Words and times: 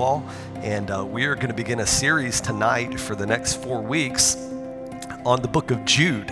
all. 0.00 0.24
And 0.56 0.90
uh, 0.90 1.04
we 1.04 1.26
are 1.26 1.34
going 1.34 1.48
to 1.48 1.54
begin 1.54 1.80
a 1.80 1.86
series 1.86 2.40
tonight 2.40 2.98
for 2.98 3.14
the 3.14 3.26
next 3.26 3.62
four 3.62 3.82
weeks 3.82 4.36
on 5.26 5.42
the 5.42 5.48
book 5.48 5.70
of 5.70 5.84
Jude. 5.84 6.30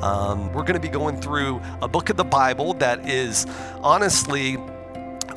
Um, 0.00 0.52
we're 0.52 0.62
going 0.62 0.74
to 0.74 0.80
be 0.80 0.88
going 0.88 1.20
through 1.20 1.60
a 1.82 1.88
book 1.88 2.08
of 2.10 2.16
the 2.16 2.24
Bible 2.24 2.74
that 2.74 3.08
is 3.08 3.46
honestly 3.82 4.58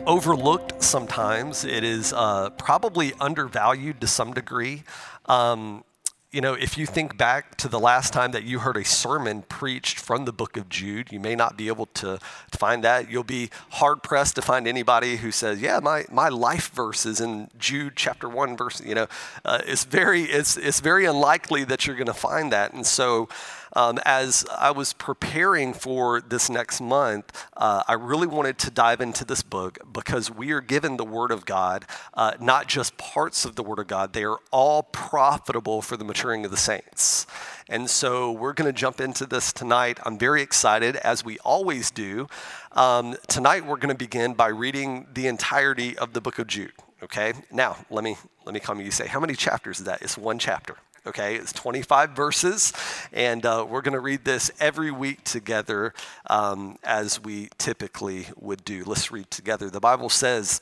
overlooked 0.06 0.84
sometimes. 0.84 1.66
It 1.66 1.84
is 1.84 2.14
uh, 2.14 2.52
probably 2.52 3.14
undervalued 3.20 4.02
to 4.02 4.08
some 4.08 4.34
degree. 4.34 4.84
Um, 5.26 5.84
you 6.30 6.42
know, 6.42 6.54
if 6.54 6.78
you 6.78 6.86
think 6.86 7.18
back 7.18 7.56
to 7.56 7.70
the 7.70 7.80
last 7.80 8.12
time 8.12 8.32
that 8.32 8.44
you 8.44 8.60
heard 8.60 8.76
a 8.76 8.84
sermon 8.84 9.44
preached 9.44 9.98
from 9.98 10.26
the 10.26 10.34
book 10.34 10.58
of 10.58 10.68
Jude, 10.68 11.10
you 11.10 11.22
may 11.22 11.36
not 11.36 11.58
be 11.58 11.70
able 11.70 11.86
to, 11.88 12.20
find 12.52 12.84
that. 12.84 13.10
You'll 13.10 13.24
be 13.24 13.52
hard 13.70 14.02
pressed 14.02 14.36
to 14.36 14.42
find 14.42 14.68
anybody 14.68 15.18
who 15.18 15.32
says, 15.32 15.62
"Yeah, 15.62 15.80
my, 15.80 16.06
my 16.12 16.28
life 16.28 16.72
verse 16.72 17.06
is 17.06 17.22
in 17.22 17.50
Jude 17.60 17.94
chapter 17.96 18.28
one, 18.28 18.58
verse." 18.58 18.82
You 18.84 18.96
know, 18.96 19.08
uh, 19.46 19.62
it's 19.66 19.84
very 19.84 20.24
it's 20.24 20.58
it's 20.58 20.80
very 20.80 21.06
unlikely 21.06 21.66
that 21.66 21.86
you're 21.86 21.96
going 21.96 22.08
to 22.08 22.14
find 22.14 22.52
that. 22.52 22.74
And 22.74 22.84
so, 22.84 23.30
um, 23.78 24.00
as 24.06 24.44
I 24.58 24.72
was 24.72 24.94
preparing 24.94 25.72
for 25.72 26.20
this 26.20 26.50
next 26.50 26.82
month, 26.82 27.46
uh, 27.56 27.84
I 27.88 27.94
really 27.94 28.26
wanted 28.26 28.58
to 28.60 28.72
dive 28.72 29.02
into 29.02 29.24
this 29.24 29.44
book 29.44 29.78
because 29.94 30.32
we 30.32 30.52
are 30.52 30.62
given 30.62 30.98
the 30.98 31.06
Word 31.06 31.30
of 31.30 31.46
God, 31.46 31.86
uh, 32.16 32.32
not 32.40 32.68
just 32.68 32.98
parts 32.98 33.46
of 33.46 33.56
the 33.56 33.62
Word 33.62 33.78
of 33.78 33.86
God. 33.86 34.14
They 34.14 34.24
are 34.24 34.40
all 34.52 34.82
profitable 34.82 35.84
for 35.84 35.96
the 35.96 36.04
maturing 36.04 36.44
of 36.44 36.50
the 36.50 36.58
saints. 36.58 37.28
And 37.70 37.88
so 37.88 38.32
we're 38.32 38.54
going 38.54 38.66
to 38.66 38.78
jump 38.78 39.00
into 39.00 39.28
this 39.28 39.54
tonight. 39.54 40.00
I'm 40.04 40.18
very 40.18 40.42
excited, 40.42 40.96
as 40.96 41.24
we 41.24 41.38
always 41.40 41.92
do. 41.92 42.28
Um, 42.72 43.16
tonight 43.28 43.68
we're 43.68 43.78
going 43.78 43.94
to 43.94 43.96
begin 43.96 44.34
by 44.34 44.48
reading 44.48 45.06
the 45.14 45.28
entirety 45.28 45.96
of 46.00 46.14
the 46.14 46.22
book 46.22 46.40
of 46.40 46.48
Jude. 46.48 46.74
Okay. 47.04 47.34
Now 47.52 47.78
let 47.92 48.04
me 48.04 48.18
let 48.44 48.56
me 48.56 48.60
come. 48.60 48.82
You 48.82 48.90
say, 48.90 49.06
how 49.06 49.20
many 49.20 49.36
chapters 49.36 49.78
is 49.78 49.86
that? 49.86 50.02
It's 50.02 50.18
one 50.18 50.40
chapter 50.40 50.78
okay? 51.08 51.36
It's 51.36 51.54
25 51.54 52.12
verses, 52.12 52.74
and 53.12 53.46
uh, 53.46 53.66
we're 53.68 53.82
going 53.82 53.94
to 53.94 54.00
read 54.00 54.26
this 54.26 54.52
every 54.60 54.92
week 54.92 55.24
together 55.24 55.94
um, 56.30 56.78
as 56.84 57.24
we 57.24 57.50
typically 57.58 58.28
would 58.40 58.64
do. 58.64 58.84
Let's 58.86 59.12
read 59.12 59.32
together. 59.32 59.70
The 59.70 59.80
Bible 59.80 60.10
says, 60.10 60.62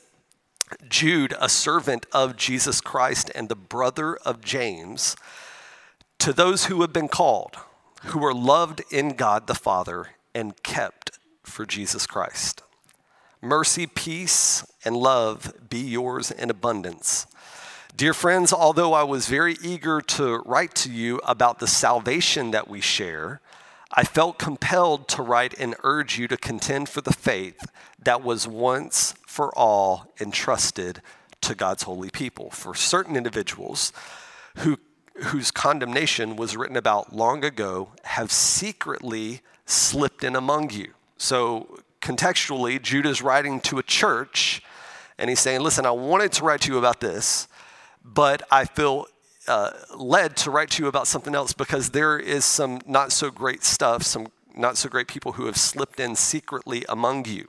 Jude, 0.88 1.34
a 1.40 1.48
servant 1.48 2.06
of 2.12 2.36
Jesus 2.36 2.80
Christ 2.80 3.30
and 3.34 3.48
the 3.48 3.56
brother 3.56 4.16
of 4.16 4.40
James, 4.40 5.16
to 6.18 6.32
those 6.32 6.66
who 6.66 6.80
have 6.80 6.92
been 6.92 7.08
called, 7.08 7.56
who 8.06 8.24
are 8.24 8.34
loved 8.34 8.82
in 8.90 9.10
God 9.10 9.46
the 9.46 9.54
Father 9.54 10.08
and 10.34 10.60
kept 10.62 11.18
for 11.42 11.66
Jesus 11.66 12.06
Christ. 12.06 12.62
Mercy, 13.42 13.86
peace, 13.86 14.66
and 14.84 14.96
love 14.96 15.52
be 15.68 15.78
yours 15.78 16.30
in 16.30 16.50
abundance 16.50 17.26
Dear 17.94 18.12
friends, 18.12 18.52
although 18.52 18.92
I 18.92 19.04
was 19.04 19.26
very 19.26 19.56
eager 19.62 20.00
to 20.02 20.38
write 20.44 20.74
to 20.76 20.90
you 20.90 21.18
about 21.24 21.60
the 21.60 21.66
salvation 21.66 22.50
that 22.50 22.68
we 22.68 22.80
share, 22.80 23.40
I 23.90 24.04
felt 24.04 24.38
compelled 24.38 25.08
to 25.08 25.22
write 25.22 25.58
and 25.58 25.74
urge 25.82 26.18
you 26.18 26.28
to 26.28 26.36
contend 26.36 26.88
for 26.90 27.00
the 27.00 27.12
faith 27.12 27.70
that 28.02 28.22
was 28.22 28.46
once 28.46 29.14
for 29.26 29.56
all 29.56 30.12
entrusted 30.20 31.00
to 31.42 31.54
God's 31.54 31.84
holy 31.84 32.10
people. 32.10 32.50
For 32.50 32.74
certain 32.74 33.16
individuals 33.16 33.92
who, 34.58 34.78
whose 35.14 35.50
condemnation 35.50 36.36
was 36.36 36.56
written 36.56 36.76
about 36.76 37.14
long 37.14 37.44
ago 37.44 37.92
have 38.04 38.30
secretly 38.30 39.40
slipped 39.64 40.22
in 40.22 40.36
among 40.36 40.70
you. 40.70 40.92
So, 41.16 41.78
contextually, 42.02 42.82
Jude 42.82 43.06
is 43.06 43.22
writing 43.22 43.60
to 43.62 43.78
a 43.78 43.82
church 43.82 44.62
and 45.18 45.30
he's 45.30 45.40
saying, 45.40 45.60
Listen, 45.62 45.86
I 45.86 45.92
wanted 45.92 46.32
to 46.32 46.44
write 46.44 46.60
to 46.62 46.72
you 46.72 46.78
about 46.78 47.00
this 47.00 47.48
but 48.14 48.42
I 48.50 48.64
feel 48.64 49.06
uh, 49.48 49.72
led 49.96 50.36
to 50.38 50.50
write 50.50 50.70
to 50.70 50.82
you 50.82 50.88
about 50.88 51.06
something 51.06 51.34
else 51.34 51.52
because 51.52 51.90
there 51.90 52.18
is 52.18 52.44
some 52.44 52.80
not 52.86 53.12
so 53.12 53.30
great 53.30 53.64
stuff, 53.64 54.02
some 54.02 54.28
not 54.54 54.76
so 54.76 54.88
great 54.88 55.08
people 55.08 55.32
who 55.32 55.46
have 55.46 55.56
slipped 55.56 56.00
in 56.00 56.16
secretly 56.16 56.84
among 56.88 57.26
you. 57.26 57.48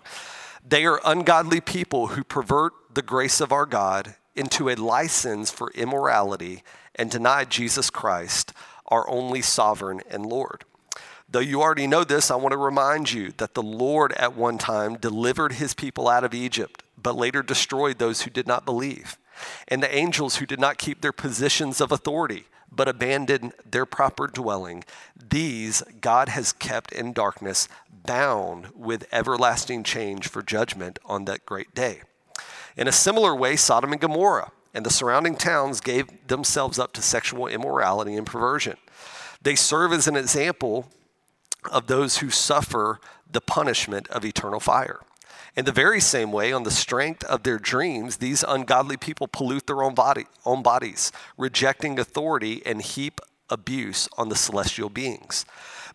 They 0.68 0.86
are 0.86 1.00
ungodly 1.06 1.62
people 1.62 2.08
who 2.08 2.24
pervert 2.24 2.74
the 2.94 3.02
grace 3.02 3.40
of 3.40 3.52
our 3.52 3.66
God 3.66 4.16
into 4.36 4.70
a 4.70 4.76
license 4.76 5.50
for 5.50 5.72
immorality 5.72 6.64
and 6.96 7.10
deny 7.10 7.46
Jesus 7.46 7.90
Christ, 7.90 8.54
our 8.88 9.10
only 9.10 9.42
sovereign 9.42 10.02
and 10.10 10.26
Lord. 10.26 10.66
Though 11.30 11.40
you 11.40 11.62
already 11.62 11.88
know 11.88 12.04
this, 12.04 12.32
I 12.32 12.36
want 12.36 12.54
to 12.54 12.58
remind 12.58 13.12
you 13.12 13.34
that 13.38 13.54
the 13.54 13.64
Lord 13.64 14.14
at 14.14 14.36
one 14.36 14.58
time 14.58 14.96
delivered 14.96 15.54
his 15.54 15.74
people 15.74 16.08
out 16.08 16.24
of 16.24 16.34
Egypt, 16.34 16.84
but 17.02 17.16
later 17.16 17.44
destroyed 17.44 17.98
those 17.98 18.22
who 18.22 18.30
did 18.30 18.48
not 18.48 18.66
believe 18.66 19.18
and 19.68 19.82
the 19.82 19.96
angels 19.96 20.38
who 20.38 20.46
did 20.46 20.60
not 20.60 20.78
keep 20.78 21.02
their 21.02 21.12
positions 21.12 21.82
of 21.82 21.92
authority, 21.92 22.46
but 22.72 22.88
abandoned 22.88 23.54
their 23.70 23.86
proper 23.86 24.28
dwelling, 24.28 24.84
these 25.30 25.84
God 26.02 26.30
has 26.30 26.54
kept 26.54 26.92
in 26.92 27.14
darkness, 27.14 27.68
bound 28.06 28.68
with 28.76 29.08
everlasting 29.12 29.84
change 29.84 30.28
for 30.28 30.42
judgment 30.42 31.00
on 31.06 31.26
that 31.26 31.46
great 31.46 31.74
day. 31.74 32.02
In 32.76 32.88
a 32.88 32.92
similar 32.92 33.36
way, 33.36 33.56
Sodom 33.56 33.92
and 33.92 34.02
Gomorrah 34.02 34.52
and 34.74 34.86
the 34.86 34.92
surrounding 34.92 35.36
towns 35.36 35.82
gave 35.82 36.28
themselves 36.28 36.78
up 36.78 36.94
to 36.94 37.02
sexual 37.02 37.48
immorality 37.48 38.16
and 38.16 38.28
perversion. 38.28 38.78
They 39.42 39.56
serve 39.56 39.92
as 39.94 40.08
an 40.08 40.16
example 40.16 40.88
of 41.72 41.88
those 41.88 42.18
who 42.18 42.30
suffer 42.30 43.00
the 43.30 43.42
punishment 43.42 44.08
of 44.10 44.24
eternal 44.24 44.60
fire. 44.60 45.00
In 45.58 45.66
the 45.66 45.72
very 45.72 46.00
same 46.00 46.32
way, 46.32 46.54
on 46.54 46.62
the 46.62 46.70
strength 46.70 47.24
of 47.24 47.42
their 47.42 47.58
dreams, 47.58 48.18
these 48.18 48.46
ungodly 48.48 48.96
people 48.96 49.28
pollute 49.28 49.66
their 49.66 49.82
own, 49.82 49.96
body, 49.96 50.28
own 50.46 50.62
bodies, 50.62 51.12
rejecting 51.36 51.98
authority 51.98 52.62
and 52.64 52.80
heap 52.80 53.20
abuse 53.50 54.08
on 54.20 54.30
the 54.30 54.36
celestial 54.36 54.90
beings. 54.90 55.46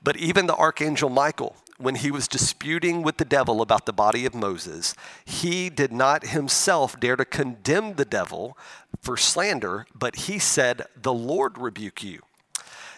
But 0.03 0.17
even 0.17 0.49
the 0.49 0.57
archangel 0.57 1.11
Michael, 1.11 1.55
when 1.79 1.95
he 1.95 2.11
was 2.11 2.27
disputing 2.27 3.03
with 3.03 3.19
the 3.19 3.25
devil 3.25 3.63
about 3.63 3.87
the 3.87 3.93
body 3.93 4.27
of 4.27 4.35
Moses, 4.35 4.97
he 5.25 5.71
did 5.71 5.93
not 5.93 6.27
himself 6.27 6.99
dare 6.99 7.15
to 7.15 7.25
condemn 7.25 7.95
the 7.95 8.05
devil 8.05 8.59
for 9.01 9.17
slander, 9.17 9.87
but 9.95 10.17
he 10.17 10.41
said, 10.41 10.87
The 11.01 11.13
Lord 11.13 11.57
rebuke 11.57 12.03
you. 12.03 12.23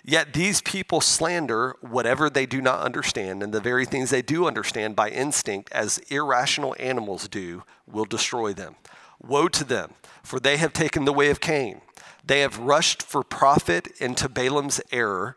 Yet 0.07 0.35
these 0.35 0.61
people 0.61 1.01
slander 1.01 1.77
whatever 1.81 2.29
they 2.29 2.45
do 2.45 2.61
not 2.61 2.81
understand, 2.81 3.43
and 3.43 3.55
the 3.55 3.61
very 3.61 3.87
things 3.87 4.11
they 4.11 4.21
do 4.21 4.47
understand 4.47 4.95
by 4.95 5.09
instinct, 5.09 5.73
as 5.73 5.99
irrational 6.11 6.77
animals 6.79 7.27
do, 7.27 7.63
will 7.91 8.05
destroy 8.05 8.53
them. 8.53 8.77
Woe 9.23 9.49
to 9.49 9.65
them, 9.65 9.95
for 10.23 10.39
they 10.39 10.59
have 10.59 10.75
taken 10.75 11.07
the 11.07 11.13
way 11.13 11.31
of 11.31 11.41
Cain. 11.41 11.81
They 12.27 12.41
have 12.41 12.59
rushed 12.59 13.03
for 13.03 13.23
profit 13.23 13.89
into 13.99 14.29
Balaam's 14.29 14.81
error. 14.93 15.37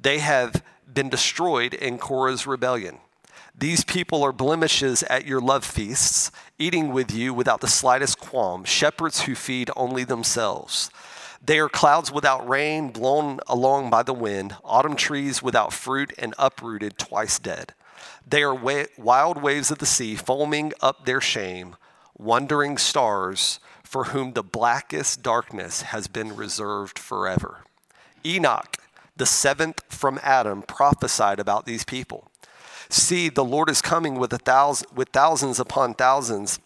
They 0.00 0.18
have 0.18 0.64
been 0.92 1.08
destroyed 1.08 1.72
in 1.74 1.98
Korah's 1.98 2.44
rebellion. 2.44 2.98
These 3.56 3.84
people 3.84 4.24
are 4.24 4.32
blemishes 4.32 5.04
at 5.04 5.26
your 5.26 5.40
love 5.40 5.64
feasts, 5.64 6.32
eating 6.58 6.92
with 6.92 7.12
you 7.12 7.34
without 7.34 7.60
the 7.60 7.68
slightest 7.68 8.18
qualm, 8.18 8.64
shepherds 8.64 9.22
who 9.22 9.34
feed 9.36 9.70
only 9.76 10.02
themselves. 10.02 10.90
They 11.40 11.58
are 11.58 11.68
clouds 11.68 12.12
without 12.12 12.48
rain, 12.48 12.90
blown 12.90 13.40
along 13.46 13.90
by 13.90 14.02
the 14.02 14.12
wind, 14.12 14.56
autumn 14.64 14.96
trees 14.96 15.42
without 15.42 15.72
fruit, 15.72 16.12
and 16.18 16.34
uprooted, 16.38 16.98
twice 16.98 17.38
dead. 17.38 17.74
They 18.26 18.42
are 18.42 18.54
wa- 18.54 18.84
wild 18.96 19.42
waves 19.42 19.70
of 19.70 19.78
the 19.78 19.86
sea, 19.86 20.14
foaming 20.14 20.72
up 20.80 21.04
their 21.04 21.20
shame, 21.20 21.76
wandering 22.16 22.76
stars 22.76 23.60
for 23.82 24.04
whom 24.04 24.34
the 24.34 24.42
blackest 24.42 25.22
darkness 25.22 25.82
has 25.82 26.08
been 26.08 26.36
reserved 26.36 26.98
forever. 26.98 27.64
Enoch, 28.26 28.76
the 29.16 29.24
seventh 29.24 29.82
from 29.88 30.20
Adam, 30.22 30.62
prophesied 30.62 31.40
about 31.40 31.64
these 31.64 31.84
people. 31.84 32.30
See, 32.90 33.28
the 33.28 33.44
Lord 33.44 33.70
is 33.70 33.80
coming 33.80 34.16
with, 34.16 34.32
a 34.32 34.38
thousand, 34.38 34.88
with 34.94 35.08
thousands 35.10 35.58
upon 35.58 35.94
thousands 35.94 36.58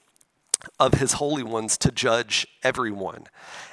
of 0.78 0.94
his 0.94 1.14
holy 1.14 1.42
ones 1.42 1.76
to 1.78 1.90
judge 1.90 2.46
everyone 2.62 3.26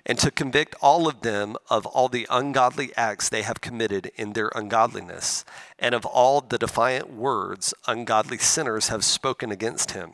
and 0.05 0.17
to 0.19 0.31
convict 0.31 0.75
all 0.81 1.07
of 1.07 1.21
them 1.21 1.55
of 1.69 1.85
all 1.85 2.07
the 2.07 2.27
ungodly 2.29 2.91
acts 2.95 3.29
they 3.29 3.41
have 3.41 3.61
committed 3.61 4.11
in 4.15 4.33
their 4.33 4.51
ungodliness 4.55 5.45
and 5.77 5.95
of 5.95 6.05
all 6.05 6.41
the 6.41 6.57
defiant 6.57 7.11
words 7.13 7.73
ungodly 7.87 8.37
sinners 8.37 8.89
have 8.89 9.03
spoken 9.03 9.51
against 9.51 9.91
him. 9.91 10.13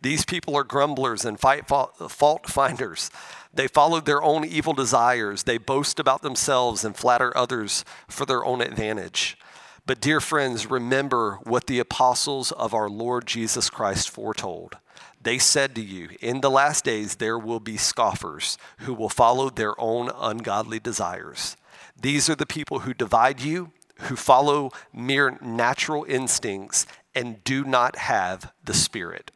These 0.00 0.24
people 0.24 0.54
are 0.56 0.64
grumblers 0.64 1.24
and 1.24 1.40
fault 1.40 2.50
finders. 2.50 3.10
They 3.52 3.68
follow 3.68 4.00
their 4.00 4.22
own 4.22 4.44
evil 4.44 4.74
desires. 4.74 5.44
They 5.44 5.58
boast 5.58 5.98
about 5.98 6.22
themselves 6.22 6.84
and 6.84 6.96
flatter 6.96 7.34
others 7.36 7.84
for 8.08 8.26
their 8.26 8.44
own 8.44 8.60
advantage. 8.60 9.38
But, 9.86 10.00
dear 10.00 10.20
friends, 10.20 10.70
remember 10.70 11.38
what 11.44 11.66
the 11.66 11.78
apostles 11.78 12.52
of 12.52 12.74
our 12.74 12.88
Lord 12.88 13.26
Jesus 13.26 13.70
Christ 13.70 14.10
foretold. 14.10 14.76
They 15.24 15.38
said 15.38 15.74
to 15.74 15.80
you, 15.80 16.10
In 16.20 16.42
the 16.42 16.50
last 16.50 16.84
days 16.84 17.16
there 17.16 17.38
will 17.38 17.60
be 17.60 17.78
scoffers 17.78 18.58
who 18.80 18.92
will 18.92 19.08
follow 19.08 19.48
their 19.48 19.78
own 19.80 20.10
ungodly 20.14 20.78
desires. 20.78 21.56
These 21.98 22.28
are 22.28 22.34
the 22.34 22.44
people 22.44 22.80
who 22.80 22.92
divide 22.92 23.40
you, 23.40 23.72
who 24.02 24.16
follow 24.16 24.70
mere 24.92 25.38
natural 25.40 26.04
instincts, 26.04 26.86
and 27.14 27.42
do 27.42 27.64
not 27.64 27.96
have 27.96 28.52
the 28.62 28.74
Spirit. 28.74 29.30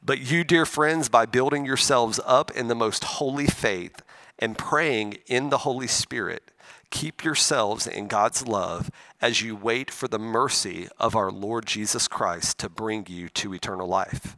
But 0.00 0.20
you, 0.20 0.44
dear 0.44 0.64
friends, 0.64 1.08
by 1.08 1.26
building 1.26 1.66
yourselves 1.66 2.20
up 2.24 2.52
in 2.52 2.68
the 2.68 2.76
most 2.76 3.02
holy 3.02 3.48
faith 3.48 4.02
and 4.38 4.56
praying 4.56 5.18
in 5.26 5.50
the 5.50 5.58
Holy 5.58 5.88
Spirit, 5.88 6.52
keep 6.90 7.24
yourselves 7.24 7.88
in 7.88 8.06
God's 8.06 8.46
love 8.46 8.88
as 9.20 9.42
you 9.42 9.56
wait 9.56 9.90
for 9.90 10.06
the 10.06 10.18
mercy 10.20 10.86
of 10.96 11.16
our 11.16 11.32
Lord 11.32 11.66
Jesus 11.66 12.06
Christ 12.06 12.58
to 12.58 12.68
bring 12.68 13.06
you 13.08 13.28
to 13.30 13.52
eternal 13.52 13.88
life. 13.88 14.36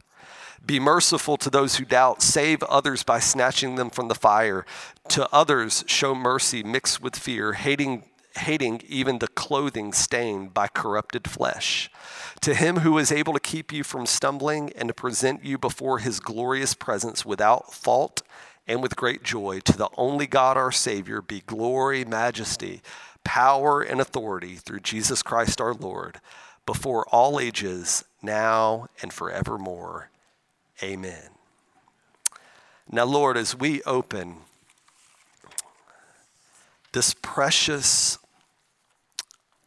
Be 0.65 0.79
merciful 0.79 1.37
to 1.37 1.49
those 1.49 1.75
who 1.75 1.85
doubt. 1.85 2.21
Save 2.21 2.63
others 2.63 3.03
by 3.03 3.19
snatching 3.19 3.75
them 3.75 3.89
from 3.89 4.07
the 4.07 4.15
fire. 4.15 4.65
To 5.09 5.27
others, 5.33 5.83
show 5.87 6.13
mercy 6.13 6.63
mixed 6.63 7.01
with 7.01 7.15
fear, 7.15 7.53
hating, 7.53 8.03
hating 8.37 8.83
even 8.87 9.19
the 9.19 9.27
clothing 9.27 9.91
stained 9.91 10.53
by 10.53 10.67
corrupted 10.67 11.27
flesh. 11.27 11.89
To 12.41 12.53
him 12.53 12.77
who 12.77 12.97
is 12.97 13.11
able 13.11 13.33
to 13.33 13.39
keep 13.39 13.73
you 13.73 13.83
from 13.83 14.05
stumbling 14.05 14.71
and 14.75 14.87
to 14.87 14.93
present 14.93 15.43
you 15.43 15.57
before 15.57 15.99
his 15.99 16.19
glorious 16.19 16.75
presence 16.75 17.25
without 17.25 17.73
fault 17.73 18.21
and 18.67 18.81
with 18.83 18.95
great 18.95 19.23
joy, 19.23 19.59
to 19.61 19.75
the 19.75 19.89
only 19.97 20.27
God 20.27 20.57
our 20.57 20.71
Savior 20.71 21.21
be 21.21 21.41
glory, 21.41 22.05
majesty, 22.05 22.81
power, 23.23 23.81
and 23.81 23.99
authority 23.99 24.55
through 24.55 24.81
Jesus 24.81 25.23
Christ 25.23 25.59
our 25.59 25.73
Lord, 25.73 26.21
before 26.67 27.05
all 27.09 27.39
ages, 27.39 28.05
now 28.21 28.87
and 29.01 29.11
forevermore. 29.11 30.10
Amen. 30.83 31.29
Now, 32.89 33.05
Lord, 33.05 33.37
as 33.37 33.55
we 33.55 33.83
open 33.83 34.37
this 36.91 37.13
precious, 37.21 38.17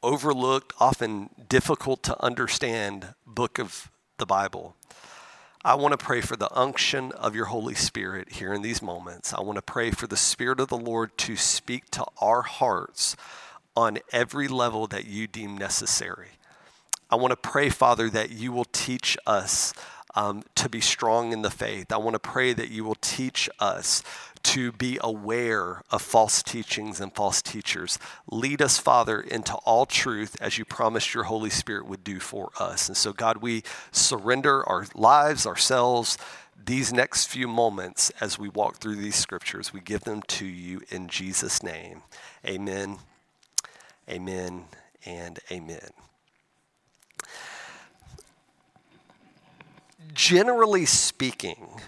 overlooked, 0.02 0.72
often 0.81 1.31
difficult 1.49 2.02
to 2.02 2.22
understand 2.22 3.14
book 3.26 3.58
of 3.58 3.90
the 4.19 4.26
Bible, 4.26 4.76
I 5.64 5.76
want 5.76 5.99
to 5.99 6.05
pray 6.05 6.20
for 6.20 6.37
the 6.37 6.52
unction 6.55 7.12
of 7.12 7.34
your 7.34 7.46
Holy 7.46 7.75
Spirit 7.75 8.32
here 8.32 8.52
in 8.52 8.61
these 8.61 8.82
moments. 8.82 9.32
I 9.32 9.40
want 9.40 9.56
to 9.56 9.62
pray 9.62 9.90
for 9.90 10.06
the 10.06 10.16
Spirit 10.16 10.61
of 10.61 10.69
the 10.69 10.76
Lord 10.76 11.16
to 11.19 11.37
speak 11.37 11.90
to 11.93 12.05
our 12.20 12.43
hearts 12.43 13.16
on 13.75 13.99
every 14.12 14.49
level 14.49 14.87
that 14.88 15.06
you 15.06 15.26
deem 15.26 15.56
necessary. 15.56 16.32
I 17.11 17.16
want 17.16 17.31
to 17.31 17.37
pray, 17.37 17.70
Father, 17.70 18.11
that 18.11 18.31
you 18.31 18.52
will 18.52 18.66
teach 18.66 19.16
us 19.26 19.72
um, 20.14 20.43
to 20.55 20.69
be 20.69 20.81
strong 20.81 21.32
in 21.32 21.43
the 21.43 21.50
faith. 21.50 21.93
I 21.93 21.96
want 21.96 22.14
to 22.14 22.19
pray 22.20 22.52
that 22.52 22.70
you 22.70 22.84
will 22.84 22.96
teach 22.96 23.49
us 23.58 24.02
to 24.44 24.72
be 24.72 24.99
aware 25.00 25.82
of 25.90 26.02
false 26.02 26.43
teachings 26.43 27.00
and 27.00 27.12
false 27.14 27.40
teachers. 27.40 27.99
Lead 28.31 28.61
us, 28.61 28.78
Father, 28.78 29.20
into 29.20 29.55
all 29.64 29.87
truth 29.87 30.37
as 30.40 30.58
you 30.58 30.64
promised 30.64 31.14
your 31.14 31.25
Holy 31.25 31.50
Spirit 31.50 31.87
would 31.87 32.05
do 32.05 32.20
for 32.20 32.50
us. 32.61 32.88
And 32.88 32.96
so, 32.96 33.12
God, 33.12 33.38
we 33.38 33.62
surrender 33.90 34.66
our 34.69 34.87
lives, 34.94 35.46
ourselves, 35.46 36.19
these 36.66 36.93
next 36.93 37.26
few 37.26 37.49
moments 37.49 38.11
as 38.20 38.38
we 38.38 38.49
walk 38.49 38.76
through 38.76 38.96
these 38.96 39.16
scriptures. 39.16 39.72
We 39.72 39.81
give 39.81 40.05
them 40.05 40.22
to 40.22 40.46
you 40.46 40.82
in 40.90 41.08
Jesus' 41.08 41.62
name. 41.62 42.02
Amen, 42.46 42.99
amen, 44.08 44.66
and 45.06 45.38
amen. 45.50 45.90
Generally 50.14 50.87
speaking, 50.87 51.81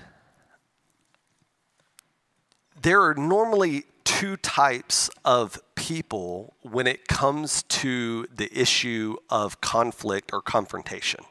there 2.81 3.00
are 3.02 3.14
normally 3.14 3.84
two 4.05 4.37
types 4.37 5.08
of 5.25 5.58
people 5.75 6.55
when 6.62 6.87
it 6.87 7.08
comes 7.08 7.62
to 7.64 8.26
the 8.34 8.49
issue 8.58 9.17
of 9.31 9.61
conflict 9.61 10.31
or 10.32 10.40
confrontation. 10.40 11.25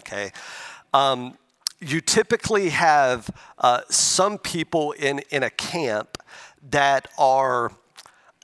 Okay? 0.00 0.32
Um, 0.92 1.38
you 1.80 2.00
typically 2.00 2.70
have 2.70 3.30
uh, 3.58 3.80
some 3.88 4.38
people 4.38 4.92
in, 4.92 5.20
in 5.30 5.42
a 5.42 5.50
camp 5.50 6.18
that 6.70 7.08
are 7.18 7.72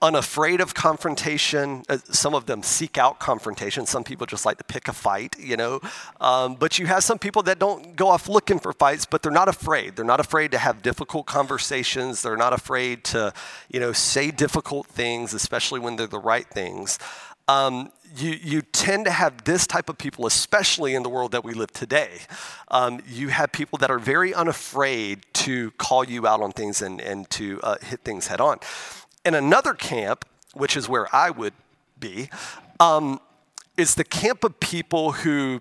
unafraid 0.02 0.60
of 0.60 0.74
confrontation. 0.74 1.82
Uh, 1.88 1.98
some 2.10 2.34
of 2.34 2.46
them 2.46 2.62
seek 2.62 2.96
out 2.96 3.18
confrontation. 3.18 3.86
Some 3.86 4.04
people 4.04 4.26
just 4.26 4.46
like 4.46 4.58
to 4.58 4.64
pick 4.64 4.88
a 4.88 4.92
fight, 4.92 5.36
you 5.38 5.56
know. 5.56 5.80
Um, 6.20 6.54
but 6.54 6.78
you 6.78 6.86
have 6.86 7.04
some 7.04 7.18
people 7.18 7.42
that 7.44 7.58
don't 7.58 7.96
go 7.96 8.08
off 8.08 8.28
looking 8.28 8.58
for 8.58 8.72
fights, 8.72 9.06
but 9.06 9.22
they're 9.22 9.30
not 9.32 9.48
afraid. 9.48 9.96
They're 9.96 10.04
not 10.04 10.20
afraid 10.20 10.50
to 10.52 10.58
have 10.58 10.82
difficult 10.82 11.26
conversations. 11.26 12.22
They're 12.22 12.36
not 12.36 12.52
afraid 12.52 13.04
to, 13.04 13.32
you 13.68 13.80
know, 13.80 13.92
say 13.92 14.30
difficult 14.30 14.86
things, 14.86 15.34
especially 15.34 15.80
when 15.80 15.96
they're 15.96 16.06
the 16.06 16.18
right 16.18 16.46
things. 16.46 16.98
Um, 17.48 17.90
you, 18.16 18.30
you 18.42 18.62
tend 18.62 19.04
to 19.04 19.10
have 19.10 19.44
this 19.44 19.66
type 19.66 19.88
of 19.88 19.98
people, 19.98 20.26
especially 20.26 20.94
in 20.94 21.02
the 21.02 21.08
world 21.08 21.32
that 21.32 21.44
we 21.44 21.52
live 21.52 21.72
today. 21.72 22.10
Um, 22.68 23.00
you 23.08 23.28
have 23.28 23.52
people 23.52 23.78
that 23.78 23.90
are 23.90 23.98
very 23.98 24.34
unafraid 24.34 25.24
to 25.34 25.70
call 25.72 26.04
you 26.04 26.26
out 26.26 26.40
on 26.40 26.52
things 26.52 26.82
and, 26.82 27.00
and 27.00 27.28
to 27.30 27.60
uh, 27.62 27.76
hit 27.82 28.00
things 28.00 28.28
head 28.28 28.40
on. 28.40 28.58
In 29.24 29.34
another 29.34 29.74
camp, 29.74 30.24
which 30.54 30.76
is 30.76 30.88
where 30.88 31.14
I 31.14 31.30
would 31.30 31.52
be, 31.98 32.30
um, 32.78 33.20
is 33.76 33.94
the 33.94 34.04
camp 34.04 34.44
of 34.44 34.58
people 34.60 35.12
who 35.12 35.60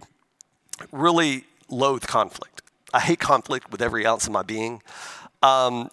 really 0.91 1.45
loathe 1.69 2.03
conflict. 2.03 2.61
I 2.93 2.99
hate 3.01 3.19
conflict 3.19 3.71
with 3.71 3.81
every 3.81 4.05
ounce 4.05 4.25
of 4.25 4.33
my 4.33 4.43
being. 4.43 4.81
Um, 5.43 5.89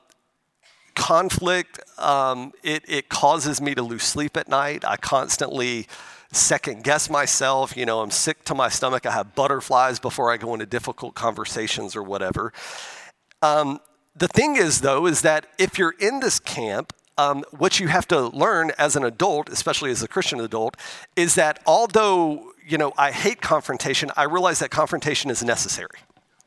conflict, 0.95 1.81
um, 1.99 2.53
it, 2.63 2.85
it 2.89 3.09
causes 3.09 3.61
me 3.61 3.75
to 3.75 3.83
lose 3.83 4.03
sleep 4.03 4.37
at 4.37 4.49
night. 4.49 4.85
I 4.85 4.97
constantly 4.97 5.87
second 6.33 6.85
guess 6.85 7.11
myself. 7.11 7.77
You 7.77 7.85
know, 7.85 8.01
I'm 8.01 8.11
sick 8.11 8.45
to 8.47 8.55
my 8.55 8.69
stomach. 8.69 9.07
I 9.07 9.13
have 9.13 9.35
butterflies 9.35 10.01
before 10.01 10.33
I 10.33 10.37
go 10.37 10.55
into 10.55 10.67
difficult 10.67 11.15
conversations 11.15 11.95
or 11.95 12.03
whatever. 12.03 12.53
Um, 13.43 13.81
the 14.17 14.29
thing 14.29 14.57
is, 14.57 14.81
though, 14.81 15.07
is 15.07 15.21
that 15.23 15.47
if 15.59 15.79
you're 15.79 15.95
in 16.01 16.21
this 16.21 16.39
camp 16.39 16.93
um, 17.19 17.45
what 17.51 17.81
you 17.81 17.89
have 17.89 18.07
to 18.09 18.29
learn 18.29 18.73
as 18.79 18.97
an 18.97 19.05
adult, 19.05 19.49
especially 19.49 19.91
as 19.91 20.03
a 20.03 20.09
Christian 20.09 20.41
adult, 20.41 20.77
is 21.15 21.35
that 21.35 21.61
although 21.67 22.53
you 22.67 22.79
know 22.79 22.93
I 22.97 23.13
hate 23.13 23.41
confrontation, 23.41 24.11
I 24.17 24.25
realize 24.25 24.59
that 24.61 24.71
confrontation 24.71 25.31
is 25.31 25.43
necessary. 25.43 25.99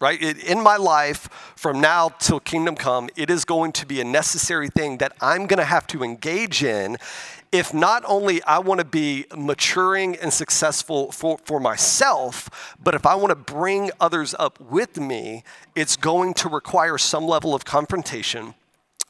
Right? 0.02 0.22
It, 0.22 0.42
in 0.42 0.64
my 0.64 0.78
life, 0.78 1.28
from 1.58 1.82
now 1.82 2.08
till 2.20 2.40
kingdom 2.40 2.76
come, 2.76 3.10
it 3.18 3.30
is 3.30 3.44
going 3.44 3.74
to 3.74 3.86
be 3.86 4.00
a 4.00 4.06
necessary 4.06 4.70
thing 4.70 5.00
that 5.00 5.12
I'm 5.20 5.46
going 5.46 5.58
to 5.58 5.66
have 5.66 5.88
to 5.88 6.04
engage 6.04 6.64
in 6.64 6.98
if 7.52 7.74
not 7.74 8.04
only 8.06 8.44
I 8.44 8.60
want 8.60 8.80
to 8.80 8.86
be 8.86 9.26
maturing 9.36 10.16
and 10.16 10.32
successful 10.32 11.12
for, 11.12 11.40
for 11.40 11.60
myself, 11.60 12.76
but 12.82 12.94
if 12.94 13.06
I 13.06 13.16
want 13.16 13.30
to 13.30 13.36
bring 13.36 13.92
others 14.00 14.36
up 14.38 14.60
with 14.60 15.00
me, 15.00 15.44
it's 15.76 15.96
going 15.96 16.34
to 16.36 16.50
require 16.50 16.98
some 16.98 17.26
level 17.26 17.56
of 17.56 17.66
confrontation 17.66 18.54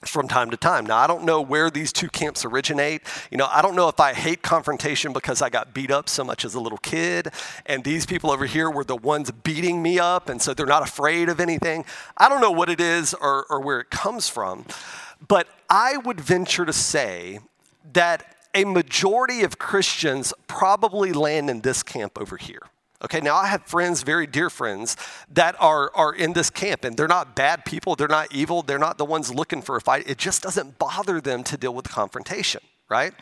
from 0.06 0.28
time 0.28 0.50
to 0.50 0.58
time. 0.58 0.86
Now, 0.86 0.98
I 0.98 1.08
don't 1.08 1.26
know 1.26 1.42
where 1.42 1.70
these 1.70 1.92
two 1.92 2.08
camps 2.08 2.46
originate. 2.46 3.02
You 3.32 3.38
know, 3.38 3.48
I 3.52 3.62
don't 3.62 3.76
know 3.76 3.90
if 3.90 4.00
I 4.00 4.14
hate 4.14 4.42
confrontation 4.42 5.12
because 5.12 5.42
I 5.42 5.50
got 5.50 5.74
beat 5.74 5.92
up 5.92 6.08
so 6.08 6.24
much 6.24 6.46
as 6.46 6.56
a 6.56 6.60
little 6.60 6.78
kid, 6.78 7.30
and 7.66 7.84
these 7.84 8.06
people 8.06 8.32
over 8.32 8.46
here 8.46 8.70
were 8.70 8.86
the 8.86 8.96
ones 8.96 9.32
beating 9.32 9.82
me 9.82 10.00
up, 10.00 10.30
and 10.30 10.42
so 10.42 10.54
they're 10.54 10.66
not 10.66 10.84
afraid 10.84 11.30
of 11.30 11.40
anything. 11.40 11.86
I 12.18 12.30
don't 12.30 12.42
know 12.42 12.52
what 12.52 12.70
it 12.70 12.80
is 12.80 13.14
or, 13.14 13.46
or 13.50 13.60
where 13.60 13.80
it 13.80 13.90
comes 13.90 14.30
from, 14.30 14.66
but 15.28 15.48
I 15.70 15.98
would 15.98 16.22
venture 16.22 16.66
to 16.66 16.74
say 16.74 17.40
that 17.94 18.36
a 18.54 18.66
majority 18.66 19.44
of 19.44 19.60
Christians 19.60 20.34
probably 20.48 21.12
land 21.12 21.50
in 21.50 21.62
this 21.62 21.84
camp 21.84 22.18
over 22.20 22.38
here. 22.38 22.64
Okay, 23.02 23.22
now 23.22 23.36
I 23.36 23.48
have 23.48 23.64
friends, 23.64 24.04
very 24.04 24.28
dear 24.28 24.50
friends, 24.50 24.98
that 25.32 25.56
are, 25.60 25.90
are 25.96 26.14
in 26.14 26.34
this 26.34 26.50
camp, 26.50 26.84
and 26.84 26.98
they're 26.98 27.08
not 27.08 27.34
bad 27.34 27.64
people, 27.64 27.96
they're 27.96 28.10
not 28.10 28.34
evil, 28.34 28.62
they're 28.62 28.78
not 28.78 28.98
the 28.98 29.06
ones 29.06 29.34
looking 29.34 29.62
for 29.62 29.78
a 29.78 29.82
fight. 29.82 30.04
It 30.06 30.18
just 30.18 30.42
doesn't 30.42 30.78
bother 30.78 31.22
them 31.22 31.44
to 31.46 31.56
deal 31.56 31.74
with 31.74 31.88
confrontation, 31.90 32.62
right? 32.90 33.14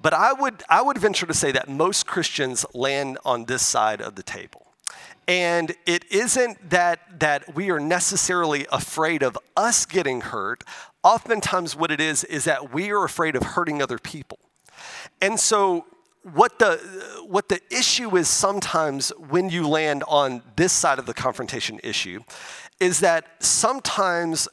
But 0.00 0.14
I 0.14 0.32
would, 0.32 0.62
I 0.70 0.80
would 0.80 0.96
venture 0.96 1.26
to 1.26 1.34
say 1.34 1.52
that 1.52 1.68
most 1.68 2.06
Christians 2.06 2.64
land 2.72 3.18
on 3.26 3.44
this 3.44 3.62
side 3.62 4.00
of 4.00 4.14
the 4.14 4.22
table. 4.22 4.66
And 5.28 5.74
it 5.86 6.04
isn't 6.10 6.70
that, 6.70 7.20
that 7.20 7.54
we 7.54 7.70
are 7.70 7.80
necessarily 7.80 8.66
afraid 8.72 9.22
of 9.22 9.38
us 9.56 9.86
getting 9.86 10.22
hurt. 10.22 10.64
Oftentimes, 11.02 11.76
what 11.76 11.90
it 11.90 12.00
is, 12.00 12.24
is 12.24 12.44
that 12.44 12.72
we 12.72 12.90
are 12.90 13.04
afraid 13.04 13.36
of 13.36 13.42
hurting 13.42 13.82
other 13.82 13.98
people. 13.98 14.38
And 15.20 15.38
so 15.38 15.86
what 16.32 16.58
the 16.58 16.76
what 17.26 17.48
the 17.48 17.60
issue 17.70 18.16
is 18.16 18.28
sometimes 18.28 19.10
when 19.28 19.50
you 19.50 19.68
land 19.68 20.02
on 20.08 20.42
this 20.56 20.72
side 20.72 20.98
of 20.98 21.04
the 21.04 21.12
confrontation 21.14 21.78
issue 21.82 22.20
is 22.80 23.00
that 23.00 23.26
sometimes 23.40 24.48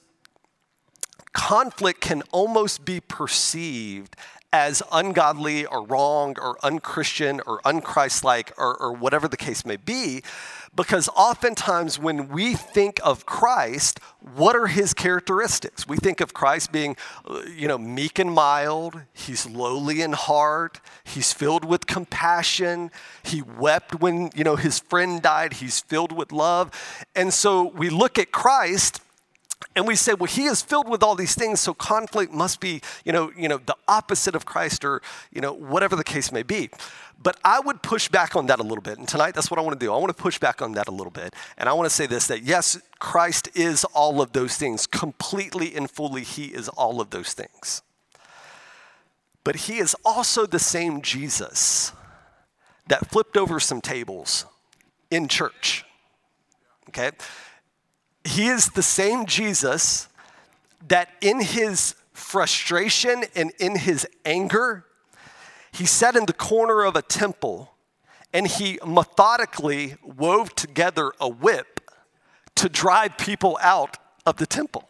conflict 1.34 2.02
can 2.02 2.22
almost 2.32 2.84
be 2.84 3.00
perceived 3.00 4.18
as 4.54 4.84
ungodly 4.92 5.66
or 5.66 5.86
wrong 5.86 6.36
or 6.40 6.58
unchristian 6.64 7.42
or 7.46 7.62
unchristlike 7.62 8.52
or, 8.58 8.76
or 8.78 8.92
whatever 8.92 9.28
the 9.28 9.38
case 9.38 9.66
may 9.66 9.78
be. 9.78 10.22
Because 10.74 11.10
oftentimes, 11.10 12.00
when 12.00 12.30
we 12.30 12.54
think 12.54 13.02
of 13.04 13.26
Christ, 13.26 14.00
what 14.36 14.56
are 14.56 14.68
his 14.68 14.94
characteristics? 14.94 15.86
We 15.86 15.98
think 15.98 16.22
of 16.22 16.34
Christ 16.34 16.72
being, 16.72 16.96
uh, 17.26 17.42
you 17.54 17.68
know, 17.68 17.78
meek 17.78 18.20
and 18.20 18.32
mild. 18.32 19.02
He's 19.12 19.46
lowly 19.46 20.02
in 20.02 20.14
heart. 20.14 20.80
He's 21.04 21.34
filled 21.34 21.66
with 21.66 21.88
compassion. 21.88 22.90
He 23.22 23.42
wept 23.42 24.00
when, 24.00 24.32
you 24.34 24.46
know, 24.46 24.56
his 24.56 24.80
friend 24.80 25.22
died. 25.22 25.54
He's 25.54 25.82
filled 25.82 26.14
with 26.14 26.32
love. 26.32 26.72
And 27.16 27.34
so 27.34 27.64
we 27.64 27.90
look 27.90 28.18
at 28.18 28.32
Christ 28.32 29.02
and 29.76 29.88
we 29.88 29.96
say, 29.96 30.14
well, 30.14 30.28
he 30.28 30.46
is 30.46 30.62
filled 30.62 30.90
with 30.90 31.04
all 31.04 31.16
these 31.16 31.36
things, 31.36 31.60
so 31.60 31.74
conflict 31.74 32.34
must 32.34 32.60
be, 32.60 32.82
you 33.06 33.12
know, 33.12 33.32
you 33.38 33.48
know, 33.48 33.58
the 33.58 33.76
opposite 33.88 34.36
of 34.36 34.46
Christ, 34.46 34.84
or 34.84 35.02
you 35.32 35.42
know, 35.42 35.54
whatever 35.54 35.96
the 35.96 36.04
case 36.04 36.32
may 36.32 36.44
be. 36.44 36.70
But 37.24 37.38
I 37.44 37.60
would 37.60 37.84
push 37.84 38.10
back 38.10 38.36
on 38.36 38.48
that 38.48 38.60
a 38.60 38.64
little 38.64 38.82
bit. 38.82 38.98
And 38.98 39.08
tonight, 39.08 39.36
that's 39.36 39.52
what 39.52 39.60
I 39.60 39.62
want 39.62 39.80
to 39.80 39.86
do. 39.86 39.94
I 39.94 39.98
want 39.98 40.16
to 40.16 40.22
push 40.22 40.40
back 40.40 40.62
on 40.62 40.74
that 40.74 40.88
a 40.88 40.92
little 40.92 41.12
bit. 41.12 41.36
And 41.58 41.70
I 41.70 41.74
want 41.74 41.88
to 41.88 41.94
say 41.94 42.08
this 42.08 42.28
that 42.28 42.44
yes, 42.44 42.80
Christ 43.00 43.50
is 43.54 43.84
all 43.94 44.22
of 44.22 44.34
those 44.34 44.56
things. 44.56 44.88
Completely 44.88 45.76
and 45.76 45.90
fully, 45.90 46.24
He 46.24 46.46
is 46.46 46.68
all 46.70 47.00
of 47.00 47.12
those 47.12 47.34
things. 47.34 47.82
But 49.44 49.56
He 49.56 49.78
is 49.78 49.96
also 50.04 50.46
the 50.46 50.60
same 50.60 51.02
Jesus 51.02 51.92
that 52.88 53.10
flipped 53.10 53.38
over 53.38 53.60
some 53.60 53.82
tables 53.82 54.46
in 55.12 55.28
church. 55.28 55.86
Okay? 56.90 57.12
He 58.24 58.48
is 58.48 58.68
the 58.70 58.84
same 58.84 59.26
Jesus 59.26 60.08
that 60.88 61.10
in 61.22 61.42
his 61.42 61.96
frustration 62.14 63.24
and 63.36 63.52
in 63.60 63.78
his 63.78 64.08
anger, 64.26 64.86
he 65.72 65.86
sat 65.86 66.16
in 66.16 66.26
the 66.26 66.34
corner 66.34 66.84
of 66.84 66.96
a 66.96 67.02
temple 67.02 67.72
and 68.34 68.48
he 68.48 68.80
methodically 68.86 69.96
wove 70.04 70.56
together 70.56 71.12
a 71.20 71.28
whip 71.28 71.82
to 72.56 72.70
drive 72.70 73.18
people 73.18 73.58
out 73.62 73.98
of 74.26 74.38
the 74.38 74.46
temple. 74.46 74.88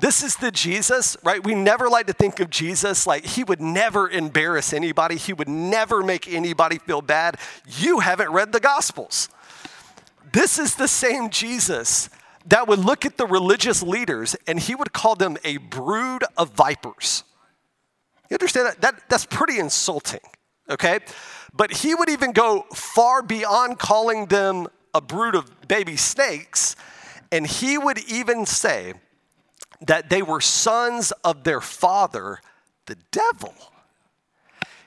This 0.00 0.22
is 0.22 0.36
the 0.36 0.50
Jesus, 0.50 1.16
right? 1.22 1.44
We 1.44 1.54
never 1.54 1.88
like 1.88 2.06
to 2.06 2.14
think 2.14 2.40
of 2.40 2.48
Jesus 2.48 3.06
like 3.06 3.24
he 3.24 3.44
would 3.44 3.60
never 3.60 4.08
embarrass 4.08 4.72
anybody, 4.72 5.16
he 5.16 5.32
would 5.32 5.48
never 5.48 6.02
make 6.02 6.26
anybody 6.26 6.78
feel 6.78 7.02
bad. 7.02 7.36
You 7.66 8.00
haven't 8.00 8.32
read 8.32 8.52
the 8.52 8.60
Gospels. 8.60 9.28
This 10.32 10.58
is 10.58 10.76
the 10.76 10.88
same 10.88 11.30
Jesus 11.30 12.10
that 12.46 12.68
would 12.68 12.78
look 12.78 13.04
at 13.04 13.16
the 13.16 13.26
religious 13.26 13.82
leaders 13.82 14.36
and 14.46 14.58
he 14.58 14.74
would 14.74 14.92
call 14.92 15.14
them 15.14 15.36
a 15.44 15.56
brood 15.58 16.24
of 16.36 16.50
vipers. 16.50 17.24
You 18.28 18.36
understand 18.36 18.66
that? 18.68 18.80
that 18.80 19.08
that's 19.08 19.26
pretty 19.26 19.58
insulting, 19.58 20.20
okay? 20.68 21.00
But 21.52 21.72
he 21.72 21.94
would 21.94 22.08
even 22.08 22.32
go 22.32 22.66
far 22.72 23.22
beyond 23.22 23.78
calling 23.78 24.26
them 24.26 24.68
a 24.94 25.00
brood 25.00 25.34
of 25.34 25.68
baby 25.68 25.96
snakes, 25.96 26.76
and 27.32 27.46
he 27.46 27.76
would 27.76 27.98
even 28.10 28.46
say 28.46 28.94
that 29.86 30.10
they 30.10 30.22
were 30.22 30.40
sons 30.40 31.12
of 31.24 31.42
their 31.44 31.60
father, 31.60 32.38
the 32.86 32.96
devil. 33.10 33.54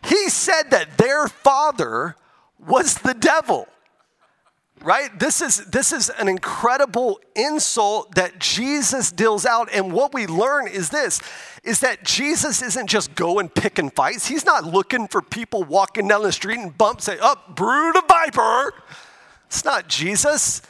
He 0.05 0.29
said 0.29 0.71
that 0.71 0.97
their 0.97 1.27
father 1.27 2.15
was 2.57 2.95
the 2.95 3.13
devil 3.13 3.67
right? 4.81 5.17
This 5.17 5.41
is 5.41 5.65
this 5.65 5.91
is 5.91 6.09
an 6.09 6.27
incredible 6.27 7.19
insult 7.35 8.15
that 8.15 8.39
jesus 8.39 9.11
deals 9.11 9.45
out. 9.45 9.69
And 9.73 9.91
what 9.91 10.13
we 10.13 10.27
learn 10.27 10.67
is 10.67 10.89
this 10.89 11.21
is 11.63 11.79
that 11.79 12.03
jesus 12.03 12.61
isn't 12.61 12.87
just 12.87 13.15
going 13.15 13.49
picking 13.49 13.89
fights. 13.89 14.27
He's 14.27 14.45
not 14.45 14.65
looking 14.65 15.07
for 15.07 15.21
people 15.21 15.63
walking 15.63 16.07
down 16.07 16.23
the 16.23 16.31
street 16.31 16.59
and 16.59 16.77
bump 16.77 17.01
say 17.01 17.17
up 17.19 17.45
oh, 17.49 17.53
brood 17.53 17.97
of 17.97 18.07
viper. 18.07 18.73
It's 19.47 19.65
not 19.65 19.87
jesus. 19.87 20.61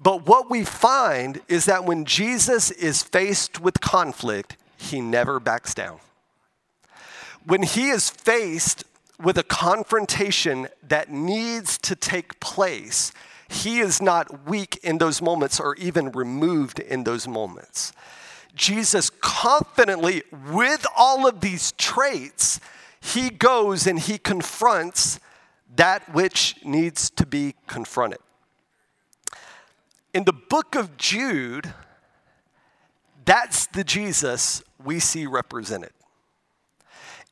But 0.00 0.26
what 0.26 0.50
we 0.50 0.64
find 0.64 1.40
is 1.48 1.64
that 1.64 1.84
when 1.84 2.04
jesus 2.04 2.70
is 2.70 3.02
faced 3.02 3.60
with 3.60 3.80
conflict 3.80 4.56
he 4.76 5.00
never 5.00 5.40
backs 5.40 5.74
down. 5.74 5.98
When 7.46 7.62
he 7.62 7.88
is 7.88 8.10
faced 8.10 8.84
with 9.22 9.38
a 9.38 9.42
confrontation 9.42 10.68
that 10.86 11.10
needs 11.10 11.78
to 11.78 11.94
take 11.94 12.40
place, 12.40 13.12
he 13.48 13.80
is 13.80 14.02
not 14.02 14.48
weak 14.48 14.78
in 14.82 14.98
those 14.98 15.22
moments 15.22 15.60
or 15.60 15.74
even 15.76 16.10
removed 16.10 16.78
in 16.78 17.04
those 17.04 17.28
moments. 17.28 17.92
Jesus 18.54 19.10
confidently, 19.10 20.22
with 20.50 20.86
all 20.96 21.26
of 21.26 21.40
these 21.40 21.72
traits, 21.72 22.60
he 23.00 23.30
goes 23.30 23.86
and 23.86 23.98
he 23.98 24.18
confronts 24.18 25.20
that 25.76 26.12
which 26.14 26.56
needs 26.64 27.10
to 27.10 27.26
be 27.26 27.54
confronted. 27.66 28.20
In 30.12 30.24
the 30.24 30.32
book 30.32 30.76
of 30.76 30.96
Jude, 30.96 31.74
that's 33.24 33.66
the 33.66 33.82
Jesus 33.82 34.62
we 34.82 35.00
see 35.00 35.26
represented. 35.26 35.92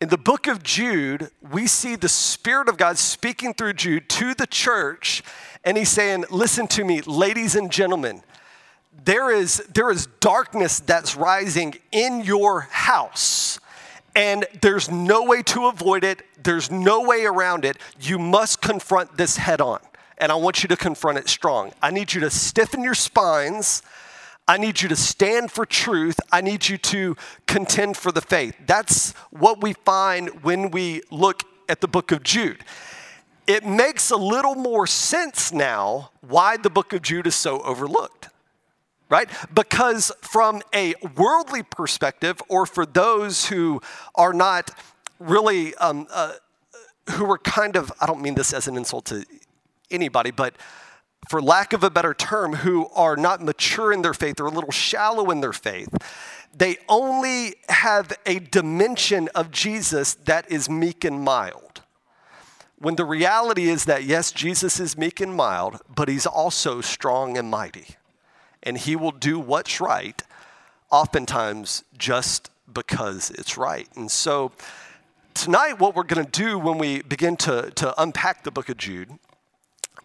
In 0.02 0.08
the 0.08 0.18
book 0.18 0.48
of 0.48 0.64
Jude, 0.64 1.30
we 1.52 1.68
see 1.68 1.94
the 1.94 2.08
Spirit 2.08 2.68
of 2.68 2.76
God 2.76 2.98
speaking 2.98 3.54
through 3.54 3.74
Jude 3.74 4.08
to 4.08 4.34
the 4.34 4.48
church, 4.48 5.22
and 5.62 5.76
he's 5.76 5.90
saying, 5.90 6.24
Listen 6.28 6.66
to 6.66 6.82
me, 6.82 7.02
ladies 7.02 7.54
and 7.54 7.70
gentlemen, 7.70 8.24
there 9.04 9.30
is, 9.30 9.58
there 9.72 9.92
is 9.92 10.08
darkness 10.18 10.80
that's 10.80 11.14
rising 11.14 11.76
in 11.92 12.22
your 12.24 12.62
house, 12.62 13.60
and 14.16 14.44
there's 14.60 14.90
no 14.90 15.22
way 15.22 15.40
to 15.44 15.66
avoid 15.66 16.02
it, 16.02 16.22
there's 16.42 16.68
no 16.68 17.02
way 17.02 17.24
around 17.24 17.64
it. 17.64 17.76
You 18.00 18.18
must 18.18 18.60
confront 18.60 19.16
this 19.16 19.36
head 19.36 19.60
on, 19.60 19.78
and 20.18 20.32
I 20.32 20.34
want 20.34 20.64
you 20.64 20.68
to 20.70 20.76
confront 20.76 21.18
it 21.18 21.28
strong. 21.28 21.74
I 21.80 21.92
need 21.92 22.12
you 22.12 22.20
to 22.22 22.30
stiffen 22.30 22.82
your 22.82 22.94
spines. 22.94 23.82
I 24.48 24.56
need 24.58 24.82
you 24.82 24.88
to 24.88 24.96
stand 24.96 25.50
for 25.50 25.64
truth. 25.64 26.18
I 26.30 26.40
need 26.40 26.68
you 26.68 26.76
to 26.78 27.16
contend 27.46 27.96
for 27.96 28.10
the 28.10 28.20
faith. 28.20 28.56
That's 28.66 29.12
what 29.30 29.62
we 29.62 29.72
find 29.72 30.42
when 30.42 30.70
we 30.70 31.02
look 31.10 31.44
at 31.68 31.80
the 31.80 31.88
book 31.88 32.10
of 32.12 32.22
Jude. 32.22 32.64
It 33.46 33.64
makes 33.64 34.10
a 34.10 34.16
little 34.16 34.54
more 34.54 34.86
sense 34.86 35.52
now 35.52 36.10
why 36.20 36.56
the 36.56 36.70
book 36.70 36.92
of 36.92 37.02
Jude 37.02 37.26
is 37.26 37.34
so 37.34 37.60
overlooked, 37.62 38.28
right? 39.08 39.28
Because 39.52 40.12
from 40.22 40.62
a 40.74 40.94
worldly 41.16 41.62
perspective, 41.62 42.40
or 42.48 42.66
for 42.66 42.86
those 42.86 43.46
who 43.46 43.80
are 44.14 44.32
not 44.32 44.70
really, 45.18 45.74
um, 45.76 46.06
uh, 46.12 46.32
who 47.10 47.30
are 47.30 47.38
kind 47.38 47.76
of, 47.76 47.92
I 48.00 48.06
don't 48.06 48.22
mean 48.22 48.34
this 48.34 48.52
as 48.52 48.68
an 48.68 48.76
insult 48.76 49.06
to 49.06 49.24
anybody, 49.90 50.30
but 50.30 50.54
for 51.28 51.40
lack 51.40 51.72
of 51.72 51.84
a 51.84 51.90
better 51.90 52.14
term, 52.14 52.54
who 52.56 52.88
are 52.94 53.16
not 53.16 53.42
mature 53.42 53.92
in 53.92 54.02
their 54.02 54.14
faith 54.14 54.40
or 54.40 54.46
a 54.46 54.50
little 54.50 54.70
shallow 54.70 55.30
in 55.30 55.40
their 55.40 55.52
faith. 55.52 55.88
They 56.54 56.76
only 56.88 57.54
have 57.68 58.12
a 58.26 58.38
dimension 58.38 59.28
of 59.34 59.50
Jesus 59.50 60.14
that 60.14 60.50
is 60.50 60.68
meek 60.68 61.04
and 61.04 61.22
mild. 61.22 61.82
When 62.78 62.96
the 62.96 63.04
reality 63.04 63.68
is 63.68 63.84
that, 63.84 64.04
yes, 64.04 64.32
Jesus 64.32 64.80
is 64.80 64.98
meek 64.98 65.20
and 65.20 65.34
mild, 65.34 65.80
but 65.94 66.08
he's 66.08 66.26
also 66.26 66.80
strong 66.80 67.38
and 67.38 67.48
mighty. 67.48 67.96
And 68.62 68.76
he 68.76 68.96
will 68.96 69.12
do 69.12 69.38
what's 69.38 69.80
right, 69.80 70.20
oftentimes 70.90 71.84
just 71.96 72.50
because 72.72 73.30
it's 73.30 73.56
right. 73.56 73.88
And 73.94 74.10
so, 74.10 74.52
tonight, 75.34 75.78
what 75.78 75.94
we're 75.94 76.02
going 76.02 76.24
to 76.24 76.30
do 76.30 76.58
when 76.58 76.78
we 76.78 77.02
begin 77.02 77.36
to, 77.38 77.70
to 77.70 78.02
unpack 78.02 78.42
the 78.42 78.50
book 78.50 78.68
of 78.68 78.76
Jude 78.76 79.18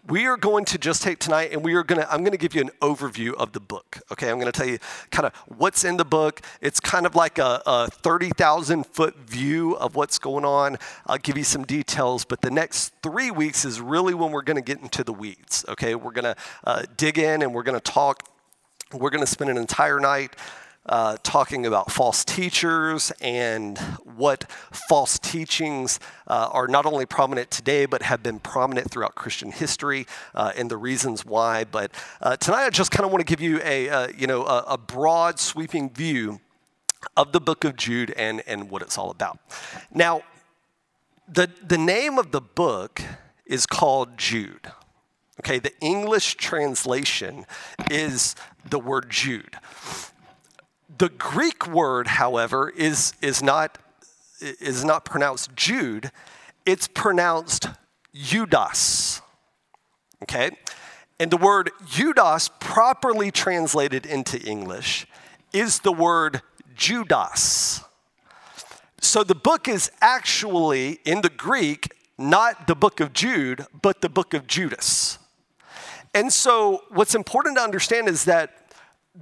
we 0.08 0.26
are 0.26 0.36
going 0.36 0.64
to 0.64 0.78
just 0.78 1.02
take 1.02 1.18
tonight 1.18 1.52
and 1.52 1.64
we 1.64 1.74
are 1.74 1.84
going 1.84 2.00
to 2.00 2.12
i'm 2.12 2.20
going 2.20 2.32
to 2.32 2.38
give 2.38 2.54
you 2.54 2.60
an 2.60 2.70
overview 2.80 3.34
of 3.34 3.52
the 3.52 3.60
book 3.60 3.98
okay? 4.10 4.30
I'm 4.30 4.38
going 4.38 4.50
to 4.50 4.58
tell 4.58 4.68
you 4.68 4.78
kind 5.10 5.26
of 5.26 5.34
what's 5.46 5.84
in 5.84 5.96
the 5.96 6.04
book. 6.04 6.40
It's 6.60 6.80
kind 6.80 7.06
of 7.06 7.14
like 7.14 7.38
a, 7.38 7.62
a 7.66 7.88
30000 7.90 8.84
foot 8.86 9.16
view 9.16 9.76
of 9.76 9.94
what's 9.94 10.18
going 10.18 10.44
on. 10.44 10.78
I'll 11.06 11.18
give 11.18 11.36
you 11.36 11.44
some 11.44 11.64
details 11.64 12.24
but 12.24 12.40
the 12.40 12.50
next 12.50 12.94
three 13.02 13.30
weeks 13.30 13.64
is 13.64 13.80
really 13.80 14.14
when 14.14 14.32
we're 14.32 14.42
going 14.42 14.56
to 14.56 14.62
get 14.62 14.80
into 14.80 15.04
the 15.04 15.12
weeds 15.12 15.64
okay? 15.68 15.94
We're 15.94 16.12
going 16.12 16.24
to 16.24 16.36
uh, 16.64 16.82
dig 16.96 17.18
in 17.18 17.42
and 17.42 17.54
we're 17.54 17.62
going 17.62 17.78
to 17.78 17.92
talk. 17.92 18.24
We're 18.92 19.10
going 19.10 19.24
to 19.24 19.30
spend 19.30 19.50
an 19.50 19.58
entire 19.58 20.00
night 20.00 20.34
uh, 20.88 21.16
talking 21.22 21.66
about 21.66 21.90
false 21.90 22.24
teachers 22.24 23.12
and 23.20 23.78
what 24.04 24.50
false 24.88 25.18
teachings 25.18 26.00
uh, 26.26 26.48
are 26.52 26.66
not 26.66 26.86
only 26.86 27.06
prominent 27.06 27.50
today, 27.50 27.86
but 27.86 28.02
have 28.02 28.22
been 28.22 28.38
prominent 28.38 28.90
throughout 28.90 29.14
Christian 29.14 29.52
history 29.52 30.06
uh, 30.34 30.52
and 30.56 30.70
the 30.70 30.76
reasons 30.76 31.24
why. 31.24 31.64
But 31.64 31.92
uh, 32.20 32.36
tonight, 32.36 32.66
I 32.66 32.70
just 32.70 32.90
kind 32.90 33.04
of 33.04 33.12
want 33.12 33.26
to 33.26 33.30
give 33.30 33.40
you 33.40 33.60
a, 33.62 33.88
uh, 33.88 34.08
you 34.16 34.26
know, 34.26 34.44
a, 34.44 34.64
a 34.68 34.78
broad, 34.78 35.38
sweeping 35.38 35.90
view 35.90 36.40
of 37.16 37.32
the 37.32 37.40
book 37.40 37.64
of 37.64 37.76
Jude 37.76 38.12
and, 38.16 38.42
and 38.46 38.70
what 38.70 38.82
it's 38.82 38.98
all 38.98 39.10
about. 39.10 39.38
Now, 39.92 40.22
the, 41.28 41.50
the 41.62 41.78
name 41.78 42.18
of 42.18 42.32
the 42.32 42.40
book 42.40 43.02
is 43.46 43.66
called 43.66 44.16
Jude. 44.16 44.72
Okay, 45.40 45.58
the 45.58 45.72
English 45.80 46.34
translation 46.34 47.46
is 47.90 48.34
the 48.68 48.78
word 48.78 49.10
Jude. 49.10 49.56
The 50.98 51.08
Greek 51.08 51.66
word, 51.66 52.08
however, 52.08 52.70
is, 52.70 53.14
is 53.22 53.42
not 53.42 53.78
is 54.40 54.84
not 54.84 55.04
pronounced 55.04 55.54
Jude, 55.56 56.10
it's 56.64 56.86
pronounced 56.88 57.68
Judas. 58.14 59.20
Okay? 60.22 60.50
And 61.20 61.30
the 61.30 61.36
word 61.36 61.70
Judas, 61.86 62.50
properly 62.60 63.30
translated 63.30 64.06
into 64.06 64.40
English, 64.40 65.06
is 65.52 65.80
the 65.80 65.92
word 65.92 66.42
Judas. 66.74 67.80
So 69.00 69.24
the 69.24 69.34
book 69.34 69.68
is 69.68 69.90
actually, 70.00 71.00
in 71.04 71.22
the 71.22 71.30
Greek, 71.30 71.94
not 72.16 72.66
the 72.66 72.74
book 72.74 73.00
of 73.00 73.12
Jude, 73.12 73.66
but 73.80 74.00
the 74.00 74.08
book 74.08 74.34
of 74.34 74.46
Judas. 74.46 75.18
And 76.14 76.32
so 76.32 76.82
what's 76.90 77.14
important 77.14 77.56
to 77.56 77.62
understand 77.62 78.08
is 78.08 78.24
that 78.24 78.67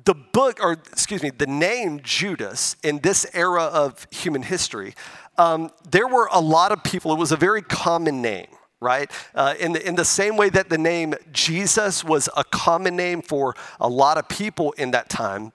the 0.05 0.15
book, 0.15 0.59
or 0.61 0.73
excuse 0.73 1.23
me, 1.23 1.31
the 1.31 1.47
name 1.47 2.01
Judas 2.03 2.77
in 2.83 2.99
this 3.01 3.27
era 3.33 3.63
of 3.63 4.07
human 4.11 4.43
history, 4.43 4.95
um, 5.39 5.71
there 5.91 6.07
were 6.07 6.29
a 6.33 6.41
lot 6.41 6.73
of 6.73 6.83
people, 6.85 7.13
it 7.13 7.19
was 7.19 7.33
a 7.33 7.37
very 7.37 7.63
common 7.63 8.23
name 8.23 8.47
right? 8.79 9.11
Uh, 9.35 9.55
in, 9.59 9.73
the, 9.73 9.89
in 9.89 9.95
the 9.95 10.05
same 10.05 10.37
way 10.37 10.51
that 10.51 10.69
the 10.69 10.77
name 10.77 11.15
Jesus 11.33 12.05
was 12.05 12.29
a 12.37 12.45
common 12.45 12.95
name 12.95 13.23
for 13.23 13.55
a 13.81 13.89
lot 13.89 14.19
of 14.19 14.29
people 14.29 14.73
in 14.73 14.91
that 14.91 15.09
time, 15.09 15.53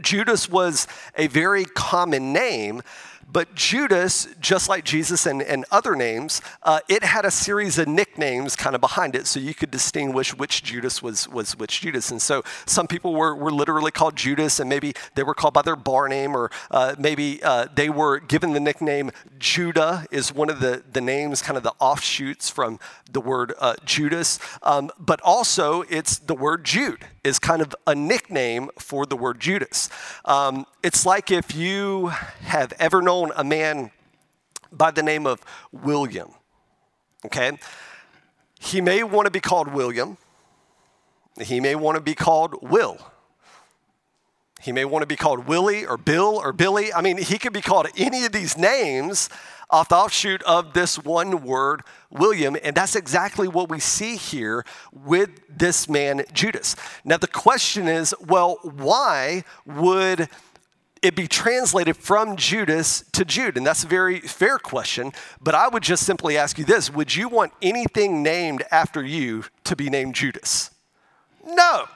Judas 0.00 0.48
was 0.48 0.86
a 1.16 1.26
very 1.26 1.64
common 1.64 2.32
name. 2.32 2.82
But 3.32 3.54
Judas, 3.54 4.28
just 4.40 4.68
like 4.68 4.84
Jesus 4.84 5.24
and, 5.24 5.40
and 5.42 5.64
other 5.70 5.96
names, 5.96 6.42
uh, 6.62 6.80
it 6.88 7.02
had 7.02 7.24
a 7.24 7.30
series 7.30 7.78
of 7.78 7.88
nicknames 7.88 8.56
kind 8.56 8.74
of 8.74 8.80
behind 8.80 9.16
it 9.16 9.26
so 9.26 9.40
you 9.40 9.54
could 9.54 9.70
distinguish 9.70 10.34
which 10.34 10.62
Judas 10.62 11.02
was, 11.02 11.28
was 11.28 11.56
which 11.56 11.80
Judas. 11.80 12.10
And 12.10 12.20
so 12.20 12.42
some 12.66 12.86
people 12.86 13.14
were, 13.14 13.34
were 13.34 13.50
literally 13.50 13.90
called 13.90 14.16
Judas, 14.16 14.60
and 14.60 14.68
maybe 14.68 14.92
they 15.14 15.22
were 15.22 15.34
called 15.34 15.54
by 15.54 15.62
their 15.62 15.76
bar 15.76 16.08
name, 16.08 16.36
or 16.36 16.50
uh, 16.70 16.94
maybe 16.98 17.42
uh, 17.42 17.68
they 17.74 17.88
were 17.88 18.20
given 18.20 18.52
the 18.52 18.60
nickname 18.60 19.10
Judah, 19.38 20.06
is 20.10 20.34
one 20.34 20.50
of 20.50 20.60
the, 20.60 20.82
the 20.92 21.00
names, 21.00 21.40
kind 21.40 21.56
of 21.56 21.62
the 21.62 21.72
offshoots 21.78 22.50
from 22.50 22.78
the 23.10 23.20
word 23.20 23.54
uh, 23.58 23.74
Judas. 23.84 24.38
Um, 24.62 24.90
but 24.98 25.20
also, 25.22 25.82
it's 25.88 26.18
the 26.18 26.34
word 26.34 26.64
Jude 26.64 27.06
is 27.24 27.38
kind 27.38 27.62
of 27.62 27.74
a 27.86 27.94
nickname 27.94 28.70
for 28.78 29.06
the 29.06 29.16
word 29.16 29.40
Judas. 29.40 29.88
Um, 30.24 30.66
it's 30.82 31.06
like 31.06 31.30
if 31.30 31.54
you 31.54 32.08
have 32.42 32.72
ever 32.78 33.00
known 33.00 33.30
a 33.36 33.44
man 33.44 33.90
by 34.72 34.90
the 34.90 35.02
name 35.02 35.26
of 35.26 35.42
William, 35.70 36.30
okay? 37.26 37.58
He 38.58 38.80
may 38.80 39.02
want 39.02 39.26
to 39.26 39.30
be 39.30 39.40
called 39.40 39.68
William, 39.68 40.16
he 41.40 41.60
may 41.60 41.74
want 41.74 41.96
to 41.96 42.00
be 42.00 42.14
called 42.14 42.56
Will. 42.62 42.98
He 44.62 44.72
may 44.72 44.84
want 44.84 45.02
to 45.02 45.06
be 45.06 45.16
called 45.16 45.46
Willie 45.46 45.84
or 45.84 45.96
Bill 45.96 46.40
or 46.42 46.52
Billy. 46.52 46.92
I 46.92 47.00
mean, 47.00 47.18
he 47.18 47.38
could 47.38 47.52
be 47.52 47.60
called 47.60 47.88
any 47.96 48.24
of 48.24 48.32
these 48.32 48.56
names 48.56 49.28
off 49.68 49.88
the 49.88 49.96
offshoot 49.96 50.42
of 50.42 50.74
this 50.74 50.98
one 50.98 51.42
word, 51.42 51.82
William. 52.10 52.56
And 52.62 52.76
that's 52.76 52.94
exactly 52.94 53.48
what 53.48 53.68
we 53.68 53.80
see 53.80 54.16
here 54.16 54.64
with 54.92 55.30
this 55.48 55.88
man, 55.88 56.24
Judas. 56.32 56.76
Now, 57.04 57.16
the 57.16 57.26
question 57.26 57.88
is 57.88 58.14
well, 58.20 58.58
why 58.62 59.44
would 59.66 60.28
it 61.02 61.16
be 61.16 61.26
translated 61.26 61.96
from 61.96 62.36
Judas 62.36 63.02
to 63.12 63.24
Jude? 63.24 63.56
And 63.56 63.66
that's 63.66 63.82
a 63.82 63.88
very 63.88 64.20
fair 64.20 64.58
question. 64.58 65.12
But 65.40 65.56
I 65.56 65.66
would 65.66 65.82
just 65.82 66.04
simply 66.04 66.36
ask 66.36 66.56
you 66.58 66.64
this 66.64 66.88
Would 66.88 67.16
you 67.16 67.28
want 67.28 67.52
anything 67.60 68.22
named 68.22 68.62
after 68.70 69.04
you 69.04 69.44
to 69.64 69.74
be 69.74 69.90
named 69.90 70.14
Judas? 70.14 70.70
No. 71.44 71.86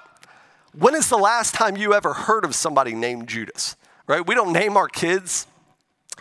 When 0.78 0.94
is 0.94 1.08
the 1.08 1.16
last 1.16 1.54
time 1.54 1.76
you 1.76 1.94
ever 1.94 2.12
heard 2.12 2.44
of 2.44 2.54
somebody 2.54 2.94
named 2.94 3.28
Judas? 3.28 3.76
Right? 4.06 4.26
We 4.26 4.34
don't 4.34 4.52
name 4.52 4.76
our 4.76 4.88
kids 4.88 5.46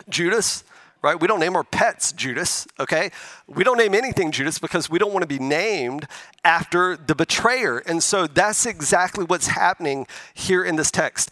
Judas 0.08 0.64
right? 1.02 1.20
We 1.20 1.28
don't 1.28 1.38
name 1.38 1.54
our 1.54 1.62
pets 1.62 2.10
Judas, 2.10 2.66
okay? 2.80 3.12
We 3.46 3.62
don't 3.62 3.76
name 3.76 3.94
anything 3.94 4.32
Judas 4.32 4.58
because 4.58 4.90
we 4.90 4.98
don't 4.98 5.12
want 5.12 5.22
to 5.22 5.28
be 5.28 5.38
named 5.38 6.08
after 6.42 6.96
the 6.96 7.14
betrayer. 7.14 7.78
And 7.78 8.02
so 8.02 8.26
that's 8.26 8.66
exactly 8.66 9.24
what's 9.24 9.46
happening 9.46 10.08
here 10.34 10.64
in 10.64 10.74
this 10.74 10.90
text. 10.90 11.30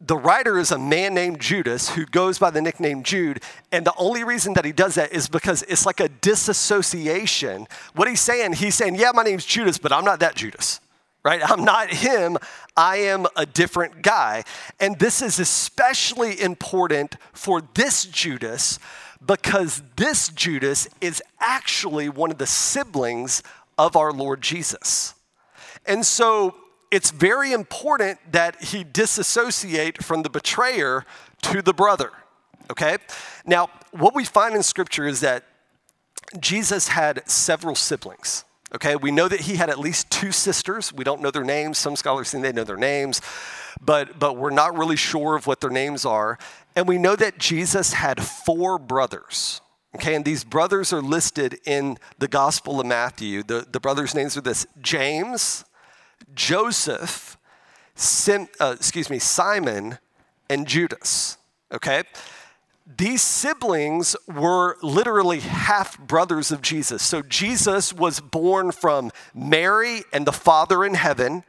The 0.00 0.16
writer 0.16 0.60
is 0.60 0.70
a 0.70 0.78
man 0.78 1.12
named 1.12 1.40
Judas 1.40 1.90
who 1.90 2.06
goes 2.06 2.38
by 2.38 2.50
the 2.50 2.62
nickname 2.62 3.02
Jude. 3.02 3.42
And 3.72 3.84
the 3.84 3.94
only 3.96 4.22
reason 4.22 4.54
that 4.54 4.64
he 4.64 4.70
does 4.70 4.94
that 4.94 5.12
is 5.12 5.28
because 5.28 5.62
it's 5.64 5.86
like 5.86 5.98
a 5.98 6.08
disassociation. 6.08 7.66
What 7.94 8.06
he's 8.06 8.20
saying, 8.20 8.52
he's 8.52 8.76
saying, 8.76 8.94
yeah, 8.94 9.10
my 9.12 9.24
name's 9.24 9.44
Judas, 9.44 9.76
but 9.76 9.92
I'm 9.92 10.04
not 10.04 10.20
that 10.20 10.36
Judas 10.36 10.78
right? 11.26 11.42
I'm 11.50 11.64
not 11.64 11.92
him, 11.92 12.38
I 12.76 12.98
am 12.98 13.26
a 13.34 13.44
different 13.44 14.00
guy. 14.00 14.44
And 14.78 14.96
this 15.00 15.20
is 15.20 15.40
especially 15.40 16.40
important 16.40 17.16
for 17.32 17.62
this 17.74 18.04
Judas 18.04 18.78
because 19.26 19.82
this 19.96 20.28
Judas 20.28 20.88
is 21.00 21.20
actually 21.40 22.08
one 22.08 22.30
of 22.30 22.38
the 22.38 22.46
siblings 22.46 23.42
of 23.76 23.96
our 23.96 24.12
Lord 24.12 24.40
Jesus. 24.40 25.14
And 25.84 26.06
so 26.06 26.54
it's 26.92 27.10
very 27.10 27.50
important 27.50 28.20
that 28.30 28.62
he 28.62 28.84
disassociate 28.84 30.04
from 30.04 30.22
the 30.22 30.30
betrayer 30.30 31.04
to 31.42 31.60
the 31.60 31.74
brother. 31.74 32.12
Okay? 32.70 32.98
Now, 33.44 33.68
what 33.90 34.14
we 34.14 34.24
find 34.24 34.54
in 34.54 34.62
scripture 34.62 35.08
is 35.08 35.18
that 35.22 35.42
Jesus 36.38 36.86
had 36.86 37.28
several 37.28 37.74
siblings. 37.74 38.44
Okay, 38.74 38.96
we 38.96 39.12
know 39.12 39.28
that 39.28 39.42
he 39.42 39.56
had 39.56 39.70
at 39.70 39.78
least 39.78 40.10
two 40.10 40.32
sisters. 40.32 40.92
We 40.92 41.04
don't 41.04 41.22
know 41.22 41.30
their 41.30 41.44
names. 41.44 41.78
Some 41.78 41.94
scholars 41.94 42.30
think 42.30 42.42
they 42.42 42.52
know 42.52 42.64
their 42.64 42.76
names, 42.76 43.20
but, 43.80 44.18
but 44.18 44.36
we're 44.36 44.50
not 44.50 44.76
really 44.76 44.96
sure 44.96 45.36
of 45.36 45.46
what 45.46 45.60
their 45.60 45.70
names 45.70 46.04
are. 46.04 46.36
And 46.74 46.88
we 46.88 46.98
know 46.98 47.14
that 47.16 47.38
Jesus 47.38 47.92
had 47.92 48.22
four 48.22 48.78
brothers. 48.78 49.60
Okay, 49.94 50.14
and 50.14 50.24
these 50.24 50.44
brothers 50.44 50.92
are 50.92 51.00
listed 51.00 51.58
in 51.64 51.96
the 52.18 52.28
Gospel 52.28 52.80
of 52.80 52.86
Matthew. 52.86 53.42
The, 53.42 53.66
the 53.70 53.80
brothers' 53.80 54.14
names 54.14 54.36
are 54.36 54.42
this 54.42 54.66
James, 54.82 55.64
Joseph, 56.34 57.38
Sim, 57.94 58.48
uh, 58.60 58.74
excuse 58.76 59.08
me, 59.08 59.18
Simon, 59.18 59.98
and 60.50 60.66
Judas. 60.66 61.38
Okay? 61.72 62.02
These 62.86 63.22
siblings 63.22 64.14
were 64.28 64.76
literally 64.80 65.40
half 65.40 65.98
brothers 65.98 66.52
of 66.52 66.62
Jesus. 66.62 67.02
So 67.02 67.20
Jesus 67.20 67.92
was 67.92 68.20
born 68.20 68.70
from 68.70 69.10
Mary 69.34 70.02
and 70.12 70.24
the 70.24 70.32
Father 70.32 70.84
in 70.84 70.94
heaven. 70.94 71.42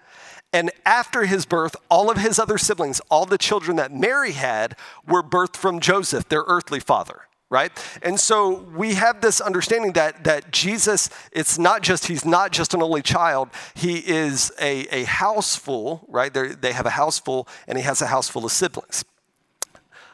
And 0.52 0.72
after 0.84 1.26
his 1.26 1.46
birth, 1.46 1.76
all 1.90 2.10
of 2.10 2.18
his 2.18 2.40
other 2.40 2.58
siblings, 2.58 3.02
all 3.12 3.26
the 3.26 3.38
children 3.38 3.78
that 3.78 3.94
Mary 3.94 4.32
had, 4.32 4.76
were 5.08 5.22
birthed 5.22 5.56
from 5.56 5.80
Joseph, 5.80 6.28
their 6.30 6.44
earthly 6.48 6.80
father 6.80 7.22
right 7.50 7.72
and 8.02 8.20
so 8.20 8.68
we 8.76 8.96
have 8.96 9.22
this 9.22 9.40
understanding 9.40 9.94
that 9.94 10.26
that 10.26 10.52
jesus 10.52 11.10
it's 11.32 11.58
not 11.58 11.82
just 11.82 12.08
he's 12.08 12.26
not 12.26 12.52
just 12.52 12.74
an 12.74 12.84
only 12.84 13.02
child 13.02 13.48
he 13.74 14.00
is 14.00 14.52
a, 14.60 14.86
a 14.94 15.06
house 15.06 15.56
full 15.56 16.06
right 16.10 16.34
They're, 16.34 16.54
they 16.54 16.74
have 16.74 16.86
a 16.86 16.92
house 16.92 17.20
full 17.20 17.48
and 17.66 17.78
he 17.78 17.86
has 17.86 18.02
a 18.02 18.08
house 18.08 18.28
full 18.28 18.44
of 18.44 18.52
siblings 18.52 19.06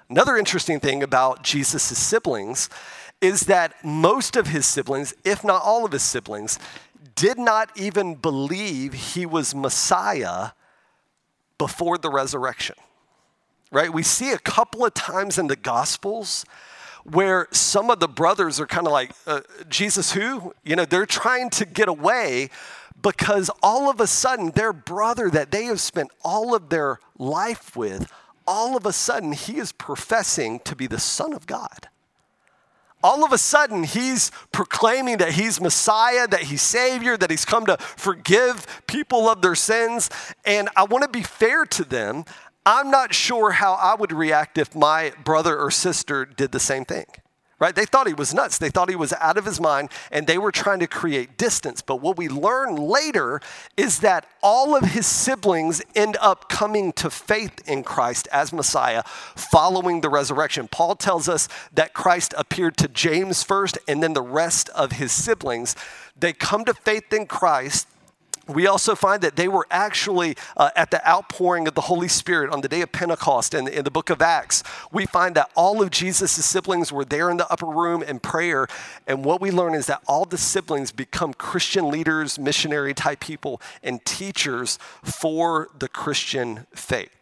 another 0.09 0.37
interesting 0.37 0.79
thing 0.79 1.03
about 1.03 1.43
jesus' 1.43 1.97
siblings 1.97 2.69
is 3.21 3.41
that 3.41 3.73
most 3.83 4.35
of 4.35 4.47
his 4.47 4.65
siblings 4.65 5.13
if 5.23 5.43
not 5.43 5.61
all 5.63 5.85
of 5.85 5.91
his 5.91 6.03
siblings 6.03 6.59
did 7.15 7.37
not 7.37 7.69
even 7.75 8.15
believe 8.15 8.93
he 8.93 9.25
was 9.25 9.53
Messiah 9.53 10.49
before 11.57 11.97
the 11.97 12.09
resurrection. 12.09 12.75
Right? 13.71 13.91
We 13.91 14.03
see 14.03 14.31
a 14.31 14.37
couple 14.37 14.85
of 14.85 14.93
times 14.93 15.37
in 15.37 15.47
the 15.47 15.55
Gospels 15.55 16.45
where 17.03 17.47
some 17.51 17.89
of 17.89 17.99
the 17.99 18.07
brothers 18.07 18.59
are 18.59 18.67
kind 18.67 18.87
of 18.87 18.93
like, 18.93 19.11
uh, 19.27 19.41
Jesus, 19.67 20.13
who? 20.13 20.53
You 20.63 20.75
know, 20.75 20.85
they're 20.85 21.05
trying 21.05 21.49
to 21.51 21.65
get 21.65 21.89
away 21.89 22.49
because 23.01 23.49
all 23.61 23.89
of 23.89 23.99
a 23.99 24.07
sudden 24.07 24.51
their 24.51 24.71
brother 24.71 25.29
that 25.29 25.51
they 25.51 25.65
have 25.65 25.81
spent 25.81 26.11
all 26.23 26.55
of 26.55 26.69
their 26.69 26.99
life 27.17 27.75
with, 27.75 28.11
all 28.45 28.75
of 28.77 28.85
a 28.85 28.93
sudden 28.93 29.31
he 29.31 29.57
is 29.57 29.71
professing 29.71 30.59
to 30.61 30.75
be 30.75 30.87
the 30.87 30.99
Son 30.99 31.33
of 31.33 31.47
God 31.47 31.89
all 33.03 33.25
of 33.25 33.33
a 33.33 33.37
sudden 33.37 33.83
he's 33.83 34.31
proclaiming 34.51 35.17
that 35.17 35.33
he's 35.33 35.59
Messiah, 35.59 36.27
that 36.27 36.43
he's 36.43 36.61
Savior, 36.61 37.17
that 37.17 37.29
he's 37.29 37.45
come 37.45 37.65
to 37.65 37.77
forgive 37.77 38.65
people 38.87 39.29
of 39.29 39.41
their 39.41 39.55
sins. 39.55 40.09
And 40.45 40.69
I 40.75 40.85
want 40.85 41.03
to 41.03 41.09
be 41.09 41.21
fair 41.21 41.65
to 41.65 41.83
them. 41.83 42.23
I'm 42.65 42.89
not 42.89 43.13
sure 43.13 43.51
how 43.51 43.73
I 43.73 43.95
would 43.95 44.13
react 44.13 44.57
if 44.57 44.73
my 44.73 45.11
brother 45.25 45.59
or 45.59 45.69
sister 45.69 46.23
did 46.23 46.53
the 46.53 46.61
same 46.61 46.85
thing 46.85 47.05
right? 47.63 47.75
They 47.75 47.85
thought 47.85 48.07
he 48.07 48.13
was 48.13 48.33
nuts. 48.33 48.57
They 48.57 48.69
thought 48.69 48.89
he 48.89 48.95
was 48.97 49.13
out 49.13 49.37
of 49.37 49.45
his 49.45 49.61
mind 49.61 49.89
and 50.11 50.27
they 50.27 50.37
were 50.37 50.51
trying 50.51 50.79
to 50.79 50.87
create 50.87 51.37
distance. 51.37 51.81
But 51.81 52.01
what 52.01 52.17
we 52.17 52.27
learn 52.27 52.75
later 52.75 53.39
is 53.77 54.01
that 54.01 54.27
all 54.41 54.75
of 54.75 54.83
his 54.83 55.07
siblings 55.07 55.81
end 55.95 56.17
up 56.19 56.49
coming 56.49 56.91
to 56.93 57.09
faith 57.09 57.61
in 57.65 57.83
Christ 57.83 58.27
as 58.33 58.51
Messiah 58.51 59.03
following 59.05 60.01
the 60.01 60.09
resurrection. 60.09 60.67
Paul 60.67 60.97
tells 60.97 61.29
us 61.29 61.47
that 61.73 61.93
Christ 61.93 62.33
appeared 62.37 62.75
to 62.77 62.89
James 62.89 63.43
first 63.43 63.77
and 63.87 64.03
then 64.03 64.11
the 64.11 64.21
rest 64.21 64.67
of 64.71 64.93
his 64.93 65.13
siblings. 65.13 65.73
They 66.19 66.33
come 66.33 66.65
to 66.65 66.73
faith 66.73 67.13
in 67.13 67.27
Christ 67.27 67.87
We 68.47 68.67
also 68.67 68.93
find 68.93 69.21
that 69.21 69.37
they 69.37 69.47
were 69.47 69.65
actually 69.71 70.35
uh, 70.57 70.69
at 70.75 70.91
the 70.91 71.07
outpouring 71.07 71.65
of 71.65 71.75
the 71.75 71.81
Holy 71.81 72.09
Spirit 72.09 72.51
on 72.51 72.59
the 72.59 72.67
day 72.67 72.81
of 72.81 72.91
Pentecost 72.91 73.53
in, 73.53 73.69
in 73.69 73.85
the 73.85 73.91
book 73.91 74.09
of 74.09 74.21
Acts. 74.21 74.63
We 74.91 75.05
find 75.05 75.35
that 75.35 75.49
all 75.55 75.81
of 75.81 75.91
Jesus' 75.91 76.43
siblings 76.43 76.91
were 76.91 77.05
there 77.05 77.29
in 77.29 77.37
the 77.37 77.49
upper 77.49 77.65
room 77.65 78.03
in 78.03 78.19
prayer. 78.19 78.67
And 79.07 79.23
what 79.23 79.39
we 79.39 79.49
learn 79.49 79.73
is 79.73 79.85
that 79.85 80.01
all 80.07 80.25
the 80.25 80.37
siblings 80.37 80.91
become 80.91 81.33
Christian 81.33 81.89
leaders, 81.89 82.37
missionary 82.37 82.93
type 82.93 83.21
people, 83.21 83.61
and 83.81 84.03
teachers 84.03 84.77
for 85.03 85.69
the 85.79 85.87
Christian 85.87 86.67
faith. 86.75 87.15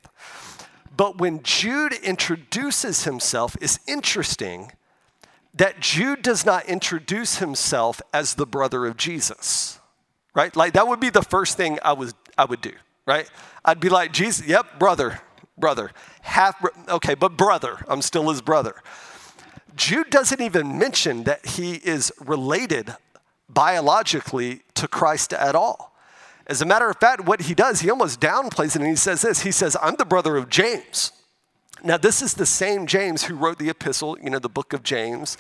But 0.97 1.19
when 1.19 1.43
Jude 1.43 1.93
introduces 1.93 3.03
himself, 3.03 3.55
it's 3.62 3.79
interesting 3.88 4.71
that 5.53 5.79
Jude 5.79 6.23
does 6.23 6.47
not 6.47 6.65
introduce 6.65 7.38
himself 7.38 8.01
as 8.12 8.36
the 8.36 8.47
brother 8.47 8.88
of 8.88 8.97
Jesus 8.97 9.81
right? 10.34 10.56
Like 10.56 10.74
that 10.74 10.88
would 10.88 11.00
be 11.00 11.10
the 11.10 11.22
first 11.22 11.58
thing 11.58 11.80
I 11.84 11.94
was 11.94 12.13
I 12.38 12.46
would 12.46 12.62
do, 12.62 12.74
right? 13.06 13.30
I'd 13.63 13.80
be 13.80 13.89
like, 13.89 14.12
Jesus, 14.12 14.48
yep, 14.48 14.80
brother, 14.80 15.22
brother, 15.58 15.91
half, 16.22 16.56
okay, 16.89 17.13
but 17.13 17.38
brother, 17.38 17.84
I'm 17.88 18.02
still 18.02 18.30
his 18.30 18.41
brother. 18.41 18.76
Jude 19.76 20.10
doesn't 20.10 20.41
even 20.41 20.78
mention 20.78 21.24
that 21.24 21.46
he 21.46 21.76
is 21.76 22.12
related 22.20 22.96
biologically 23.48 24.62
to 24.76 24.88
Christ 24.88 25.34
at 25.34 25.56
all. 25.56 25.96
As 26.48 26.62
a 26.62 26.65
matter 26.65 26.89
of 26.89 26.98
fact, 26.98 27.26
what 27.26 27.41
he 27.41 27.54
does, 27.54 27.82
he 27.82 27.89
almost 27.89 28.20
downplays 28.20 28.76
it 28.76 28.78
and 28.78 28.88
he 28.88 28.96
says 28.96 29.22
this 29.22 29.41
He 29.41 29.52
says, 29.52 29.78
I'm 29.82 29.96
the 29.96 30.06
brother 30.06 30.38
of 30.38 30.50
James. 30.50 31.12
Now, 31.84 31.98
this 31.98 32.22
is 32.22 32.36
the 32.36 32.46
same 32.46 32.86
James 32.86 33.24
who 33.24 33.36
wrote 33.36 33.58
the 33.58 33.70
epistle, 33.70 34.17
you 34.22 34.30
know, 34.30 34.39
the 34.39 34.50
book 34.50 34.74
of 34.74 34.84
James. 34.84 35.38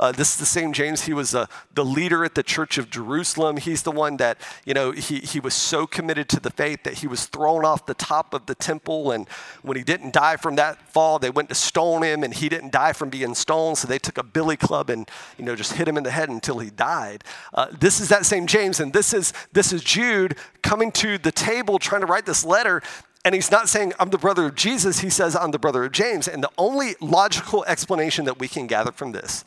Uh, 0.00 0.10
this 0.12 0.32
is 0.32 0.38
the 0.38 0.46
same 0.46 0.72
James. 0.72 1.02
He 1.02 1.12
was 1.12 1.34
uh, 1.34 1.44
the 1.74 1.84
leader 1.84 2.24
at 2.24 2.34
the 2.34 2.42
church 2.42 2.78
of 2.78 2.88
Jerusalem. 2.88 3.58
He's 3.58 3.82
the 3.82 3.92
one 3.92 4.16
that, 4.16 4.38
you 4.64 4.72
know, 4.72 4.92
he, 4.92 5.18
he 5.18 5.38
was 5.38 5.52
so 5.52 5.86
committed 5.86 6.26
to 6.30 6.40
the 6.40 6.48
faith 6.48 6.84
that 6.84 6.94
he 6.94 7.06
was 7.06 7.26
thrown 7.26 7.66
off 7.66 7.84
the 7.84 7.92
top 7.92 8.32
of 8.32 8.46
the 8.46 8.54
temple. 8.54 9.12
And 9.12 9.28
when 9.60 9.76
he 9.76 9.84
didn't 9.84 10.14
die 10.14 10.36
from 10.36 10.56
that 10.56 10.90
fall, 10.90 11.18
they 11.18 11.28
went 11.28 11.50
to 11.50 11.54
stone 11.54 12.02
him, 12.02 12.24
and 12.24 12.32
he 12.32 12.48
didn't 12.48 12.72
die 12.72 12.94
from 12.94 13.10
being 13.10 13.34
stoned. 13.34 13.76
So 13.76 13.86
they 13.86 13.98
took 13.98 14.16
a 14.16 14.22
billy 14.22 14.56
club 14.56 14.88
and, 14.88 15.06
you 15.36 15.44
know, 15.44 15.54
just 15.54 15.74
hit 15.74 15.86
him 15.86 15.98
in 15.98 16.02
the 16.02 16.10
head 16.10 16.30
until 16.30 16.60
he 16.60 16.70
died. 16.70 17.22
Uh, 17.52 17.66
this 17.78 18.00
is 18.00 18.08
that 18.08 18.24
same 18.24 18.46
James, 18.46 18.80
and 18.80 18.94
this 18.94 19.12
is, 19.12 19.34
this 19.52 19.70
is 19.70 19.84
Jude 19.84 20.36
coming 20.62 20.92
to 20.92 21.18
the 21.18 21.30
table 21.30 21.78
trying 21.78 22.00
to 22.00 22.06
write 22.06 22.24
this 22.24 22.42
letter. 22.42 22.82
And 23.22 23.34
he's 23.34 23.50
not 23.50 23.68
saying, 23.68 23.92
I'm 24.00 24.08
the 24.08 24.16
brother 24.16 24.46
of 24.46 24.54
Jesus. 24.54 25.00
He 25.00 25.10
says, 25.10 25.36
I'm 25.36 25.50
the 25.50 25.58
brother 25.58 25.84
of 25.84 25.92
James. 25.92 26.26
And 26.26 26.42
the 26.42 26.50
only 26.56 26.94
logical 27.02 27.66
explanation 27.66 28.24
that 28.24 28.38
we 28.38 28.48
can 28.48 28.66
gather 28.66 28.92
from 28.92 29.12
this 29.12 29.44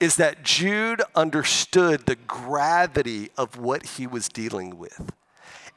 is 0.00 0.16
that 0.16 0.42
Jude 0.42 1.02
understood 1.14 2.06
the 2.06 2.16
gravity 2.16 3.30
of 3.36 3.58
what 3.58 3.84
he 3.84 4.06
was 4.06 4.28
dealing 4.28 4.78
with. 4.78 5.12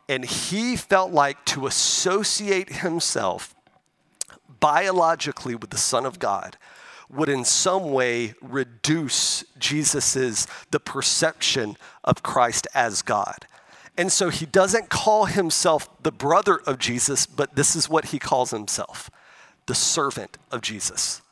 And 0.08 0.26
he 0.26 0.76
felt 0.76 1.12
like 1.12 1.46
to 1.46 1.68
associate 1.68 2.78
himself 2.78 3.54
biologically 4.60 5.56
with 5.56 5.70
the 5.72 5.78
Son 5.78 6.06
of 6.06 6.20
God 6.20 6.58
would 7.10 7.30
in 7.30 7.44
some 7.44 7.92
way 7.92 8.34
reduce 8.42 9.44
Jesus's 9.60 10.48
the 10.72 10.80
perception 10.80 11.78
of 12.04 12.24
Christ 12.24 12.66
as 12.74 13.02
God. 13.02 13.46
And 13.98 14.12
so 14.12 14.30
he 14.30 14.46
doesn't 14.46 14.90
call 14.90 15.26
himself 15.26 15.88
the 16.02 16.12
brother 16.12 16.62
of 16.66 16.80
Jesus, 16.80 17.26
but 17.26 17.56
this 17.56 17.76
is 17.76 17.90
what 17.90 18.06
he 18.06 18.20
calls 18.20 18.52
himself 18.52 19.10
the 19.66 19.76
servant 19.76 20.38
of 20.52 20.62
Jesus. 20.62 21.23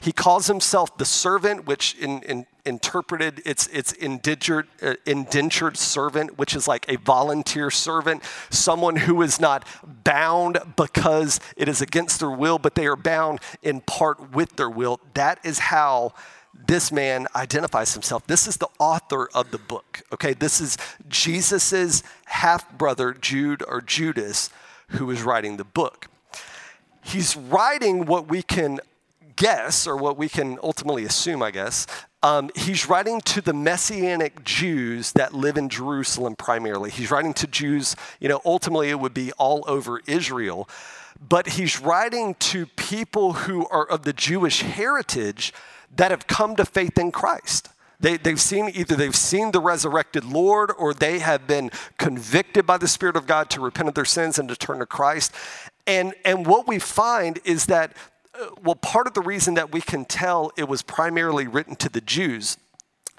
He 0.00 0.12
calls 0.12 0.46
himself 0.46 0.96
the 0.98 1.04
servant, 1.04 1.66
which 1.66 1.96
in, 1.98 2.22
in 2.22 2.46
interpreted 2.64 3.40
it's 3.46 3.68
it's 3.68 3.92
indentured, 3.92 4.66
uh, 4.82 4.94
indentured 5.06 5.76
servant, 5.76 6.36
which 6.36 6.54
is 6.54 6.68
like 6.68 6.84
a 6.88 6.96
volunteer 6.96 7.70
servant, 7.70 8.22
someone 8.50 8.96
who 8.96 9.22
is 9.22 9.40
not 9.40 9.66
bound 10.04 10.58
because 10.76 11.40
it 11.56 11.68
is 11.68 11.80
against 11.80 12.20
their 12.20 12.30
will, 12.30 12.58
but 12.58 12.74
they 12.74 12.86
are 12.86 12.96
bound 12.96 13.40
in 13.62 13.80
part 13.80 14.32
with 14.32 14.56
their 14.56 14.70
will. 14.70 15.00
That 15.14 15.38
is 15.44 15.58
how 15.58 16.12
this 16.66 16.90
man 16.90 17.26
identifies 17.36 17.92
himself. 17.94 18.26
This 18.26 18.46
is 18.46 18.56
the 18.56 18.68
author 18.78 19.28
of 19.34 19.50
the 19.50 19.58
book. 19.58 20.02
Okay, 20.12 20.32
this 20.32 20.60
is 20.60 20.76
Jesus's 21.08 22.02
half 22.26 22.70
brother, 22.76 23.12
Jude 23.12 23.62
or 23.66 23.80
Judas, 23.80 24.50
who 24.88 25.10
is 25.10 25.22
writing 25.22 25.56
the 25.56 25.64
book. 25.64 26.08
He's 27.02 27.36
writing 27.36 28.06
what 28.06 28.28
we 28.28 28.42
can 28.42 28.80
guess, 29.36 29.86
or 29.86 29.96
what 29.96 30.16
we 30.16 30.28
can 30.28 30.58
ultimately 30.62 31.04
assume, 31.04 31.42
I 31.42 31.50
guess. 31.50 31.86
Um, 32.22 32.50
he's 32.54 32.88
writing 32.88 33.20
to 33.22 33.40
the 33.40 33.52
Messianic 33.52 34.42
Jews 34.42 35.12
that 35.12 35.32
live 35.32 35.56
in 35.56 35.68
Jerusalem 35.68 36.34
primarily. 36.34 36.90
He's 36.90 37.10
writing 37.10 37.34
to 37.34 37.46
Jews, 37.46 37.94
you 38.18 38.28
know, 38.28 38.40
ultimately 38.44 38.90
it 38.90 38.98
would 38.98 39.14
be 39.14 39.32
all 39.32 39.64
over 39.68 40.00
Israel. 40.06 40.68
But 41.28 41.50
he's 41.50 41.80
writing 41.80 42.34
to 42.34 42.66
people 42.66 43.34
who 43.34 43.66
are 43.68 43.86
of 43.86 44.02
the 44.02 44.12
Jewish 44.12 44.62
heritage 44.62 45.52
that 45.94 46.10
have 46.10 46.26
come 46.26 46.56
to 46.56 46.64
faith 46.64 46.98
in 46.98 47.12
Christ. 47.12 47.68
They, 47.98 48.16
they've 48.16 48.40
seen 48.40 48.70
either 48.74 48.94
they've 48.94 49.16
seen 49.16 49.52
the 49.52 49.60
resurrected 49.60 50.24
Lord 50.24 50.70
or 50.76 50.92
they 50.92 51.20
have 51.20 51.46
been 51.46 51.70
convicted 51.98 52.66
by 52.66 52.76
the 52.76 52.88
Spirit 52.88 53.16
of 53.16 53.26
God 53.26 53.48
to 53.50 53.60
repent 53.60 53.88
of 53.88 53.94
their 53.94 54.04
sins 54.04 54.38
and 54.38 54.48
to 54.48 54.56
turn 54.56 54.80
to 54.80 54.86
Christ. 54.86 55.32
And, 55.86 56.14
and 56.24 56.46
what 56.46 56.66
we 56.66 56.78
find 56.78 57.38
is 57.44 57.66
that, 57.66 57.96
well, 58.62 58.74
part 58.74 59.06
of 59.06 59.14
the 59.14 59.22
reason 59.22 59.54
that 59.54 59.72
we 59.72 59.80
can 59.80 60.04
tell 60.04 60.50
it 60.56 60.68
was 60.68 60.82
primarily 60.82 61.46
written 61.46 61.76
to 61.76 61.88
the 61.88 62.00
Jews 62.00 62.58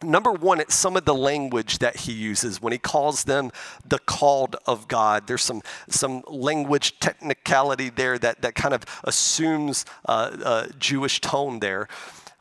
Number 0.04 0.32
one, 0.32 0.60
it's 0.60 0.76
some 0.76 0.96
of 0.96 1.06
the 1.06 1.16
language 1.16 1.80
that 1.80 1.96
he 1.98 2.14
uses 2.14 2.62
when 2.62 2.72
he 2.72 2.78
calls 2.78 3.24
them 3.24 3.52
the 3.84 3.98
called 3.98 4.56
of 4.68 4.88
God. 4.88 5.26
There's 5.26 5.42
some, 5.42 5.64
some 5.90 6.22
language 6.28 7.00
technicality 7.00 7.90
there 7.90 8.20
that, 8.20 8.44
that 8.44 8.54
kind 8.54 8.76
of 8.76 8.84
assumes 9.04 9.86
uh, 10.06 10.38
uh, 10.44 10.68
Jewish 10.78 11.20
tone 11.20 11.60
there. 11.60 11.88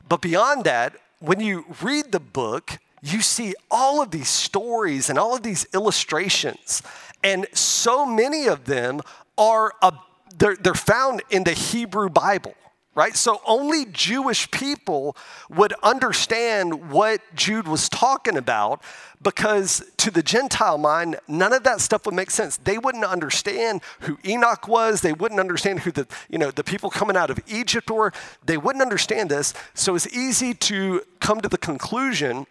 But 0.07 0.21
beyond 0.21 0.65
that, 0.65 0.97
when 1.19 1.39
you 1.39 1.65
read 1.81 2.11
the 2.11 2.19
book, 2.19 2.77
you 3.01 3.21
see 3.21 3.55
all 3.71 4.03
of 4.03 4.11
these 4.11 4.29
stories 4.29 5.09
and 5.09 5.17
all 5.17 5.35
of 5.35 5.41
these 5.41 5.65
illustrations. 5.73 6.83
And 7.23 7.47
so 7.53 8.05
many 8.05 8.45
of 8.47 8.65
them 8.65 9.01
are, 9.35 9.73
a, 9.81 9.93
they're, 10.37 10.55
they're 10.55 10.75
found 10.75 11.23
in 11.31 11.43
the 11.43 11.53
Hebrew 11.53 12.09
Bible 12.09 12.53
right? 12.97 13.15
So 13.15 13.41
only 13.45 13.85
Jewish 13.85 14.49
people 14.49 15.15
would 15.51 15.71
understand 15.83 16.89
what 16.89 17.21
Jude 17.35 17.67
was 17.67 17.89
talking 17.89 18.35
about 18.35 18.81
because 19.21 19.85
to 19.97 20.09
the 20.09 20.23
Gentile 20.23 20.79
mind, 20.79 21.19
none 21.27 21.53
of 21.53 21.63
that 21.63 21.79
stuff 21.79 22.07
would 22.07 22.15
make 22.15 22.31
sense. 22.31 22.57
They 22.57 22.79
wouldn't 22.79 23.05
understand 23.05 23.81
who 24.01 24.17
Enoch 24.25 24.67
was. 24.67 25.01
They 25.01 25.13
wouldn't 25.13 25.39
understand 25.39 25.81
who 25.81 25.91
the, 25.91 26.07
you 26.27 26.39
know, 26.39 26.49
the 26.49 26.63
people 26.63 26.89
coming 26.89 27.15
out 27.15 27.29
of 27.29 27.39
Egypt 27.47 27.91
were. 27.91 28.11
They 28.43 28.57
wouldn't 28.57 28.81
understand 28.81 29.29
this. 29.29 29.53
So 29.75 29.93
it's 29.93 30.07
easy 30.07 30.55
to 30.55 31.03
come 31.19 31.39
to 31.41 31.49
the 31.49 31.59
conclusion 31.59 32.47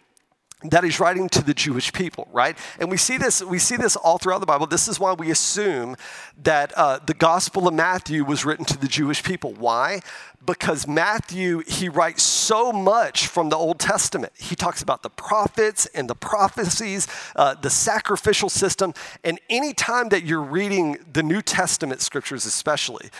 that 0.63 0.83
he's 0.83 0.99
writing 0.99 1.29
to 1.29 1.43
the 1.43 1.53
Jewish 1.53 1.93
people, 1.93 2.27
right? 2.31 2.57
And 2.79 2.89
we 2.89 2.97
see 2.97 3.17
this, 3.19 3.43
we 3.43 3.59
see 3.59 3.77
this 3.77 3.95
all 3.95 4.17
throughout 4.17 4.39
the 4.39 4.47
Bible. 4.47 4.65
This 4.65 4.87
is 4.87 4.99
why 4.99 5.13
we 5.13 5.29
assume 5.29 5.95
that 6.41 6.73
uh, 6.75 6.97
the 7.05 7.13
Gospel 7.13 7.67
of 7.67 7.75
Matthew 7.75 8.23
was 8.25 8.43
written 8.43 8.65
to 8.65 8.77
the 8.77 8.87
Jewish 8.87 9.23
people. 9.23 9.53
Why? 9.53 9.99
Because 10.43 10.87
Matthew, 10.87 11.61
he 11.67 11.89
writes 11.89 12.23
so 12.23 12.71
much 12.71 13.27
from 13.27 13.49
the 13.49 13.55
Old 13.55 13.79
Testament. 13.79 14.33
He 14.35 14.55
talks 14.55 14.81
about 14.81 15.03
the 15.03 15.11
prophets 15.11 15.85
and 15.93 16.09
the 16.09 16.15
prophecies, 16.15 17.07
uh, 17.35 17.53
the 17.53 17.69
sacrificial 17.69 18.49
system, 18.49 18.95
and 19.23 19.39
any 19.51 19.73
time 19.73 20.09
that 20.09 20.23
you're 20.23 20.41
reading 20.41 20.97
the 21.13 21.21
New 21.21 21.43
Testament 21.43 22.01
scriptures, 22.01 22.47
especially, 22.47 23.11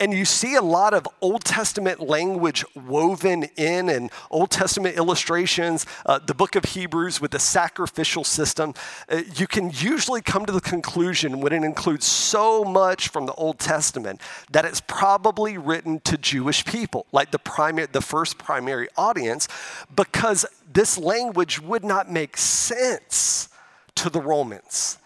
and 0.00 0.12
you 0.14 0.24
see 0.24 0.54
a 0.54 0.62
lot 0.62 0.94
of 0.94 1.08
Old 1.20 1.44
Testament 1.44 2.00
language 2.00 2.64
woven 2.74 3.44
in 3.56 3.88
and 3.88 4.10
Old 4.30 4.50
Testament 4.50 4.96
illustrations, 4.96 5.86
uh, 6.06 6.20
the 6.20 6.34
book 6.34 6.54
of 6.54 6.64
Hebrews 6.64 7.20
with 7.20 7.32
the 7.32 7.38
sacrificial 7.38 8.22
system. 8.22 8.74
Uh, 9.08 9.22
you 9.34 9.46
can 9.46 9.70
usually 9.70 10.22
come 10.22 10.46
to 10.46 10.52
the 10.52 10.60
conclusion 10.60 11.40
when 11.40 11.52
it 11.52 11.64
includes 11.64 12.06
so 12.06 12.64
much 12.64 13.08
from 13.08 13.26
the 13.26 13.34
Old 13.34 13.58
Testament 13.58 14.20
that 14.50 14.64
it's 14.64 14.80
probably 14.80 15.58
written 15.58 16.00
to 16.00 16.16
Jewish 16.16 16.64
people, 16.64 17.06
like 17.10 17.32
the, 17.32 17.38
primary, 17.38 17.88
the 17.90 18.00
first 18.00 18.38
primary 18.38 18.88
audience, 18.96 19.48
because 19.94 20.46
this 20.72 20.96
language 20.96 21.60
would 21.60 21.84
not 21.84 22.10
make 22.10 22.36
sense 22.36 23.48
to 23.96 24.08
the 24.08 24.20
Romans. 24.20 24.98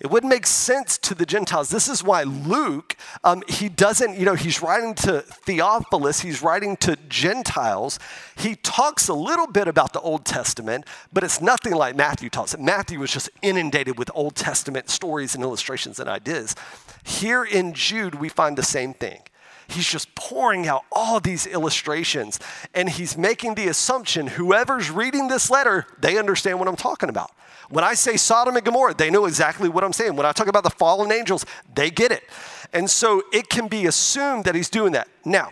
It 0.00 0.12
wouldn't 0.12 0.30
make 0.30 0.46
sense 0.46 0.96
to 0.98 1.14
the 1.14 1.26
Gentiles. 1.26 1.70
This 1.70 1.88
is 1.88 2.04
why 2.04 2.22
Luke, 2.22 2.96
um, 3.24 3.42
he 3.48 3.68
doesn't, 3.68 4.16
you 4.16 4.24
know, 4.24 4.34
he's 4.34 4.62
writing 4.62 4.94
to 4.96 5.22
Theophilus, 5.22 6.20
he's 6.20 6.40
writing 6.40 6.76
to 6.78 6.96
Gentiles. 7.08 7.98
He 8.36 8.54
talks 8.54 9.08
a 9.08 9.14
little 9.14 9.48
bit 9.48 9.66
about 9.66 9.92
the 9.92 10.00
Old 10.00 10.24
Testament, 10.24 10.84
but 11.12 11.24
it's 11.24 11.40
nothing 11.40 11.74
like 11.74 11.96
Matthew 11.96 12.30
talks. 12.30 12.56
Matthew 12.56 13.00
was 13.00 13.12
just 13.12 13.28
inundated 13.42 13.98
with 13.98 14.08
Old 14.14 14.36
Testament 14.36 14.88
stories 14.88 15.34
and 15.34 15.42
illustrations 15.42 15.98
and 15.98 16.08
ideas. 16.08 16.54
Here 17.02 17.42
in 17.42 17.74
Jude, 17.74 18.14
we 18.14 18.28
find 18.28 18.56
the 18.56 18.62
same 18.62 18.94
thing. 18.94 19.20
He's 19.68 19.86
just 19.86 20.14
pouring 20.14 20.66
out 20.66 20.84
all 20.90 21.20
these 21.20 21.46
illustrations. 21.46 22.40
And 22.74 22.88
he's 22.88 23.16
making 23.16 23.54
the 23.54 23.68
assumption 23.68 24.26
whoever's 24.26 24.90
reading 24.90 25.28
this 25.28 25.50
letter, 25.50 25.86
they 26.00 26.18
understand 26.18 26.58
what 26.58 26.68
I'm 26.68 26.76
talking 26.76 27.08
about. 27.08 27.30
When 27.70 27.84
I 27.84 27.94
say 27.94 28.16
Sodom 28.16 28.56
and 28.56 28.64
Gomorrah, 28.64 28.94
they 28.94 29.10
know 29.10 29.26
exactly 29.26 29.68
what 29.68 29.84
I'm 29.84 29.92
saying. 29.92 30.16
When 30.16 30.24
I 30.24 30.32
talk 30.32 30.48
about 30.48 30.64
the 30.64 30.70
fallen 30.70 31.12
angels, 31.12 31.44
they 31.74 31.90
get 31.90 32.10
it. 32.10 32.24
And 32.72 32.88
so 32.88 33.22
it 33.32 33.48
can 33.48 33.68
be 33.68 33.86
assumed 33.86 34.44
that 34.44 34.54
he's 34.54 34.70
doing 34.70 34.92
that. 34.92 35.08
Now, 35.24 35.50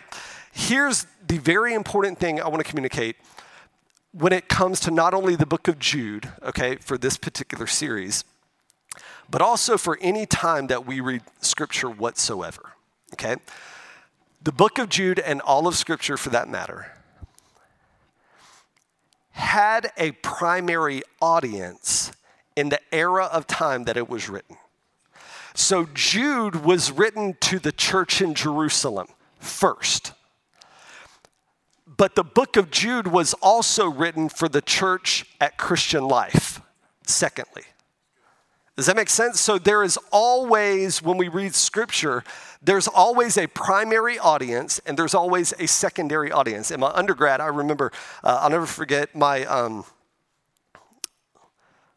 here's 0.51 1.05
the 1.27 1.37
very 1.37 1.73
important 1.73 2.19
thing 2.19 2.41
I 2.41 2.47
want 2.47 2.63
to 2.63 2.69
communicate 2.69 3.17
when 4.13 4.33
it 4.33 4.49
comes 4.49 4.79
to 4.79 4.91
not 4.91 5.13
only 5.13 5.35
the 5.35 5.45
book 5.45 5.67
of 5.67 5.77
Jude, 5.77 6.31
okay, 6.41 6.77
for 6.77 6.97
this 6.97 7.17
particular 7.17 7.67
series, 7.67 8.23
but 9.29 9.41
also 9.41 9.77
for 9.77 9.97
any 10.01 10.25
time 10.25 10.67
that 10.67 10.87
we 10.87 11.01
read 11.01 11.21
scripture 11.41 11.89
whatsoever, 11.89 12.71
okay? 13.13 13.35
The 14.47 14.53
book 14.53 14.79
of 14.79 14.87
Jude 14.87 15.19
and 15.19 15.41
all 15.41 15.67
of 15.67 15.75
scripture 15.75 16.15
for 16.15 16.29
that 16.29 16.47
matter 16.47 16.93
had 19.31 19.91
a 19.97 20.13
primary 20.13 21.01
audience 21.21 22.13
in 22.55 22.69
the 22.69 22.79
era 22.93 23.25
of 23.25 23.45
time 23.45 23.83
that 23.83 23.97
it 23.97 24.07
was 24.07 24.29
written. 24.29 24.55
So 25.53 25.89
Jude 25.93 26.63
was 26.63 26.93
written 26.93 27.35
to 27.41 27.59
the 27.59 27.73
church 27.73 28.21
in 28.21 28.33
Jerusalem 28.35 29.07
first. 29.37 30.13
But 31.85 32.15
the 32.15 32.23
book 32.23 32.55
of 32.55 32.71
Jude 32.71 33.07
was 33.07 33.33
also 33.41 33.89
written 33.89 34.29
for 34.29 34.47
the 34.47 34.61
church 34.61 35.25
at 35.41 35.57
Christian 35.57 36.07
life, 36.07 36.61
secondly. 37.05 37.63
Does 38.77 38.85
that 38.85 38.95
make 38.95 39.09
sense? 39.09 39.41
So 39.41 39.57
there 39.57 39.83
is 39.83 39.97
always, 40.11 41.01
when 41.01 41.17
we 41.17 41.27
read 41.29 41.55
scripture, 41.55 42.23
there's 42.61 42.87
always 42.87 43.37
a 43.37 43.47
primary 43.47 44.17
audience 44.19 44.79
and 44.85 44.97
there's 44.97 45.13
always 45.13 45.53
a 45.59 45.67
secondary 45.67 46.31
audience. 46.31 46.71
In 46.71 46.79
my 46.79 46.89
undergrad, 46.89 47.41
I 47.41 47.47
remember, 47.47 47.91
uh, 48.23 48.39
I'll 48.41 48.49
never 48.49 48.65
forget 48.65 49.15
my 49.15 49.45
um, 49.45 49.85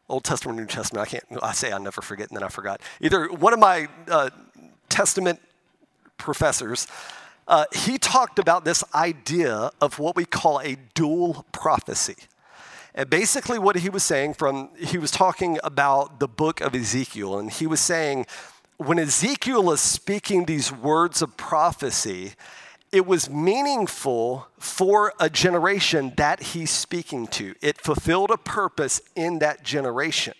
Old 0.07 0.23
Testament, 0.23 0.57
New 0.57 0.65
Testament. 0.65 1.07
I 1.07 1.09
can't, 1.09 1.23
I 1.41 1.53
say 1.53 1.71
I 1.71 1.77
never 1.77 2.01
forget 2.01 2.29
and 2.29 2.37
then 2.37 2.43
I 2.43 2.49
forgot. 2.49 2.81
Either 2.99 3.27
one 3.27 3.53
of 3.53 3.59
my 3.59 3.87
uh, 4.07 4.29
Testament 4.89 5.39
professors, 6.17 6.87
uh, 7.47 7.65
he 7.73 7.97
talked 7.97 8.39
about 8.39 8.65
this 8.65 8.83
idea 8.93 9.71
of 9.81 9.99
what 9.99 10.15
we 10.15 10.25
call 10.25 10.61
a 10.61 10.77
dual 10.93 11.45
prophecy. 11.51 12.15
And 12.93 13.09
basically, 13.09 13.57
what 13.57 13.77
he 13.77 13.89
was 13.89 14.03
saying 14.03 14.33
from, 14.33 14.69
he 14.77 14.97
was 14.97 15.11
talking 15.11 15.57
about 15.63 16.19
the 16.19 16.27
book 16.27 16.59
of 16.59 16.75
Ezekiel, 16.75 17.39
and 17.39 17.49
he 17.49 17.65
was 17.65 17.79
saying, 17.79 18.25
when 18.81 18.97
Ezekiel 18.97 19.71
is 19.71 19.79
speaking 19.79 20.45
these 20.45 20.71
words 20.71 21.21
of 21.21 21.37
prophecy, 21.37 22.33
it 22.91 23.05
was 23.05 23.29
meaningful 23.29 24.47
for 24.57 25.13
a 25.19 25.29
generation 25.29 26.13
that 26.17 26.41
he's 26.41 26.71
speaking 26.71 27.27
to. 27.27 27.53
It 27.61 27.79
fulfilled 27.79 28.31
a 28.31 28.37
purpose 28.37 28.99
in 29.15 29.39
that 29.39 29.63
generation. 29.63 30.33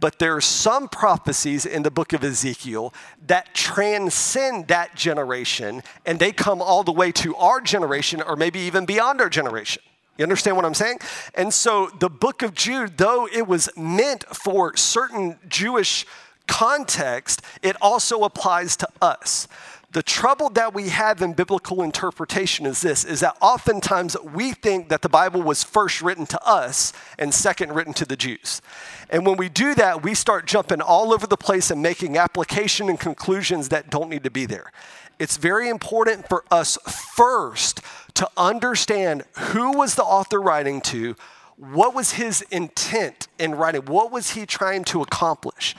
But 0.00 0.18
there 0.18 0.34
are 0.36 0.40
some 0.40 0.88
prophecies 0.88 1.64
in 1.64 1.82
the 1.82 1.90
book 1.90 2.12
of 2.12 2.24
Ezekiel 2.24 2.94
that 3.26 3.54
transcend 3.54 4.68
that 4.68 4.94
generation 4.94 5.82
and 6.04 6.18
they 6.18 6.32
come 6.32 6.60
all 6.60 6.82
the 6.82 6.92
way 6.92 7.12
to 7.12 7.36
our 7.36 7.60
generation 7.60 8.22
or 8.22 8.36
maybe 8.36 8.60
even 8.60 8.86
beyond 8.86 9.20
our 9.20 9.30
generation. 9.30 9.82
You 10.18 10.22
understand 10.22 10.56
what 10.56 10.64
I'm 10.64 10.74
saying? 10.74 10.98
And 11.34 11.52
so 11.52 11.90
the 11.98 12.08
book 12.08 12.42
of 12.42 12.54
Jude, 12.54 12.96
though 12.96 13.28
it 13.30 13.46
was 13.46 13.68
meant 13.76 14.24
for 14.24 14.74
certain 14.76 15.38
Jewish 15.48 16.06
context, 16.46 17.42
it 17.62 17.76
also 17.80 18.24
applies 18.24 18.76
to 18.78 18.88
us. 19.00 19.48
The 19.92 20.02
trouble 20.02 20.50
that 20.50 20.74
we 20.74 20.90
have 20.90 21.22
in 21.22 21.32
biblical 21.32 21.82
interpretation 21.82 22.66
is 22.66 22.82
this 22.82 23.04
is 23.04 23.20
that 23.20 23.36
oftentimes 23.40 24.16
we 24.22 24.52
think 24.52 24.90
that 24.90 25.00
the 25.00 25.08
Bible 25.08 25.42
was 25.42 25.64
first 25.64 26.02
written 26.02 26.26
to 26.26 26.46
us 26.46 26.92
and 27.18 27.32
second 27.32 27.72
written 27.72 27.94
to 27.94 28.04
the 28.04 28.16
Jews. 28.16 28.60
And 29.08 29.24
when 29.24 29.38
we 29.38 29.48
do 29.48 29.74
that, 29.74 30.02
we 30.02 30.14
start 30.14 30.46
jumping 30.46 30.82
all 30.82 31.14
over 31.14 31.26
the 31.26 31.36
place 31.36 31.70
and 31.70 31.80
making 31.80 32.18
application 32.18 32.90
and 32.90 33.00
conclusions 33.00 33.70
that 33.70 33.88
don't 33.88 34.10
need 34.10 34.24
to 34.24 34.30
be 34.30 34.44
there. 34.44 34.70
It's 35.18 35.38
very 35.38 35.70
important 35.70 36.28
for 36.28 36.44
us 36.50 36.76
first 37.14 37.80
to 38.14 38.28
understand 38.36 39.22
who 39.38 39.72
was 39.72 39.94
the 39.94 40.04
author 40.04 40.42
writing 40.42 40.82
to, 40.82 41.16
what 41.56 41.94
was 41.94 42.12
his 42.12 42.42
intent 42.50 43.28
in 43.38 43.54
writing, 43.54 43.86
what 43.86 44.12
was 44.12 44.32
he 44.32 44.44
trying 44.44 44.84
to 44.84 45.00
accomplish. 45.00 45.74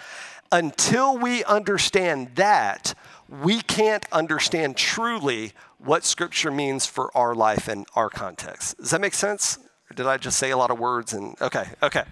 Until 0.51 1.17
we 1.17 1.43
understand 1.43 2.35
that, 2.35 2.93
we 3.29 3.61
can't 3.61 4.05
understand 4.11 4.77
truly 4.77 5.53
what 5.77 6.05
Scripture 6.05 6.51
means 6.51 6.85
for 6.85 7.15
our 7.15 7.35
life 7.35 7.67
and 7.67 7.85
our 7.95 8.09
context. 8.09 8.77
Does 8.77 8.91
that 8.91 9.01
make 9.01 9.13
sense? 9.13 9.57
Or 9.89 9.93
did 9.95 10.05
I 10.05 10.17
just 10.17 10.39
say 10.39 10.51
a 10.51 10.57
lot 10.57 10.71
of 10.71 10.79
words? 10.79 11.13
And 11.13 11.39
okay, 11.41 11.67
okay. 11.83 12.03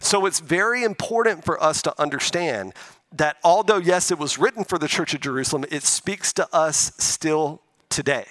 So 0.00 0.26
it's 0.26 0.40
very 0.40 0.84
important 0.84 1.44
for 1.44 1.62
us 1.62 1.82
to 1.82 2.00
understand 2.00 2.74
that 3.12 3.36
although, 3.42 3.78
yes, 3.78 4.10
it 4.10 4.18
was 4.18 4.38
written 4.38 4.64
for 4.64 4.78
the 4.78 4.88
church 4.88 5.14
of 5.14 5.20
Jerusalem, 5.20 5.64
it 5.70 5.82
speaks 5.82 6.32
to 6.34 6.48
us 6.52 6.92
still 6.98 7.62
today 7.88 8.26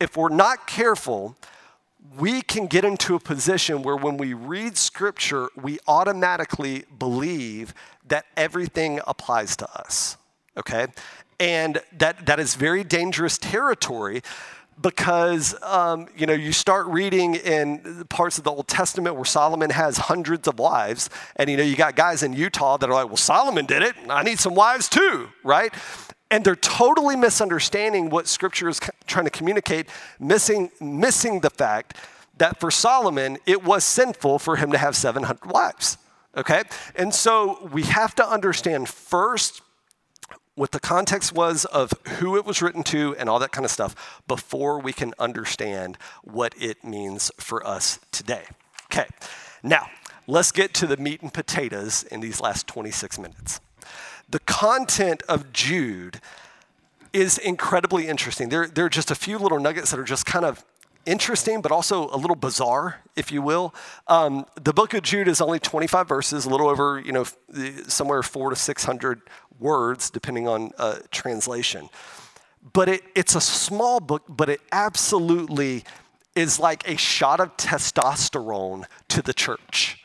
if 0.00 0.16
we're 0.16 0.28
not 0.28 0.66
careful, 0.66 1.36
we 2.16 2.42
can 2.42 2.66
get 2.66 2.84
into 2.84 3.14
a 3.14 3.20
position 3.20 3.82
where 3.82 3.96
when 3.96 4.16
we 4.16 4.34
read 4.34 4.76
scripture, 4.76 5.48
we 5.56 5.78
automatically 5.86 6.84
believe 6.98 7.74
that 8.06 8.24
everything 8.36 9.00
applies 9.06 9.56
to 9.56 9.70
us. 9.78 10.16
Okay? 10.56 10.86
And 11.38 11.80
that, 11.92 12.26
that 12.26 12.40
is 12.40 12.54
very 12.54 12.82
dangerous 12.82 13.38
territory 13.38 14.22
because 14.80 15.60
um, 15.62 16.06
you 16.16 16.26
know 16.26 16.32
you 16.32 16.52
start 16.52 16.86
reading 16.86 17.34
in 17.34 18.04
parts 18.08 18.38
of 18.38 18.44
the 18.44 18.50
Old 18.50 18.68
Testament 18.68 19.16
where 19.16 19.24
Solomon 19.24 19.70
has 19.70 19.98
hundreds 19.98 20.46
of 20.46 20.58
wives, 20.58 21.10
and 21.36 21.50
you 21.50 21.56
know 21.56 21.62
you 21.62 21.76
got 21.76 21.96
guys 21.96 22.22
in 22.22 22.32
Utah 22.32 22.76
that 22.76 22.88
are 22.88 22.92
like, 22.92 23.08
"Well, 23.08 23.16
Solomon 23.16 23.66
did 23.66 23.82
it. 23.82 23.96
I 24.08 24.22
need 24.22 24.38
some 24.38 24.54
wives 24.54 24.88
too," 24.88 25.30
right? 25.42 25.72
And 26.30 26.44
they're 26.44 26.56
totally 26.56 27.16
misunderstanding 27.16 28.10
what 28.10 28.26
scripture 28.26 28.68
is 28.68 28.80
trying 29.06 29.24
to 29.24 29.30
communicate, 29.30 29.88
missing, 30.20 30.70
missing 30.80 31.40
the 31.40 31.50
fact 31.50 31.96
that 32.36 32.60
for 32.60 32.70
Solomon, 32.70 33.38
it 33.46 33.64
was 33.64 33.84
sinful 33.84 34.38
for 34.38 34.56
him 34.56 34.70
to 34.72 34.78
have 34.78 34.94
700 34.94 35.50
wives. 35.50 35.98
Okay? 36.36 36.62
And 36.94 37.14
so 37.14 37.68
we 37.72 37.82
have 37.84 38.14
to 38.16 38.28
understand 38.28 38.88
first 38.88 39.62
what 40.54 40.72
the 40.72 40.80
context 40.80 41.32
was 41.32 41.64
of 41.66 41.92
who 42.18 42.36
it 42.36 42.44
was 42.44 42.60
written 42.60 42.82
to 42.82 43.14
and 43.16 43.28
all 43.28 43.38
that 43.38 43.52
kind 43.52 43.64
of 43.64 43.70
stuff 43.70 44.22
before 44.26 44.80
we 44.80 44.92
can 44.92 45.14
understand 45.18 45.96
what 46.24 46.52
it 46.60 46.82
means 46.84 47.30
for 47.38 47.64
us 47.66 48.00
today. 48.10 48.42
Okay, 48.86 49.06
now 49.62 49.88
let's 50.26 50.50
get 50.50 50.74
to 50.74 50.86
the 50.86 50.96
meat 50.96 51.22
and 51.22 51.32
potatoes 51.32 52.02
in 52.02 52.20
these 52.20 52.40
last 52.40 52.66
26 52.66 53.18
minutes 53.20 53.60
the 54.28 54.40
content 54.40 55.22
of 55.28 55.52
Jude 55.52 56.20
is 57.12 57.38
incredibly 57.38 58.06
interesting. 58.06 58.48
There, 58.48 58.66
there 58.66 58.84
are 58.84 58.90
just 58.90 59.10
a 59.10 59.14
few 59.14 59.38
little 59.38 59.58
nuggets 59.58 59.90
that 59.90 59.98
are 59.98 60.04
just 60.04 60.26
kind 60.26 60.44
of 60.44 60.64
interesting, 61.06 61.62
but 61.62 61.72
also 61.72 62.10
a 62.10 62.16
little 62.16 62.36
bizarre, 62.36 63.02
if 63.16 63.32
you 63.32 63.40
will. 63.40 63.74
Um, 64.06 64.44
the 64.62 64.74
book 64.74 64.92
of 64.92 65.02
Jude 65.02 65.26
is 65.26 65.40
only 65.40 65.58
25 65.58 66.06
verses, 66.06 66.44
a 66.44 66.50
little 66.50 66.68
over, 66.68 67.00
you 67.00 67.12
know, 67.12 67.24
somewhere 67.86 68.22
four 68.22 68.50
to 68.50 68.56
600 68.56 69.22
words, 69.58 70.10
depending 70.10 70.46
on 70.46 70.70
uh, 70.78 70.98
translation. 71.10 71.88
But 72.72 72.88
it, 72.88 73.02
it's 73.14 73.34
a 73.34 73.40
small 73.40 74.00
book, 74.00 74.24
but 74.28 74.50
it 74.50 74.60
absolutely 74.70 75.84
is 76.34 76.60
like 76.60 76.86
a 76.88 76.96
shot 76.96 77.40
of 77.40 77.56
testosterone 77.56 78.84
to 79.08 79.22
the 79.22 79.32
church. 79.32 80.04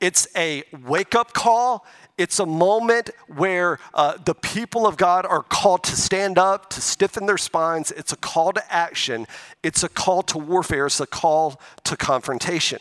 It's 0.00 0.26
a 0.36 0.64
wake 0.84 1.14
up 1.14 1.32
call. 1.32 1.86
It's 2.18 2.38
a 2.38 2.46
moment 2.46 3.10
where 3.26 3.78
uh, 3.94 4.18
the 4.22 4.34
people 4.34 4.86
of 4.86 4.96
God 4.96 5.24
are 5.24 5.42
called 5.42 5.82
to 5.84 5.96
stand 5.96 6.38
up, 6.38 6.68
to 6.70 6.80
stiffen 6.80 7.26
their 7.26 7.38
spines. 7.38 7.90
It's 7.90 8.12
a 8.12 8.16
call 8.16 8.52
to 8.52 8.72
action. 8.72 9.26
It's 9.62 9.82
a 9.82 9.88
call 9.88 10.22
to 10.24 10.38
warfare. 10.38 10.86
It's 10.86 11.00
a 11.00 11.06
call 11.06 11.60
to 11.84 11.96
confrontation. 11.96 12.80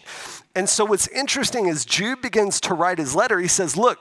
And 0.54 0.68
so, 0.68 0.84
what's 0.84 1.08
interesting 1.08 1.68
is 1.68 1.86
Jude 1.86 2.22
begins 2.22 2.60
to 2.62 2.74
write 2.74 2.98
his 2.98 3.16
letter. 3.16 3.40
He 3.40 3.48
says, 3.48 3.78
Look, 3.78 4.00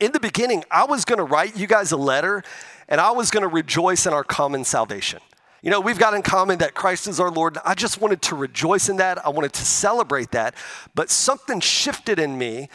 in 0.00 0.12
the 0.12 0.20
beginning, 0.20 0.64
I 0.70 0.84
was 0.84 1.04
going 1.04 1.18
to 1.18 1.24
write 1.24 1.56
you 1.56 1.66
guys 1.66 1.92
a 1.92 1.96
letter 1.96 2.42
and 2.88 3.00
I 3.00 3.12
was 3.12 3.30
going 3.30 3.42
to 3.42 3.48
rejoice 3.48 4.06
in 4.06 4.12
our 4.12 4.24
common 4.24 4.64
salvation. 4.64 5.20
You 5.62 5.70
know, 5.70 5.80
we've 5.80 5.98
got 5.98 6.14
in 6.14 6.22
common 6.22 6.58
that 6.58 6.74
Christ 6.74 7.06
is 7.06 7.20
our 7.20 7.30
Lord. 7.30 7.58
I 7.64 7.74
just 7.74 8.00
wanted 8.00 8.22
to 8.22 8.34
rejoice 8.34 8.88
in 8.88 8.96
that. 8.96 9.24
I 9.24 9.28
wanted 9.28 9.52
to 9.52 9.64
celebrate 9.64 10.30
that. 10.30 10.54
But 10.94 11.10
something 11.10 11.60
shifted 11.60 12.18
in 12.18 12.36
me 12.38 12.68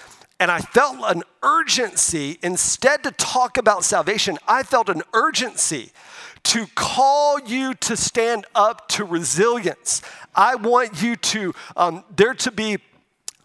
and 0.46 0.52
I 0.52 0.60
felt 0.60 0.98
an 1.08 1.24
urgency, 1.42 2.38
instead 2.44 3.02
to 3.02 3.10
talk 3.10 3.58
about 3.58 3.84
salvation, 3.84 4.38
I 4.48 4.62
felt 4.62 4.90
an 4.90 5.02
urgency 5.12 5.90
to 6.44 6.68
call 6.76 7.40
you 7.40 7.74
to 7.74 7.98
stand 7.98 8.46
up 8.54 8.88
to 8.90 9.06
resilience. 9.06 10.04
I 10.36 10.54
want 10.54 11.02
you 11.02 11.16
to, 11.16 11.56
um, 11.76 12.04
there 12.16 12.36
to 12.36 12.52
be 12.52 12.78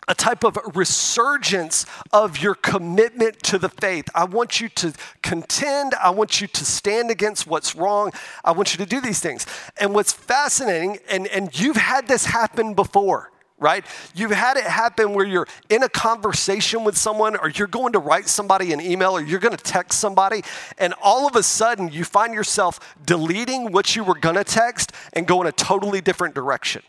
a 0.08 0.14
type 0.14 0.44
of 0.44 0.58
resurgence 0.74 1.86
of 2.12 2.36
your 2.36 2.54
commitment 2.54 3.42
to 3.44 3.58
the 3.58 3.70
faith. 3.70 4.10
I 4.14 4.24
want 4.24 4.60
you 4.60 4.68
to 4.68 4.92
contend. 5.22 5.94
I 5.94 6.10
want 6.10 6.42
you 6.42 6.48
to 6.48 6.64
stand 6.66 7.10
against 7.10 7.46
what's 7.46 7.74
wrong. 7.74 8.12
I 8.44 8.52
want 8.52 8.74
you 8.74 8.84
to 8.84 8.86
do 8.86 9.00
these 9.00 9.20
things. 9.20 9.46
And 9.78 9.94
what's 9.94 10.12
fascinating, 10.12 10.98
and, 11.08 11.26
and 11.28 11.58
you've 11.58 11.76
had 11.76 12.08
this 12.08 12.26
happen 12.26 12.74
before 12.74 13.32
right? 13.60 13.84
You've 14.14 14.32
had 14.32 14.56
it 14.56 14.64
happen 14.64 15.12
where 15.12 15.26
you're 15.26 15.46
in 15.68 15.82
a 15.82 15.88
conversation 15.88 16.82
with 16.82 16.96
someone, 16.96 17.36
or 17.36 17.50
you're 17.50 17.68
going 17.68 17.92
to 17.92 17.98
write 17.98 18.26
somebody 18.26 18.72
an 18.72 18.80
email, 18.80 19.12
or 19.12 19.20
you're 19.20 19.38
going 19.38 19.56
to 19.56 19.62
text 19.62 20.00
somebody, 20.00 20.42
and 20.78 20.94
all 21.00 21.28
of 21.28 21.36
a 21.36 21.42
sudden 21.42 21.90
you 21.92 22.04
find 22.04 22.34
yourself 22.34 22.96
deleting 23.04 23.70
what 23.70 23.94
you 23.94 24.02
were 24.02 24.18
going 24.18 24.36
to 24.36 24.44
text 24.44 24.92
and 25.12 25.26
going 25.26 25.46
a 25.46 25.52
totally 25.52 26.00
different 26.00 26.34
direction 26.34 26.82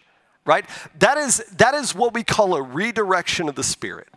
right? 0.45 0.65
That 0.99 1.17
is, 1.17 1.37
that 1.57 1.73
is 1.75 1.93
what 1.93 2.13
we 2.13 2.23
call 2.23 2.55
a 2.55 2.61
redirection 2.61 3.47
of 3.47 3.55
the 3.55 3.63
Spirit. 3.63 4.07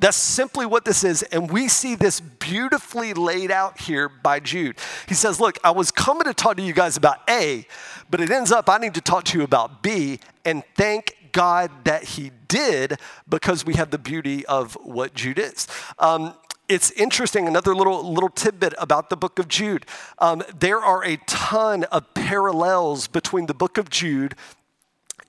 That's 0.00 0.16
simply 0.16 0.64
what 0.64 0.84
this 0.84 1.02
is. 1.02 1.24
And 1.24 1.50
we 1.50 1.68
see 1.68 1.94
this 1.94 2.20
beautifully 2.20 3.14
laid 3.14 3.50
out 3.50 3.80
here 3.80 4.08
by 4.08 4.38
Jude. 4.38 4.76
He 5.08 5.14
says, 5.14 5.40
Look, 5.40 5.58
I 5.64 5.72
was 5.72 5.90
coming 5.90 6.24
to 6.24 6.34
talk 6.34 6.56
to 6.56 6.62
you 6.62 6.72
guys 6.72 6.96
about 6.96 7.18
A, 7.28 7.66
but 8.08 8.20
it 8.20 8.30
ends 8.30 8.52
up 8.52 8.68
I 8.68 8.78
need 8.78 8.94
to 8.94 9.00
talk 9.00 9.24
to 9.24 9.38
you 9.38 9.44
about 9.44 9.82
B, 9.82 10.20
and 10.44 10.62
thank 10.76 11.16
God 11.32 11.70
that 11.84 12.04
He 12.04 12.30
did 12.48 12.98
because 13.28 13.64
we 13.64 13.74
have 13.74 13.90
the 13.90 13.98
beauty 13.98 14.46
of 14.46 14.74
what 14.82 15.14
Jude 15.14 15.38
is. 15.38 15.66
Um, 15.98 16.34
it's 16.68 16.90
interesting 16.92 17.48
another 17.48 17.74
little 17.74 18.12
little 18.12 18.28
tidbit 18.28 18.74
about 18.76 19.08
the 19.08 19.16
book 19.16 19.38
of 19.38 19.48
jude 19.48 19.86
um, 20.18 20.42
there 20.60 20.78
are 20.78 21.02
a 21.02 21.16
ton 21.26 21.84
of 21.84 22.12
parallels 22.12 23.08
between 23.08 23.46
the 23.46 23.54
book 23.54 23.78
of 23.78 23.88
jude 23.88 24.34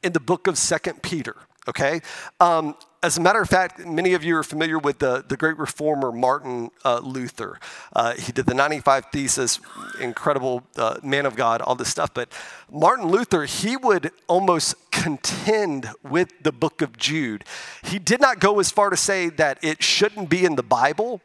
and 0.03 0.13
the 0.13 0.19
book 0.19 0.47
of 0.47 0.57
Second 0.57 1.01
Peter, 1.01 1.35
okay? 1.67 2.01
Um, 2.39 2.75
as 3.01 3.17
a 3.17 3.21
matter 3.21 3.41
of 3.41 3.49
fact, 3.49 3.85
many 3.85 4.13
of 4.13 4.23
you 4.23 4.35
are 4.35 4.43
familiar 4.43 4.77
with 4.77 4.99
the, 4.99 5.23
the 5.25 5.37
great 5.37 5.57
reformer 5.57 6.11
Martin 6.11 6.69
uh, 6.83 6.99
Luther. 6.99 7.57
Uh, 7.93 8.13
he 8.15 8.33
did 8.33 8.45
the 8.45 8.53
95 8.53 9.05
Thesis, 9.11 9.59
incredible 10.01 10.63
uh, 10.75 10.99
man 11.01 11.25
of 11.25 11.35
God, 11.35 11.61
all 11.61 11.75
this 11.75 11.89
stuff. 11.89 12.13
But 12.13 12.29
Martin 12.69 13.07
Luther, 13.07 13.45
he 13.45 13.77
would 13.77 14.11
almost 14.27 14.75
contend 14.91 15.89
with 16.03 16.29
the 16.41 16.51
book 16.51 16.81
of 16.81 16.97
Jude. 16.97 17.45
He 17.83 17.99
did 17.99 18.19
not 18.19 18.39
go 18.39 18.59
as 18.59 18.69
far 18.69 18.89
to 18.89 18.97
say 18.97 19.29
that 19.29 19.59
it 19.61 19.81
shouldn't 19.81 20.29
be 20.29 20.43
in 20.43 20.57
the 20.57 20.63
Bible, 20.63 21.21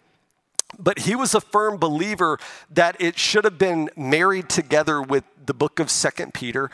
but 0.78 1.00
he 1.00 1.16
was 1.16 1.34
a 1.34 1.40
firm 1.40 1.78
believer 1.78 2.38
that 2.70 2.96
it 3.00 3.18
should 3.18 3.44
have 3.44 3.58
been 3.58 3.90
married 3.96 4.48
together 4.48 5.02
with 5.02 5.24
the 5.44 5.54
book 5.54 5.80
of 5.80 5.90
Second 5.90 6.34
Peter 6.34 6.70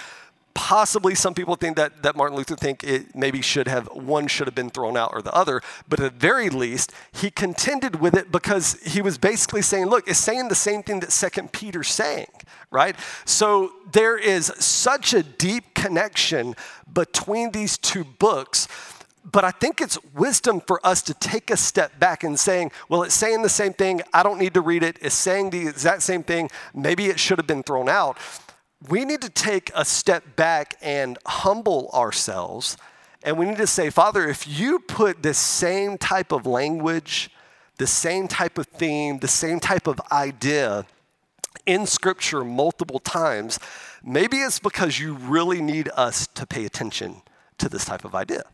Possibly 0.54 1.14
some 1.14 1.34
people 1.34 1.54
think 1.56 1.76
that, 1.76 2.02
that 2.02 2.16
Martin 2.16 2.36
Luther 2.36 2.56
think 2.56 2.82
it 2.84 3.14
maybe 3.14 3.40
should 3.40 3.68
have, 3.68 3.88
one 3.92 4.26
should 4.26 4.46
have 4.46 4.54
been 4.54 4.70
thrown 4.70 4.96
out 4.96 5.10
or 5.12 5.22
the 5.22 5.32
other, 5.32 5.60
but 5.88 6.00
at 6.00 6.12
the 6.12 6.18
very 6.18 6.50
least, 6.50 6.92
he 7.12 7.30
contended 7.30 8.00
with 8.00 8.14
it 8.14 8.32
because 8.32 8.80
he 8.82 9.00
was 9.00 9.18
basically 9.18 9.62
saying, 9.62 9.86
look, 9.86 10.08
it's 10.08 10.18
saying 10.18 10.48
the 10.48 10.54
same 10.54 10.82
thing 10.82 11.00
that 11.00 11.12
Second 11.12 11.52
Peter's 11.52 11.88
saying, 11.88 12.28
right? 12.70 12.96
So 13.24 13.72
there 13.92 14.18
is 14.18 14.46
such 14.58 15.14
a 15.14 15.22
deep 15.22 15.74
connection 15.74 16.54
between 16.92 17.52
these 17.52 17.78
two 17.78 18.04
books 18.04 18.66
but 19.30 19.44
I 19.44 19.50
think 19.50 19.80
it's 19.80 19.98
wisdom 20.14 20.60
for 20.60 20.84
us 20.84 21.02
to 21.02 21.14
take 21.14 21.50
a 21.50 21.56
step 21.56 21.98
back 21.98 22.24
and 22.24 22.38
saying, 22.38 22.72
well, 22.88 23.02
it's 23.02 23.14
saying 23.14 23.42
the 23.42 23.48
same 23.48 23.72
thing. 23.72 24.00
I 24.12 24.22
don't 24.22 24.38
need 24.38 24.54
to 24.54 24.60
read 24.60 24.82
it. 24.82 24.98
It's 25.00 25.14
saying 25.14 25.50
the 25.50 25.68
exact 25.68 26.02
same 26.02 26.22
thing. 26.22 26.50
Maybe 26.74 27.06
it 27.06 27.20
should 27.20 27.38
have 27.38 27.46
been 27.46 27.62
thrown 27.62 27.88
out 27.88 28.18
we 28.88 29.04
need 29.04 29.20
to 29.22 29.28
take 29.28 29.70
a 29.74 29.84
step 29.84 30.36
back 30.36 30.76
and 30.80 31.18
humble 31.26 31.90
ourselves. 31.92 32.76
And 33.22 33.38
we 33.38 33.46
need 33.46 33.58
to 33.58 33.66
say, 33.66 33.90
Father, 33.90 34.26
if 34.26 34.48
you 34.48 34.78
put 34.78 35.22
the 35.22 35.34
same 35.34 35.98
type 35.98 36.32
of 36.32 36.46
language, 36.46 37.30
the 37.76 37.86
same 37.86 38.28
type 38.28 38.56
of 38.56 38.66
theme, 38.66 39.18
the 39.18 39.28
same 39.28 39.60
type 39.60 39.86
of 39.86 40.00
idea 40.10 40.86
in 41.66 41.86
Scripture 41.86 42.44
multiple 42.44 42.98
times, 42.98 43.58
maybe 44.02 44.38
it's 44.38 44.58
because 44.58 44.98
you 44.98 45.14
really 45.14 45.60
need 45.60 45.90
us 45.96 46.26
to 46.28 46.46
pay 46.46 46.64
attention 46.64 47.22
to 47.58 47.68
this 47.68 47.84
type 47.84 48.06
of 48.06 48.14
idea. 48.14 48.44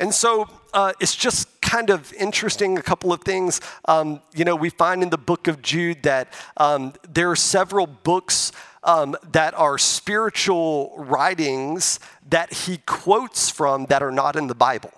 And 0.00 0.12
so 0.12 0.48
uh, 0.74 0.92
it's 1.00 1.14
just 1.14 1.60
kind 1.60 1.90
of 1.90 2.12
interesting, 2.14 2.76
a 2.76 2.82
couple 2.82 3.12
of 3.12 3.20
things. 3.20 3.60
Um, 3.84 4.20
you 4.34 4.44
know, 4.44 4.56
we 4.56 4.70
find 4.70 5.02
in 5.02 5.10
the 5.10 5.18
book 5.18 5.46
of 5.46 5.62
Jude 5.62 6.02
that 6.02 6.34
um, 6.56 6.92
there 7.08 7.30
are 7.30 7.36
several 7.36 7.86
books 7.86 8.50
um, 8.88 9.14
that 9.32 9.52
are 9.52 9.76
spiritual 9.76 10.94
writings 10.96 12.00
that 12.26 12.52
he 12.52 12.78
quotes 12.86 13.50
from 13.50 13.84
that 13.86 14.02
are 14.02 14.10
not 14.10 14.34
in 14.34 14.46
the 14.46 14.54
Bible. 14.54 14.92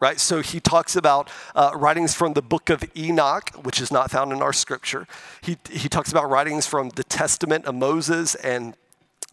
Right? 0.00 0.20
So 0.20 0.40
he 0.40 0.60
talks 0.60 0.96
about 0.96 1.30
uh, 1.54 1.72
writings 1.74 2.14
from 2.14 2.34
the 2.34 2.42
book 2.42 2.70
of 2.70 2.84
Enoch, 2.96 3.50
which 3.62 3.80
is 3.80 3.90
not 3.90 4.10
found 4.10 4.32
in 4.32 4.40
our 4.40 4.52
scripture. 4.52 5.08
He, 5.40 5.56
he 5.68 5.88
talks 5.88 6.12
about 6.12 6.30
writings 6.30 6.66
from 6.66 6.90
the 6.90 7.02
Testament 7.02 7.64
of 7.64 7.74
Moses 7.74 8.34
and 8.36 8.76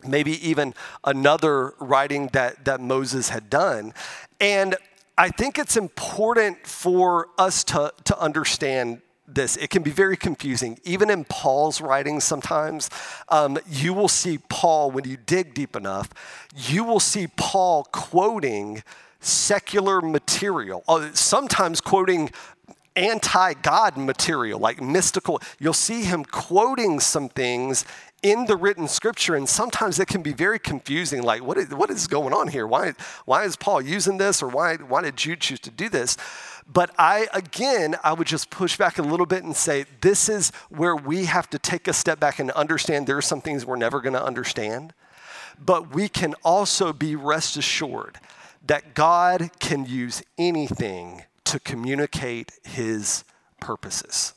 maybe 0.08 0.34
even 0.48 0.74
another 1.04 1.74
writing 1.80 2.30
that, 2.34 2.66
that 2.66 2.80
Moses 2.80 3.30
had 3.30 3.50
done. 3.50 3.94
And 4.40 4.76
I 5.18 5.30
think 5.30 5.60
it's 5.60 5.78
important 5.78 6.66
for 6.66 7.28
us 7.38 7.64
to, 7.66 7.94
to 8.06 8.20
understand 8.20 9.02
this. 9.36 9.58
It 9.58 9.70
can 9.70 9.84
be 9.84 9.92
very 9.92 10.18
confusing. 10.18 10.80
Even 10.84 11.10
in 11.10 11.26
Paul's 11.26 11.82
writings, 11.82 12.24
sometimes 12.24 12.90
um, 13.30 13.58
you 13.70 13.94
will 13.94 14.08
see 14.08 14.40
Paul, 14.50 14.92
when 14.92 15.06
you 15.06 15.18
dig 15.18 15.54
deep 15.54 15.76
enough, 15.76 16.10
you 16.56 16.84
will 16.84 17.00
see 17.00 17.28
Paul 17.28 17.84
quoting 17.92 18.84
secular 19.20 20.02
material, 20.02 20.84
uh, 20.88 21.10
sometimes 21.14 21.82
quoting 21.82 22.32
anti 22.96 23.54
God 23.54 23.98
material, 23.98 24.60
like 24.60 24.82
mystical. 24.82 25.42
You'll 25.60 25.74
see 25.74 26.04
him 26.04 26.26
quoting 26.26 27.00
some 27.00 27.30
things 27.30 27.86
in 28.24 28.46
the 28.46 28.56
written 28.56 28.88
scripture, 28.88 29.36
and 29.36 29.50
sometimes 29.50 30.00
it 30.00 30.08
can 30.08 30.22
be 30.22 30.34
very 30.34 30.60
confusing. 30.60 31.24
Like, 31.24 31.44
what 31.44 31.58
is, 31.58 31.70
what 31.70 31.90
is 31.90 32.08
going 32.08 32.34
on 32.34 32.50
here? 32.50 32.68
Why, 32.68 32.94
why 33.26 33.44
is 33.46 33.56
Paul 33.56 33.82
using 33.82 34.18
this, 34.18 34.44
or 34.44 34.48
why, 34.48 34.76
why 34.76 35.02
did 35.02 35.18
Jude 35.18 35.42
choose 35.42 35.60
to 35.62 35.72
do 35.72 35.90
this? 35.90 36.18
But 36.72 36.92
I, 36.98 37.28
again, 37.34 37.96
I 38.04 38.14
would 38.14 38.28
just 38.28 38.50
push 38.50 38.78
back 38.78 39.00
a 39.00 39.02
little 39.02 39.26
bit 39.26 39.44
and 39.44 39.56
say 39.56 39.86
this 40.02 40.30
is 40.30 40.52
where 40.70 40.96
we 40.96 41.26
have 41.26 41.50
to 41.50 41.60
take 41.60 41.88
a 41.88 41.94
step 41.94 42.20
back 42.20 42.40
and 42.40 42.52
understand 42.52 43.08
there 43.08 43.18
are 43.18 43.22
some 43.22 43.42
things 43.42 43.66
we're 43.66 43.76
never 43.76 44.00
going 44.00 44.14
to 44.14 44.24
understand. 44.24 44.94
But 45.60 45.94
we 45.94 46.08
can 46.08 46.36
also 46.44 46.94
be 46.94 47.16
rest 47.16 47.58
assured 47.58 48.20
that 48.66 48.94
God 48.94 49.50
can 49.60 49.86
use 49.86 50.24
anything 50.38 51.24
to 51.46 51.60
communicate 51.60 52.52
his 52.64 53.24
purposes. 53.60 54.34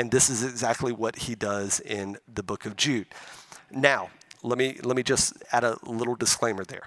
And 0.00 0.10
this 0.10 0.30
is 0.30 0.42
exactly 0.42 0.92
what 0.92 1.14
he 1.14 1.34
does 1.34 1.78
in 1.78 2.16
the 2.26 2.42
book 2.42 2.64
of 2.64 2.74
Jude. 2.74 3.06
Now, 3.70 4.08
let 4.42 4.56
me, 4.56 4.78
let 4.82 4.96
me 4.96 5.02
just 5.02 5.34
add 5.52 5.62
a 5.62 5.76
little 5.84 6.14
disclaimer 6.14 6.64
there. 6.64 6.84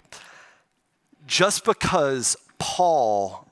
Just 1.27 1.63
because 1.63 2.35
Paul 2.57 3.47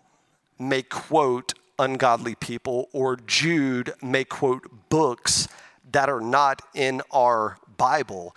may 0.57 0.81
quote 0.81 1.53
ungodly 1.77 2.33
people 2.33 2.89
or 2.91 3.17
Jude 3.17 3.93
may 4.01 4.23
quote 4.23 4.89
books 4.89 5.47
that 5.91 6.09
are 6.09 6.21
not 6.21 6.63
in 6.73 7.03
our 7.11 7.59
Bible, 7.77 8.35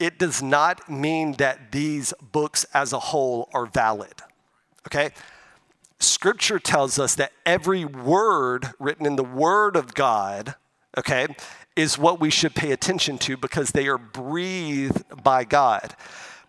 it 0.00 0.18
does 0.18 0.42
not 0.42 0.90
mean 0.90 1.34
that 1.34 1.70
these 1.70 2.12
books 2.32 2.66
as 2.74 2.92
a 2.92 2.98
whole 2.98 3.48
are 3.54 3.66
valid. 3.66 4.14
Okay? 4.88 5.10
Scripture 6.00 6.58
tells 6.58 6.98
us 6.98 7.14
that 7.14 7.30
every 7.46 7.84
word 7.84 8.72
written 8.80 9.06
in 9.06 9.14
the 9.14 9.22
Word 9.22 9.76
of 9.76 9.94
God, 9.94 10.56
okay, 10.96 11.28
is 11.76 11.98
what 11.98 12.20
we 12.20 12.30
should 12.30 12.54
pay 12.54 12.72
attention 12.72 13.18
to 13.18 13.36
because 13.36 13.72
they 13.72 13.88
are 13.88 13.98
breathed 13.98 15.02
by 15.22 15.44
God. 15.44 15.94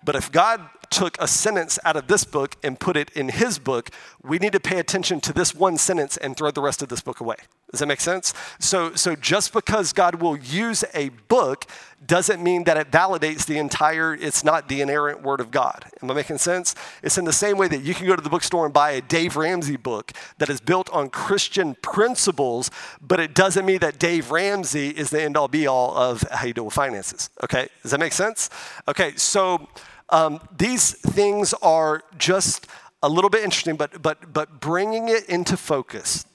But 0.03 0.15
if 0.15 0.31
God 0.31 0.62
took 0.91 1.19
a 1.19 1.27
sentence 1.27 1.79
out 1.84 1.95
of 1.95 2.08
this 2.08 2.23
book 2.23 2.55
and 2.63 2.79
put 2.79 2.95
it 2.95 3.10
in 3.12 3.29
his 3.29 3.58
book, 3.58 3.89
we 4.23 4.38
need 4.38 4.53
to 4.53 4.60
pay 4.60 4.79
attention 4.79 5.19
to 5.21 5.34
this 5.34 5.55
one 5.55 5.77
sentence 5.77 6.15
and 6.17 6.38
throw 6.38 6.51
the 6.51 6.62
rest 6.62 6.84
of 6.84 6.89
this 6.89 7.01
book 7.01 7.19
away. 7.19 7.38
Does 7.71 7.79
that 7.79 7.88
make 7.88 7.99
sense? 7.99 8.34
So, 8.60 8.93
so 8.93 9.15
just 9.15 9.51
because 9.51 9.93
God 9.93 10.21
will 10.21 10.38
use 10.38 10.86
a 10.93 11.10
book 11.10 11.65
doesn't 12.08 12.41
mean 12.41 12.63
that 12.65 12.78
it 12.78 12.91
validates 12.91 13.46
the 13.46 13.58
entire, 13.58 14.13
it's 14.13 14.44
not 14.44 14.70
the 14.70 14.82
inerrant 14.82 15.22
word 15.22 15.39
of 15.39 15.52
God. 15.52 15.86
Am 16.02 16.12
I 16.12 16.13
making 16.13 16.38
sense? 16.38 16.76
It's 17.04 17.18
in 17.18 17.26
the 17.26 17.34
same 17.34 17.58
way 17.58 17.68
that 17.68 17.82
you 17.82 17.94
can 17.94 18.08
go 18.08 18.15
to 18.15 18.22
the 18.22 18.30
bookstore 18.30 18.65
and 18.65 18.74
buy 18.74 18.91
a 18.91 19.02
Dave 19.02 19.36
Ramsey 19.36 19.78
book 19.78 20.12
that 20.38 20.50
is 20.50 20.60
built 20.60 20.89
on 20.91 21.10
Christian 21.10 21.76
principles, 21.82 22.72
but 23.02 23.20
it 23.20 23.34
doesn't 23.34 23.65
mean 23.65 23.80
that 23.80 24.00
Dave 24.00 24.32
Ramsey 24.32 24.89
is 24.89 25.10
the 25.10 25.22
end 25.22 25.38
all 25.38 25.48
be 25.48 25.68
all 25.68 25.96
of 25.96 26.22
how 26.32 26.46
you 26.46 26.54
deal 26.54 26.65
with 26.65 26.74
finances. 26.74 27.30
Okay? 27.44 27.68
Does 27.82 27.91
that 27.91 28.00
make 28.00 28.13
sense? 28.13 28.50
Okay, 28.88 29.15
so 29.15 29.68
um, 30.10 30.39
these 30.56 30.94
things 30.94 31.54
are 31.62 32.04
just 32.18 32.68
a 33.02 33.10
little 33.10 33.30
bit 33.30 33.44
interesting, 33.44 33.76
but, 33.76 34.02
but, 34.02 34.34
but 34.34 34.60
bringing 34.60 35.10
it 35.10 35.28
into 35.30 35.58
focus. 35.58 36.26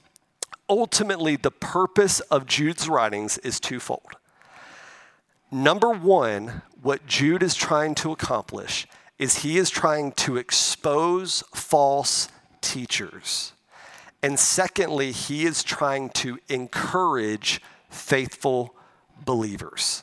Ultimately, 0.68 1.34
the 1.34 1.51
purpose 1.51 2.20
of 2.20 2.47
Jude's 2.47 2.88
writings 2.88 3.38
is 3.38 3.59
twofold. 3.59 4.16
Number 5.51 5.90
one, 5.90 6.62
what 6.82 7.07
Jude 7.07 7.42
is 7.42 7.55
trying 7.55 7.94
to 7.96 8.12
accomplish 8.12 8.86
is 9.18 9.38
he 9.38 9.59
is 9.59 9.68
trying 9.70 10.12
to 10.12 10.36
expose 10.36 11.42
false 11.55 12.28
teachers 12.61 13.53
And 14.22 14.38
secondly, 14.38 15.12
he 15.12 15.46
is 15.46 15.62
trying 15.62 16.11
to 16.11 16.38
encourage 16.48 17.61
faithful 17.88 18.74
believers. 19.24 20.03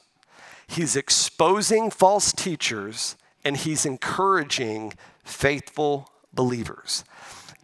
He's 0.68 0.96
exposing 0.96 1.92
false 1.92 2.32
teachers 2.32 3.16
and 3.46 3.56
he's 3.58 3.86
encouraging 3.86 4.94
faithful 5.24 6.10
believers. 6.34 7.04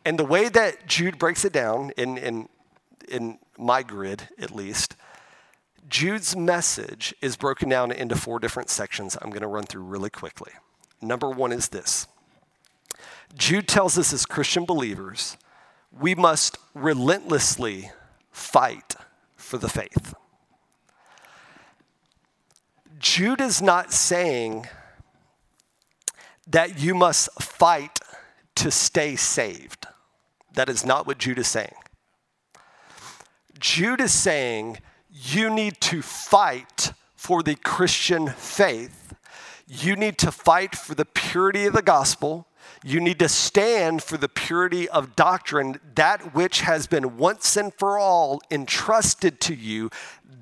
And 0.06 0.20
the 0.20 0.26
way 0.26 0.50
that 0.50 0.88
Jude 0.88 1.18
breaks 1.18 1.44
it 1.44 1.54
down, 1.54 1.92
in, 1.98 2.18
in, 2.18 2.50
in 3.08 3.40
my 3.58 3.84
grid 3.84 4.30
at 4.38 4.52
least, 4.52 4.96
Jude's 5.94 6.36
message 6.36 7.14
is 7.22 7.36
broken 7.38 7.70
down 7.70 7.92
into 7.92 8.16
four 8.16 8.40
different 8.40 8.72
sections 8.72 9.16
I'm 9.22 9.30
going 9.30 9.44
to 9.44 9.48
run 9.48 9.66
through 9.66 9.84
really 9.84 10.10
quickly. 10.10 10.52
Number 11.04 11.30
one 11.30 11.52
is 11.52 11.70
this 11.70 12.08
Jude 13.38 13.68
tells 13.68 13.96
us 14.00 14.12
as 14.12 14.26
Christian 14.26 14.66
believers, 14.66 15.38
we 15.92 16.16
must 16.16 16.58
relentlessly 16.74 17.92
fight 18.32 18.96
for 19.36 19.60
the 19.60 19.70
faith. 19.70 20.16
Jude 22.98 23.40
is 23.40 23.62
not 23.62 23.94
saying 23.94 24.68
that 26.48 26.80
you 26.80 26.96
must 26.96 27.30
fight 27.40 28.00
to 28.56 28.72
stay 28.72 29.16
saved. 29.16 29.86
That 30.56 30.70
is 30.70 30.84
not 30.84 31.06
what 31.06 31.20
Jude 31.20 31.38
is 31.38 31.48
saying. 31.48 31.76
Jude 33.60 34.02
is 34.02 34.12
saying 34.12 34.80
you 35.14 35.50
need 35.50 35.80
to 35.80 36.02
fight 36.02 36.94
for 37.16 37.44
the 37.44 37.56
Christian 37.56 38.30
faith. 38.30 39.14
You 39.68 39.96
need 39.96 40.18
to 40.20 40.32
fight 40.32 40.76
for 40.76 40.96
the 40.96 41.06
purity 41.06 41.66
of 41.66 41.74
the 41.74 41.84
gospel. 41.84 42.48
You 42.84 43.00
need 43.00 43.20
to 43.20 43.30
stand 43.30 44.02
for 44.02 44.18
the 44.18 44.28
purity 44.28 44.90
of 44.90 45.16
doctrine, 45.16 45.80
that 45.96 46.34
which 46.34 46.62
has 46.62 46.88
been 46.88 47.18
once 47.18 47.56
and 47.56 47.74
for 47.74 48.00
all 48.00 48.42
entrusted 48.50 49.40
to 49.42 49.54
you. 49.54 49.90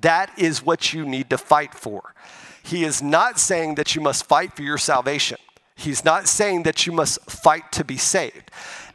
That 0.00 0.36
is 0.38 0.64
what 0.64 0.92
you 0.92 1.04
need 1.04 1.30
to 1.30 1.38
fight 1.38 1.74
for. 1.74 2.14
He 2.62 2.84
is 2.84 3.02
not 3.02 3.38
saying 3.38 3.74
that 3.74 3.94
you 3.94 4.00
must 4.00 4.26
fight 4.26 4.56
for 4.56 4.62
your 4.62 4.78
salvation. 4.78 5.38
He's 5.76 6.04
not 6.04 6.28
saying 6.28 6.62
that 6.62 6.86
you 6.86 6.92
must 6.92 7.30
fight 7.30 7.72
to 7.72 7.84
be 7.84 7.96
saved. 7.96 8.50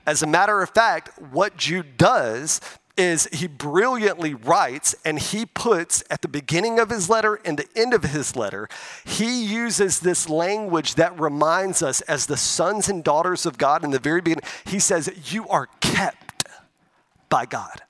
As 0.06 0.24
a 0.24 0.28
matter 0.28 0.62
of 0.62 0.70
fact, 0.70 1.22
what 1.22 1.58
Jude 1.58 1.98
does 1.98 2.62
is 2.98 3.28
he 3.32 3.48
brilliantly 3.48 4.34
writes 4.34 4.96
and 5.06 5.20
he 5.20 5.46
puts 5.46 6.04
at 6.10 6.22
the 6.22 6.28
beginning 6.28 6.80
of 6.80 6.90
his 6.90 7.10
letter 7.10 7.40
and 7.46 7.58
the 7.58 7.68
end 7.76 7.94
of 7.94 8.04
his 8.04 8.36
letter, 8.36 8.68
he 9.06 9.44
uses 9.46 10.00
this 10.00 10.28
language 10.28 10.96
that 10.96 11.18
reminds 11.20 11.82
us 11.82 12.02
as 12.02 12.26
the 12.26 12.38
sons 12.38 12.90
and 12.90 13.04
daughters 13.04 13.46
of 13.46 13.58
God 13.58 13.84
in 13.84 13.92
the 13.92 14.00
very 14.00 14.22
beginning. 14.22 14.44
He 14.66 14.80
says, 14.80 15.10
You 15.32 15.48
are 15.48 15.68
kept 15.80 16.46
by 17.30 17.46
God. 17.46 17.84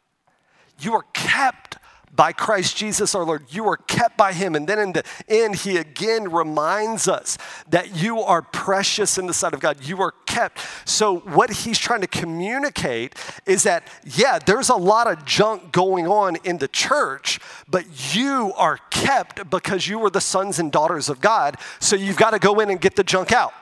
You 0.79 0.93
are 0.93 1.05
kept 1.13 1.77
by 2.17 2.33
Christ 2.33 2.75
Jesus 2.75 3.15
our 3.15 3.23
Lord. 3.23 3.45
You 3.49 3.65
are 3.69 3.77
kept 3.77 4.17
by 4.17 4.33
him. 4.33 4.55
And 4.55 4.67
then 4.67 4.79
in 4.79 4.91
the 4.91 5.03
end, 5.29 5.55
he 5.55 5.77
again 5.77 6.29
reminds 6.29 7.07
us 7.07 7.37
that 7.69 7.95
you 7.95 8.19
are 8.19 8.41
precious 8.41 9.17
in 9.17 9.27
the 9.27 9.33
sight 9.33 9.53
of 9.53 9.61
God. 9.61 9.77
You 9.85 10.01
are 10.01 10.13
kept. 10.25 10.59
So, 10.83 11.19
what 11.19 11.49
he's 11.51 11.77
trying 11.77 12.01
to 12.01 12.07
communicate 12.07 13.15
is 13.45 13.63
that, 13.63 13.87
yeah, 14.03 14.39
there's 14.39 14.69
a 14.69 14.75
lot 14.75 15.07
of 15.07 15.23
junk 15.23 15.71
going 15.71 16.07
on 16.07 16.37
in 16.43 16.57
the 16.57 16.67
church, 16.67 17.39
but 17.69 18.15
you 18.15 18.51
are 18.57 18.79
kept 18.89 19.49
because 19.49 19.87
you 19.87 20.03
are 20.03 20.09
the 20.09 20.19
sons 20.19 20.59
and 20.59 20.71
daughters 20.71 21.07
of 21.07 21.21
God. 21.21 21.55
So, 21.79 21.95
you've 21.95 22.17
got 22.17 22.31
to 22.31 22.39
go 22.39 22.59
in 22.59 22.69
and 22.69 22.81
get 22.81 22.95
the 22.95 23.03
junk 23.03 23.31
out. 23.31 23.53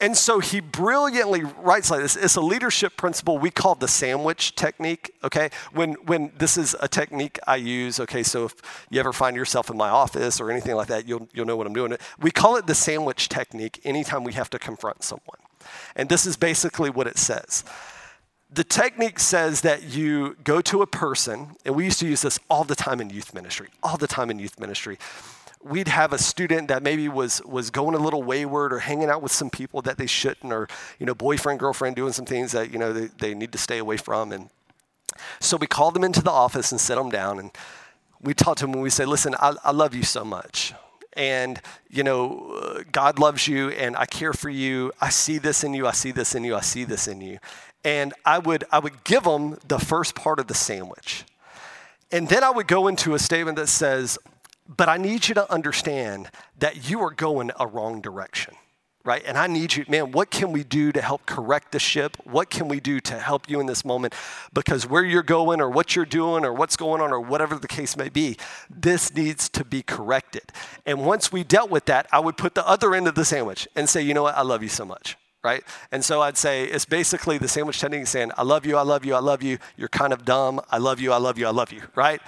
And 0.00 0.16
so 0.16 0.38
he 0.38 0.60
brilliantly 0.60 1.42
writes 1.42 1.90
like 1.90 2.00
this. 2.00 2.16
It's 2.16 2.36
a 2.36 2.40
leadership 2.40 2.96
principle 2.96 3.36
we 3.36 3.50
call 3.50 3.74
the 3.74 3.86
sandwich 3.86 4.54
technique, 4.54 5.12
okay? 5.22 5.50
When, 5.72 5.92
when 6.06 6.32
this 6.38 6.56
is 6.56 6.74
a 6.80 6.88
technique 6.88 7.38
I 7.46 7.56
use, 7.56 8.00
okay, 8.00 8.22
so 8.22 8.46
if 8.46 8.54
you 8.88 8.98
ever 8.98 9.12
find 9.12 9.36
yourself 9.36 9.68
in 9.68 9.76
my 9.76 9.90
office 9.90 10.40
or 10.40 10.50
anything 10.50 10.74
like 10.74 10.88
that, 10.88 11.06
you'll, 11.06 11.28
you'll 11.34 11.44
know 11.44 11.56
what 11.56 11.66
I'm 11.66 11.74
doing. 11.74 11.94
We 12.18 12.30
call 12.30 12.56
it 12.56 12.66
the 12.66 12.74
sandwich 12.74 13.28
technique 13.28 13.78
anytime 13.84 14.24
we 14.24 14.32
have 14.32 14.48
to 14.50 14.58
confront 14.58 15.02
someone. 15.02 15.38
And 15.94 16.08
this 16.08 16.24
is 16.24 16.38
basically 16.38 16.88
what 16.88 17.06
it 17.06 17.18
says. 17.18 17.62
The 18.52 18.64
technique 18.64 19.20
says 19.20 19.60
that 19.60 19.82
you 19.82 20.36
go 20.42 20.62
to 20.62 20.80
a 20.80 20.86
person, 20.86 21.56
and 21.64 21.76
we 21.76 21.84
used 21.84 22.00
to 22.00 22.06
use 22.06 22.22
this 22.22 22.40
all 22.48 22.64
the 22.64 22.74
time 22.74 23.00
in 23.00 23.10
youth 23.10 23.34
ministry, 23.34 23.68
all 23.82 23.98
the 23.98 24.08
time 24.08 24.30
in 24.30 24.38
youth 24.38 24.58
ministry 24.58 24.98
we'd 25.62 25.88
have 25.88 26.12
a 26.12 26.18
student 26.18 26.68
that 26.68 26.82
maybe 26.82 27.08
was 27.08 27.42
was 27.44 27.70
going 27.70 27.94
a 27.94 27.98
little 27.98 28.22
wayward 28.22 28.72
or 28.72 28.78
hanging 28.78 29.10
out 29.10 29.22
with 29.22 29.32
some 29.32 29.50
people 29.50 29.82
that 29.82 29.98
they 29.98 30.06
shouldn't 30.06 30.52
or 30.52 30.68
you 30.98 31.06
know 31.06 31.14
boyfriend 31.14 31.60
girlfriend 31.60 31.96
doing 31.96 32.12
some 32.12 32.24
things 32.24 32.52
that 32.52 32.72
you 32.72 32.78
know 32.78 32.92
they, 32.92 33.06
they 33.18 33.34
need 33.34 33.52
to 33.52 33.58
stay 33.58 33.78
away 33.78 33.96
from. 33.96 34.32
And 34.32 34.48
so 35.38 35.56
we 35.56 35.66
called 35.66 35.94
them 35.94 36.04
into 36.04 36.22
the 36.22 36.30
office 36.30 36.72
and 36.72 36.80
set 36.80 36.96
them 36.96 37.10
down. 37.10 37.38
And 37.38 37.50
we 38.20 38.32
talked 38.34 38.58
to 38.58 38.66
them 38.66 38.74
and 38.74 38.82
we 38.82 38.90
said 38.90 39.08
listen 39.08 39.34
I, 39.38 39.54
I 39.62 39.72
love 39.72 39.94
you 39.94 40.02
so 40.02 40.24
much. 40.24 40.72
And 41.14 41.60
you 41.90 42.04
know 42.04 42.82
god 42.92 43.18
loves 43.18 43.46
you 43.46 43.70
and 43.70 43.96
i 43.96 44.06
care 44.06 44.32
for 44.32 44.48
you. 44.48 44.92
I 45.00 45.10
see 45.10 45.38
this 45.38 45.62
in 45.62 45.74
you. 45.74 45.86
I 45.86 45.92
see 45.92 46.12
this 46.12 46.34
in 46.34 46.44
you. 46.44 46.56
I 46.56 46.60
see 46.60 46.84
this 46.84 47.06
in 47.06 47.20
you. 47.20 47.38
And 47.84 48.14
i 48.24 48.38
would 48.38 48.64
i 48.72 48.78
would 48.78 49.04
give 49.04 49.24
them 49.24 49.58
the 49.68 49.78
first 49.78 50.14
part 50.14 50.40
of 50.40 50.46
the 50.46 50.54
sandwich. 50.54 51.24
And 52.12 52.28
then 52.28 52.42
I 52.42 52.50
would 52.50 52.66
go 52.66 52.88
into 52.88 53.14
a 53.14 53.20
statement 53.20 53.56
that 53.56 53.68
says, 53.68 54.18
but 54.74 54.88
I 54.88 54.96
need 54.96 55.28
you 55.28 55.34
to 55.34 55.52
understand 55.52 56.30
that 56.58 56.88
you 56.88 57.00
are 57.00 57.10
going 57.10 57.50
a 57.58 57.66
wrong 57.66 58.00
direction, 58.00 58.54
right? 59.04 59.22
And 59.26 59.36
I 59.36 59.48
need 59.48 59.74
you, 59.74 59.84
man, 59.88 60.12
what 60.12 60.30
can 60.30 60.52
we 60.52 60.62
do 60.62 60.92
to 60.92 61.02
help 61.02 61.26
correct 61.26 61.72
the 61.72 61.80
ship? 61.80 62.16
What 62.22 62.50
can 62.50 62.68
we 62.68 62.78
do 62.78 63.00
to 63.00 63.18
help 63.18 63.50
you 63.50 63.58
in 63.58 63.66
this 63.66 63.84
moment? 63.84 64.14
Because 64.52 64.86
where 64.86 65.04
you're 65.04 65.24
going 65.24 65.60
or 65.60 65.68
what 65.68 65.96
you're 65.96 66.04
doing 66.04 66.44
or 66.44 66.52
what's 66.52 66.76
going 66.76 67.02
on 67.02 67.10
or 67.10 67.20
whatever 67.20 67.56
the 67.56 67.66
case 67.66 67.96
may 67.96 68.08
be, 68.08 68.36
this 68.70 69.12
needs 69.12 69.48
to 69.50 69.64
be 69.64 69.82
corrected. 69.82 70.52
And 70.86 71.04
once 71.04 71.32
we 71.32 71.42
dealt 71.42 71.70
with 71.70 71.86
that, 71.86 72.06
I 72.12 72.20
would 72.20 72.36
put 72.36 72.54
the 72.54 72.66
other 72.66 72.94
end 72.94 73.08
of 73.08 73.16
the 73.16 73.24
sandwich 73.24 73.66
and 73.74 73.88
say, 73.88 74.02
you 74.02 74.14
know 74.14 74.22
what? 74.22 74.36
I 74.36 74.42
love 74.42 74.62
you 74.62 74.68
so 74.68 74.84
much 74.84 75.16
right? 75.42 75.64
And 75.90 76.04
so 76.04 76.20
I'd 76.20 76.36
say 76.36 76.64
it's 76.64 76.84
basically 76.84 77.38
the 77.38 77.48
sandwich 77.48 77.80
technique 77.80 78.06
saying, 78.06 78.30
I 78.36 78.42
love 78.42 78.66
you, 78.66 78.76
I 78.76 78.82
love 78.82 79.04
you, 79.04 79.14
I 79.14 79.20
love 79.20 79.42
you. 79.42 79.58
You're 79.76 79.88
kind 79.88 80.12
of 80.12 80.24
dumb. 80.24 80.60
I 80.70 80.78
love 80.78 81.00
you, 81.00 81.12
I 81.12 81.16
love 81.16 81.38
you, 81.38 81.46
I 81.46 81.50
love 81.50 81.72
you, 81.72 81.82
right? 81.94 82.20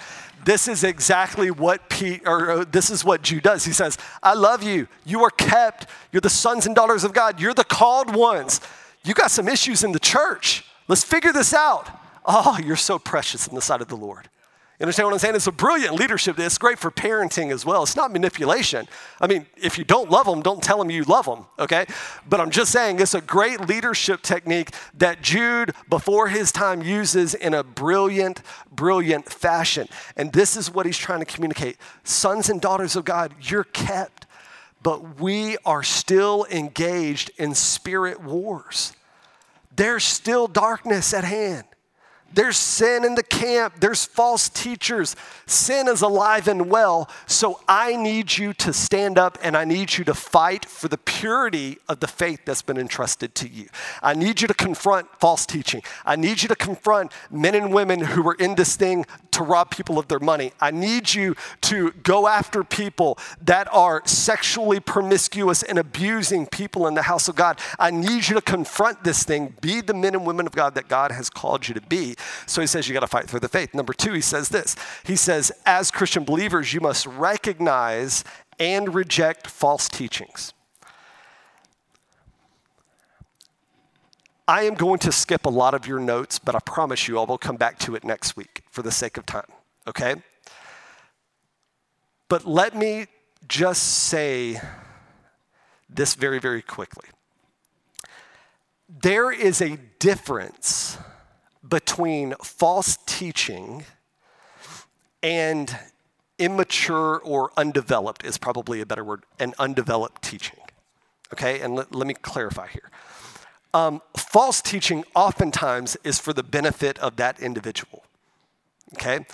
This 0.45 0.67
is 0.67 0.83
exactly 0.83 1.51
what 1.51 1.89
Pete, 1.89 2.21
or 2.25 2.51
uh, 2.51 2.65
this 2.69 2.89
is 2.89 3.05
what 3.05 3.21
Jude 3.21 3.43
does. 3.43 3.65
He 3.65 3.71
says, 3.71 3.97
I 4.21 4.33
love 4.33 4.63
you. 4.63 4.87
You 5.05 5.23
are 5.23 5.29
kept. 5.29 5.87
You're 6.11 6.21
the 6.21 6.29
sons 6.29 6.65
and 6.65 6.75
daughters 6.75 7.03
of 7.03 7.13
God. 7.13 7.39
You're 7.39 7.53
the 7.53 7.63
called 7.63 8.15
ones. 8.15 8.59
You 9.03 9.13
got 9.13 9.31
some 9.31 9.47
issues 9.47 9.83
in 9.83 9.91
the 9.91 9.99
church. 9.99 10.65
Let's 10.87 11.03
figure 11.03 11.31
this 11.31 11.53
out. 11.53 11.89
Oh, 12.25 12.57
you're 12.63 12.75
so 12.75 12.99
precious 12.99 13.47
in 13.47 13.55
the 13.55 13.61
sight 13.61 13.81
of 13.81 13.87
the 13.87 13.97
Lord. 13.97 14.29
You 14.83 14.87
understand 14.87 15.05
what 15.05 15.13
I'm 15.13 15.19
saying? 15.19 15.35
It's 15.35 15.47
a 15.47 15.53
brilliant 15.53 15.95
leadership. 15.95 16.37
It's 16.37 16.57
great 16.57 16.77
for 16.77 16.91
parenting 16.91 17.53
as 17.53 17.65
well. 17.65 17.83
It's 17.83 17.95
not 17.95 18.11
manipulation. 18.11 18.85
I 19.21 19.27
mean, 19.27 19.45
if 19.55 19.77
you 19.77 19.85
don't 19.85 20.11
love 20.11 20.25
them, 20.25 20.41
don't 20.41 20.61
tell 20.61 20.77
them 20.77 20.91
you 20.91 21.05
love 21.05 21.23
them, 21.23 21.45
okay? 21.57 21.85
But 22.27 22.41
I'm 22.41 22.49
just 22.49 22.73
saying 22.73 22.99
it's 22.99 23.13
a 23.13 23.21
great 23.21 23.61
leadership 23.61 24.21
technique 24.23 24.71
that 24.95 25.21
Jude, 25.21 25.73
before 25.87 26.27
his 26.27 26.51
time, 26.51 26.81
uses 26.81 27.33
in 27.33 27.53
a 27.53 27.63
brilliant, 27.63 28.41
brilliant 28.73 29.31
fashion. 29.31 29.87
And 30.17 30.33
this 30.33 30.57
is 30.57 30.69
what 30.69 30.85
he's 30.85 30.97
trying 30.97 31.19
to 31.19 31.25
communicate 31.25 31.77
Sons 32.03 32.49
and 32.49 32.59
daughters 32.59 32.97
of 32.97 33.05
God, 33.05 33.33
you're 33.39 33.63
kept, 33.63 34.25
but 34.81 35.17
we 35.17 35.55
are 35.65 35.83
still 35.83 36.45
engaged 36.51 37.31
in 37.37 37.55
spirit 37.55 38.21
wars. 38.21 38.91
There's 39.73 40.03
still 40.03 40.47
darkness 40.47 41.13
at 41.13 41.23
hand. 41.23 41.63
There's 42.33 42.57
sin 42.57 43.05
in 43.05 43.15
the 43.15 43.23
camp. 43.23 43.75
There's 43.79 44.05
false 44.05 44.49
teachers. 44.49 45.15
Sin 45.45 45.87
is 45.87 46.01
alive 46.01 46.47
and 46.47 46.69
well. 46.69 47.09
So 47.27 47.59
I 47.67 47.95
need 47.95 48.37
you 48.37 48.53
to 48.55 48.73
stand 48.73 49.17
up 49.17 49.37
and 49.41 49.55
I 49.55 49.65
need 49.65 49.97
you 49.97 50.03
to 50.05 50.13
fight 50.13 50.65
for 50.65 50.87
the 50.87 50.97
purity 50.97 51.77
of 51.87 51.99
the 51.99 52.07
faith 52.07 52.41
that's 52.45 52.61
been 52.61 52.77
entrusted 52.77 53.35
to 53.35 53.47
you. 53.47 53.67
I 54.01 54.13
need 54.13 54.41
you 54.41 54.47
to 54.47 54.53
confront 54.53 55.07
false 55.19 55.45
teaching. 55.45 55.83
I 56.05 56.15
need 56.15 56.41
you 56.41 56.47
to 56.49 56.55
confront 56.55 57.11
men 57.29 57.55
and 57.55 57.73
women 57.73 57.99
who 58.01 58.27
are 58.27 58.35
in 58.35 58.55
this 58.55 58.75
thing 58.75 59.05
to 59.31 59.43
rob 59.43 59.71
people 59.71 59.99
of 59.99 60.07
their 60.07 60.19
money. 60.19 60.53
I 60.59 60.71
need 60.71 61.13
you 61.13 61.35
to 61.61 61.91
go 61.91 62.27
after 62.27 62.63
people 62.63 63.17
that 63.41 63.67
are 63.71 64.01
sexually 64.05 64.79
promiscuous 64.79 65.63
and 65.63 65.77
abusing 65.77 66.45
people 66.47 66.87
in 66.87 66.93
the 66.93 67.03
house 67.03 67.27
of 67.27 67.35
God. 67.35 67.59
I 67.79 67.91
need 67.91 68.27
you 68.27 68.35
to 68.35 68.41
confront 68.41 69.03
this 69.03 69.23
thing. 69.23 69.55
Be 69.61 69.81
the 69.81 69.93
men 69.93 70.13
and 70.15 70.25
women 70.25 70.47
of 70.47 70.53
God 70.53 70.75
that 70.75 70.87
God 70.87 71.11
has 71.11 71.29
called 71.29 71.67
you 71.67 71.73
to 71.73 71.81
be. 71.81 72.15
So 72.45 72.61
he 72.61 72.67
says 72.67 72.87
you 72.87 72.93
got 72.93 73.01
to 73.01 73.07
fight 73.07 73.29
for 73.29 73.39
the 73.39 73.49
faith. 73.49 73.73
Number 73.73 73.93
two, 73.93 74.13
he 74.13 74.21
says 74.21 74.49
this. 74.49 74.75
He 75.03 75.15
says, 75.15 75.51
as 75.65 75.91
Christian 75.91 76.23
believers, 76.23 76.73
you 76.73 76.81
must 76.81 77.05
recognize 77.05 78.23
and 78.59 78.93
reject 78.93 79.47
false 79.47 79.89
teachings. 79.89 80.53
I 84.47 84.63
am 84.63 84.73
going 84.73 84.99
to 84.99 85.11
skip 85.11 85.45
a 85.45 85.49
lot 85.49 85.73
of 85.73 85.87
your 85.87 85.99
notes, 85.99 86.37
but 86.37 86.53
I 86.53 86.59
promise 86.59 87.07
you 87.07 87.17
I 87.17 87.23
will 87.23 87.37
come 87.37 87.55
back 87.55 87.79
to 87.79 87.95
it 87.95 88.03
next 88.03 88.35
week 88.35 88.63
for 88.71 88.81
the 88.81 88.91
sake 88.91 89.17
of 89.17 89.25
time, 89.25 89.47
okay? 89.87 90.15
But 92.27 92.45
let 92.45 92.75
me 92.75 93.07
just 93.47 93.83
say 93.83 94.59
this 95.89 96.15
very, 96.15 96.39
very 96.39 96.61
quickly. 96.61 97.07
There 98.89 99.31
is 99.31 99.61
a 99.61 99.77
difference 99.99 100.97
between 101.67 102.35
false 102.43 102.97
teaching 103.05 103.85
and 105.21 105.77
immature 106.37 107.19
or 107.19 107.51
undeveloped 107.55 108.25
is 108.25 108.37
probably 108.37 108.81
a 108.81 108.85
better 108.85 109.03
word, 109.03 109.23
and 109.39 109.53
undeveloped 109.59 110.21
teaching. 110.21 110.59
Okay, 111.33 111.61
and 111.61 111.75
let, 111.75 111.95
let 111.95 112.05
me 112.05 112.13
clarify 112.13 112.67
here. 112.67 112.91
Um, 113.73 114.01
false 114.15 114.61
teaching 114.61 115.03
oftentimes 115.15 115.97
is 116.03 116.19
for 116.19 116.33
the 116.33 116.43
benefit 116.43 116.99
of 116.99 117.15
that 117.15 117.39
individual. 117.39 118.03
Okay? 118.93 119.25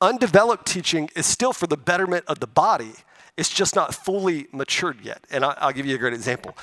Undeveloped 0.00 0.66
teaching 0.66 1.10
is 1.16 1.26
still 1.26 1.52
for 1.52 1.66
the 1.66 1.76
betterment 1.76 2.24
of 2.28 2.38
the 2.38 2.46
body, 2.46 2.92
it's 3.36 3.50
just 3.50 3.74
not 3.74 3.94
fully 3.94 4.46
matured 4.52 5.00
yet. 5.00 5.24
And 5.30 5.44
I, 5.44 5.56
I'll 5.58 5.72
give 5.72 5.86
you 5.86 5.94
a 5.94 5.98
great 5.98 6.12
example. 6.12 6.56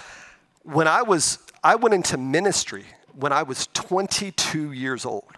When 0.63 0.87
I 0.87 1.01
was, 1.01 1.39
I 1.63 1.75
went 1.75 1.93
into 1.93 2.17
ministry 2.17 2.85
when 3.15 3.31
I 3.31 3.43
was 3.43 3.67
22 3.73 4.71
years 4.71 5.05
old. 5.05 5.31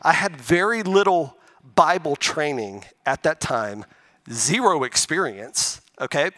I 0.00 0.12
had 0.12 0.36
very 0.36 0.82
little 0.82 1.36
Bible 1.74 2.16
training 2.16 2.84
at 3.06 3.22
that 3.22 3.40
time, 3.40 3.84
zero 4.30 4.82
experience, 4.82 5.80
okay? 6.00 6.30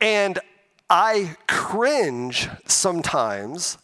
And 0.00 0.38
I 0.88 1.36
cringe 1.46 2.48
sometimes 2.66 3.78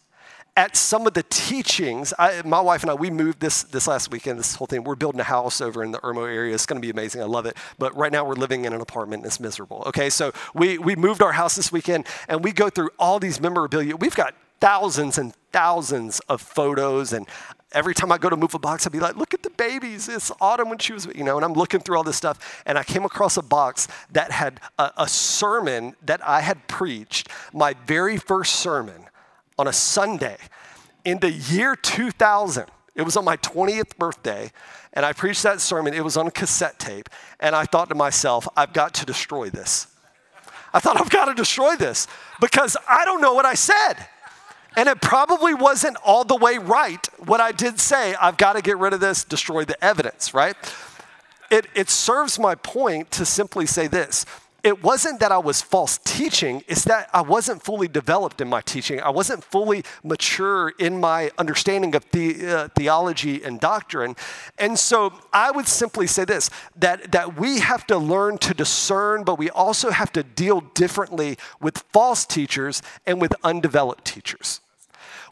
at 0.57 0.75
some 0.75 1.05
of 1.05 1.13
the 1.13 1.23
teachings. 1.29 2.15
I, 2.17 2.41
my 2.43 2.59
wife 2.59 2.81
and 2.81 2.89
I, 2.89 2.95
we 2.95 3.11
moved 3.11 3.39
this, 3.39 3.61
this 3.63 3.87
last 3.87 4.09
weekend, 4.09 4.39
this 4.39 4.55
whole 4.55 4.65
thing. 4.65 4.83
We're 4.83 4.95
building 4.95 5.21
a 5.21 5.25
house 5.25 5.61
over 5.61 5.83
in 5.83 5.91
the 5.91 5.99
Irmo 5.99 6.23
area. 6.23 6.55
It's 6.55 6.65
going 6.65 6.81
to 6.81 6.85
be 6.85 6.89
amazing. 6.89 7.21
I 7.21 7.25
love 7.25 7.45
it. 7.45 7.55
But 7.77 7.95
right 7.95 8.11
now 8.11 8.25
we're 8.25 8.33
living 8.33 8.65
in 8.65 8.73
an 8.73 8.81
apartment 8.81 9.21
and 9.21 9.27
it's 9.27 9.39
miserable. 9.39 9.83
Okay, 9.85 10.09
so 10.09 10.31
we, 10.55 10.79
we 10.79 10.95
moved 10.95 11.21
our 11.21 11.33
house 11.33 11.55
this 11.55 11.71
weekend 11.71 12.07
and 12.27 12.43
we 12.43 12.51
go 12.51 12.69
through 12.69 12.89
all 12.97 13.19
these 13.19 13.39
memorabilia. 13.39 13.95
We've 13.95 14.15
got 14.15 14.33
thousands 14.59 15.19
and 15.19 15.35
thousands 15.57 16.19
of 16.29 16.39
photos 16.39 17.13
and 17.13 17.27
every 17.71 17.95
time 17.95 18.11
I 18.11 18.19
go 18.19 18.29
to 18.29 18.37
move 18.37 18.53
a 18.53 18.59
box, 18.59 18.85
I'd 18.85 18.93
be 18.93 18.99
like, 18.99 19.15
look 19.15 19.33
at 19.33 19.41
the 19.41 19.49
babies. 19.49 20.07
It's 20.07 20.31
autumn 20.39 20.69
when 20.69 20.77
she 20.77 20.93
was, 20.93 21.07
you 21.15 21.23
know, 21.23 21.35
and 21.35 21.43
I'm 21.43 21.53
looking 21.53 21.79
through 21.79 21.97
all 21.97 22.03
this 22.03 22.15
stuff. 22.15 22.61
And 22.67 22.77
I 22.77 22.83
came 22.83 23.05
across 23.05 23.37
a 23.37 23.41
box 23.41 23.87
that 24.11 24.29
had 24.31 24.59
a, 24.77 24.91
a 24.97 25.07
sermon 25.07 25.95
that 26.05 26.21
I 26.23 26.41
had 26.41 26.67
preached, 26.67 27.29
my 27.53 27.73
very 27.87 28.17
first 28.17 28.57
sermon 28.57 29.05
on 29.57 29.67
a 29.67 29.73
Sunday 29.73 30.37
in 31.03 31.17
the 31.21 31.31
year 31.31 31.75
2000. 31.75 32.65
It 32.93 33.01
was 33.01 33.17
on 33.17 33.25
my 33.25 33.37
20th 33.37 33.97
birthday, 33.97 34.51
and 34.93 35.03
I 35.07 35.11
preached 35.11 35.41
that 35.41 35.59
sermon. 35.59 35.95
It 35.95 36.03
was 36.03 36.17
on 36.17 36.27
a 36.27 36.31
cassette 36.31 36.77
tape, 36.77 37.09
and 37.39 37.55
I 37.55 37.65
thought 37.65 37.89
to 37.89 37.95
myself, 37.95 38.47
I've 38.55 38.73
got 38.73 38.93
to 38.93 39.07
destroy 39.07 39.49
this. 39.49 39.87
I 40.71 40.79
thought, 40.79 41.01
I've 41.01 41.09
got 41.09 41.25
to 41.25 41.33
destroy 41.33 41.75
this 41.77 42.05
because 42.39 42.77
I 42.87 43.05
don't 43.05 43.21
know 43.21 43.33
what 43.33 43.47
I 43.47 43.55
said. 43.55 44.07
And 44.77 44.87
it 44.87 45.01
probably 45.01 45.55
wasn't 45.55 45.97
all 46.05 46.23
the 46.23 46.35
way 46.35 46.59
right 46.59 47.05
what 47.25 47.41
I 47.41 47.51
did 47.51 47.79
say. 47.79 48.13
I've 48.15 48.37
got 48.37 48.53
to 48.53 48.61
get 48.61 48.77
rid 48.77 48.93
of 48.93 48.99
this, 48.99 49.23
destroy 49.23 49.65
the 49.65 49.83
evidence, 49.83 50.35
right? 50.35 50.55
It, 51.49 51.65
it 51.73 51.89
serves 51.89 52.37
my 52.37 52.53
point 52.53 53.09
to 53.11 53.25
simply 53.25 53.65
say 53.65 53.87
this 53.87 54.25
it 54.63 54.83
wasn't 54.83 55.21
that 55.21 55.31
I 55.31 55.37
was 55.37 55.61
false 55.61 55.97
teaching, 55.99 56.63
it's 56.67 56.83
that 56.85 57.09
I 57.13 57.21
wasn't 57.21 57.63
fully 57.63 57.87
developed 57.87 58.41
in 58.41 58.49
my 58.49 58.61
teaching. 58.61 58.99
I 58.99 59.09
wasn't 59.09 59.43
fully 59.43 59.83
mature 60.03 60.73
in 60.77 60.99
my 60.99 61.31
understanding 61.37 61.95
of 61.95 62.05
the, 62.11 62.45
uh, 62.45 62.67
theology 62.75 63.43
and 63.43 63.59
doctrine. 63.59 64.15
And 64.57 64.77
so 64.77 65.13
I 65.31 65.51
would 65.51 65.67
simply 65.67 66.05
say 66.05 66.25
this 66.25 66.49
that, 66.75 67.13
that 67.13 67.39
we 67.39 67.59
have 67.59 67.87
to 67.87 67.97
learn 67.97 68.39
to 68.39 68.53
discern, 68.53 69.23
but 69.23 69.39
we 69.39 69.49
also 69.49 69.89
have 69.89 70.11
to 70.13 70.23
deal 70.23 70.59
differently 70.59 71.37
with 71.61 71.77
false 71.93 72.25
teachers 72.25 72.81
and 73.05 73.21
with 73.21 73.33
undeveloped 73.43 74.05
teachers. 74.05 74.59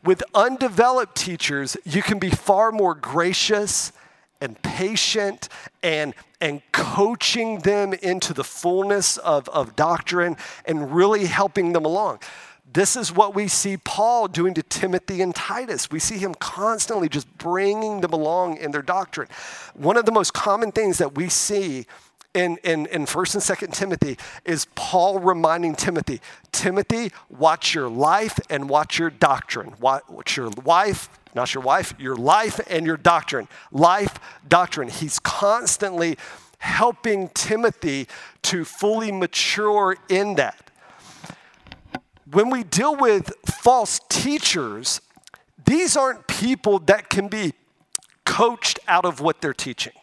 With 0.06 0.22
undeveloped 0.36 1.16
teachers, 1.16 1.76
you 1.84 2.04
can 2.04 2.20
be 2.20 2.30
far 2.30 2.72
more 2.72 2.94
gracious 2.94 3.92
and 4.40 4.62
patient 4.62 5.50
and, 5.82 6.14
and 6.40 6.62
coaching 6.72 7.60
them 7.60 7.92
into 7.92 8.32
the 8.32 8.44
fullness 8.44 9.18
of, 9.18 9.50
of 9.50 9.76
doctrine 9.76 10.38
and 10.66 10.96
really 10.96 11.26
helping 11.26 11.74
them 11.74 11.86
along. 11.86 12.20
This 12.72 12.96
is 12.96 13.12
what 13.12 13.34
we 13.34 13.48
see 13.48 13.78
Paul 13.78 14.28
doing 14.28 14.54
to 14.54 14.62
Timothy 14.62 15.22
and 15.22 15.34
Titus. 15.34 15.90
We 15.90 16.00
see 16.00 16.20
him 16.20 16.36
constantly 16.36 17.10
just 17.10 17.36
bringing 17.40 18.02
them 18.02 18.14
along 18.14 18.58
in 18.58 18.70
their 18.70 18.84
doctrine. 18.84 19.28
One 19.74 19.98
of 19.98 20.06
the 20.06 20.12
most 20.12 20.34
common 20.34 20.72
things 20.72 21.00
that 21.00 21.16
we 21.16 21.30
see 21.30 21.88
in, 22.36 22.58
in, 22.64 22.86
in 22.88 23.06
1st 23.06 23.36
and 23.36 23.72
2nd 23.72 23.74
Timothy 23.74 24.18
is 24.44 24.68
Paul 24.76 25.20
reminding 25.20 25.76
Timothy, 25.76 26.20
Timothy, 26.52 27.12
watch 27.30 27.74
your 27.74 27.90
life 27.90 28.40
and 28.50 28.70
watch 28.70 29.00
your 29.00 29.10
doctrine. 29.10 29.74
Watch 29.80 30.36
your 30.36 30.50
wife, 30.64 31.10
not 31.34 31.54
your 31.54 31.64
wife, 31.64 31.94
your 31.98 32.16
life 32.16 32.60
and 32.70 32.86
your 32.86 32.98
doctrine. 32.98 33.48
Life, 33.72 34.20
doctrine. 34.48 34.90
He's 34.90 35.18
constantly 35.20 36.18
helping 36.60 37.30
Timothy 37.30 38.08
to 38.44 38.66
fully 38.66 39.12
mature 39.12 39.96
in 40.10 40.36
that. 40.36 40.72
When 42.30 42.50
we 42.50 42.64
deal 42.64 42.96
with 42.96 43.32
false 43.46 44.02
teachers, 44.10 45.00
these 45.64 45.96
aren't 45.96 46.28
people 46.28 46.80
that 46.80 47.10
can 47.10 47.28
be 47.28 47.54
coached 48.26 48.80
out 48.88 49.06
of 49.06 49.22
what 49.22 49.42
they're 49.42 49.54
teaching. 49.54 49.94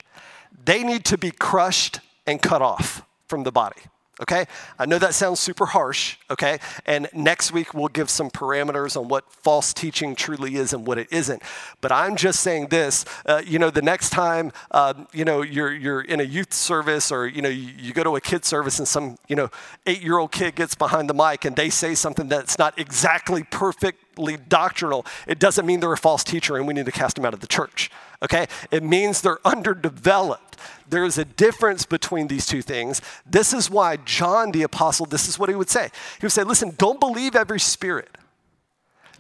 They 0.65 0.83
need 0.83 1.05
to 1.07 1.19
be 1.19 1.31
crushed 1.31 2.01
and 2.27 2.41
cut 2.41 2.63
off 2.63 3.03
from 3.27 3.43
the 3.43 3.53
body. 3.53 3.83
Okay? 4.21 4.45
I 4.79 4.85
know 4.87 4.99
that 4.99 5.15
sounds 5.15 5.41
super 5.41 5.67
harsh, 5.67 6.17
okay? 6.31 6.59
And 6.85 7.09
next 7.15 7.51
week 7.51 7.73
we'll 7.73 7.89
give 7.89 8.11
some 8.11 8.31
parameters 8.31 8.97
on 8.97 9.09
what 9.09 9.25
false 9.33 9.73
teaching 9.73 10.15
truly 10.15 10.57
is 10.57 10.73
and 10.73 10.87
what 10.87 10.99
it 10.99 11.09
isn't. 11.11 11.43
But 11.81 11.93
I'm 11.93 12.15
just 12.15 12.41
saying 12.41 12.69
this, 12.69 13.05
uh, 13.25 13.43
you 13.45 13.59
know, 13.59 13.71
the 13.71 13.83
next 13.83 14.11
time, 14.11 14.53
um, 14.71 15.09
you 15.13 15.25
know, 15.25 15.41
you're, 15.41 15.73
you're 15.73 16.03
in 16.03 16.21
a 16.21 16.25
youth 16.25 16.53
service 16.53 17.11
or, 17.11 17.27
you 17.27 17.41
know, 17.41 17.49
you, 17.49 17.73
you 17.77 17.93
go 17.95 18.05
to 18.05 18.15
a 18.15 18.21
kid 18.21 18.45
service 18.45 18.79
and 18.79 18.87
some, 18.87 19.17
you 19.29 19.35
know, 19.35 19.49
eight 19.87 20.03
year 20.03 20.19
old 20.19 20.31
kid 20.31 20.55
gets 20.55 20.75
behind 20.75 21.09
the 21.09 21.15
mic 21.15 21.45
and 21.47 21.57
they 21.57 21.71
say 21.71 21.95
something 21.95 22.29
that's 22.29 22.59
not 22.59 22.79
exactly 22.79 23.43
perfectly 23.45 24.37
doctrinal, 24.37 25.07
it 25.27 25.39
doesn't 25.39 25.65
mean 25.65 25.81
they're 25.81 25.93
a 25.93 25.97
false 25.97 26.23
teacher 26.23 26.57
and 26.57 26.69
we 26.69 26.75
need 26.75 26.87
to 26.87 26.93
cast 26.93 27.17
them 27.17 27.25
out 27.25 27.33
of 27.35 27.41
the 27.41 27.47
church, 27.47 27.91
okay? 28.23 28.47
It 28.71 28.83
means 28.83 29.21
they're 29.21 29.47
underdeveloped 29.47 30.53
there 30.93 31.05
is 31.05 31.17
a 31.17 31.25
difference 31.25 31.87
between 31.87 32.29
these 32.29 32.47
two 32.47 32.61
things. 32.61 33.01
This 33.25 33.55
is 33.55 33.71
why 33.71 33.97
John 33.97 34.53
the 34.53 34.63
apostle, 34.63 35.07
this 35.07 35.27
is 35.27 35.39
what 35.39 35.49
he 35.49 35.55
would 35.55 35.71
say. 35.71 35.89
He 36.21 36.27
would 36.27 36.33
say, 36.33 36.45
listen, 36.45 36.75
don't 36.77 37.01
believe 37.01 37.35
every 37.35 37.61
spirit. 37.61 38.19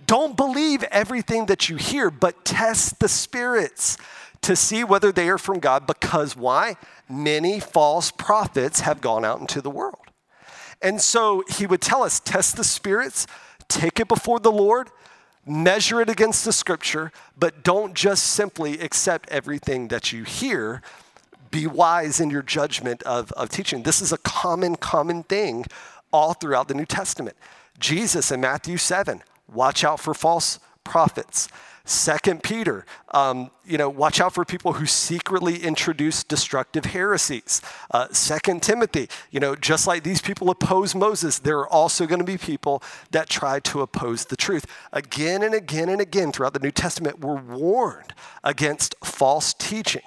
Don't 0.06 0.36
believe 0.36 0.82
everything 0.84 1.46
that 1.46 1.70
you 1.70 1.76
hear, 1.76 2.10
but 2.10 2.44
test 2.44 3.00
the 3.00 3.08
spirits 3.08 3.96
to 4.42 4.54
see 4.54 4.84
whether 4.84 5.12
they 5.12 5.30
are 5.30 5.38
from 5.38 5.60
God 5.60 5.86
because 5.86 6.36
why? 6.36 6.76
Many 7.08 7.58
false 7.58 8.10
prophets 8.10 8.80
have 8.80 9.00
gone 9.00 9.24
out 9.24 9.40
into 9.40 9.62
the 9.62 9.70
world. 9.70 9.96
And 10.82 11.00
so 11.00 11.42
he 11.48 11.66
would 11.66 11.80
tell 11.80 12.02
us 12.02 12.20
test 12.20 12.56
the 12.56 12.64
spirits, 12.64 13.26
take 13.68 13.98
it 13.98 14.08
before 14.08 14.40
the 14.40 14.52
Lord, 14.52 14.90
measure 15.46 16.00
it 16.00 16.08
against 16.08 16.44
the 16.44 16.52
scripture, 16.52 17.12
but 17.36 17.62
don't 17.62 17.94
just 17.94 18.24
simply 18.24 18.78
accept 18.80 19.28
everything 19.30 19.88
that 19.88 20.12
you 20.12 20.24
hear 20.24 20.82
be 21.50 21.66
wise 21.66 22.18
in 22.18 22.30
your 22.30 22.42
judgment 22.42 23.02
of, 23.04 23.30
of 23.32 23.48
teaching. 23.50 23.82
This 23.82 24.00
is 24.00 24.10
a 24.10 24.18
common, 24.18 24.76
common 24.76 25.22
thing 25.22 25.66
all 26.10 26.32
throughout 26.32 26.66
the 26.66 26.74
New 26.74 26.86
Testament. 26.86 27.36
Jesus 27.78 28.30
in 28.30 28.40
Matthew 28.40 28.76
7, 28.78 29.22
watch 29.52 29.84
out 29.84 30.00
for 30.00 30.14
false 30.14 30.58
prophets. 30.82 31.48
Second 31.84 32.42
Peter, 32.42 32.86
um, 33.12 33.50
you 33.64 33.76
know, 33.76 33.88
watch 33.88 34.20
out 34.20 34.32
for 34.32 34.44
people 34.44 34.74
who 34.74 34.86
secretly 34.86 35.58
introduce 35.58 36.22
destructive 36.22 36.86
heresies. 36.86 37.60
Uh, 37.90 38.06
Second 38.12 38.62
Timothy, 38.62 39.08
you 39.30 39.40
know, 39.40 39.56
just 39.56 39.86
like 39.86 40.02
these 40.02 40.20
people 40.20 40.48
oppose 40.50 40.94
Moses, 40.94 41.38
there 41.40 41.58
are 41.58 41.68
also 41.68 42.06
going 42.06 42.20
to 42.20 42.24
be 42.24 42.38
people 42.38 42.82
that 43.10 43.28
try 43.28 43.58
to 43.60 43.80
oppose 43.82 44.26
the 44.26 44.36
truth. 44.36 44.66
Again 44.92 45.42
and 45.42 45.54
again 45.54 45.88
and 45.88 46.00
again 46.00 46.30
throughout 46.30 46.54
the 46.54 46.60
New 46.60 46.70
Testament, 46.70 47.20
we're 47.20 47.40
warned 47.40 48.14
against 48.44 48.94
false 49.04 49.52
teaching 49.52 50.02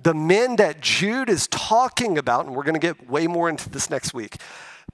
the 0.00 0.14
men 0.14 0.56
that 0.56 0.80
Jude 0.80 1.28
is 1.28 1.46
talking 1.48 2.16
about, 2.16 2.46
and 2.46 2.56
we're 2.56 2.62
going 2.62 2.74
to 2.74 2.80
get 2.80 3.10
way 3.10 3.26
more 3.26 3.48
into 3.48 3.68
this 3.68 3.90
next 3.90 4.14
week, 4.14 4.36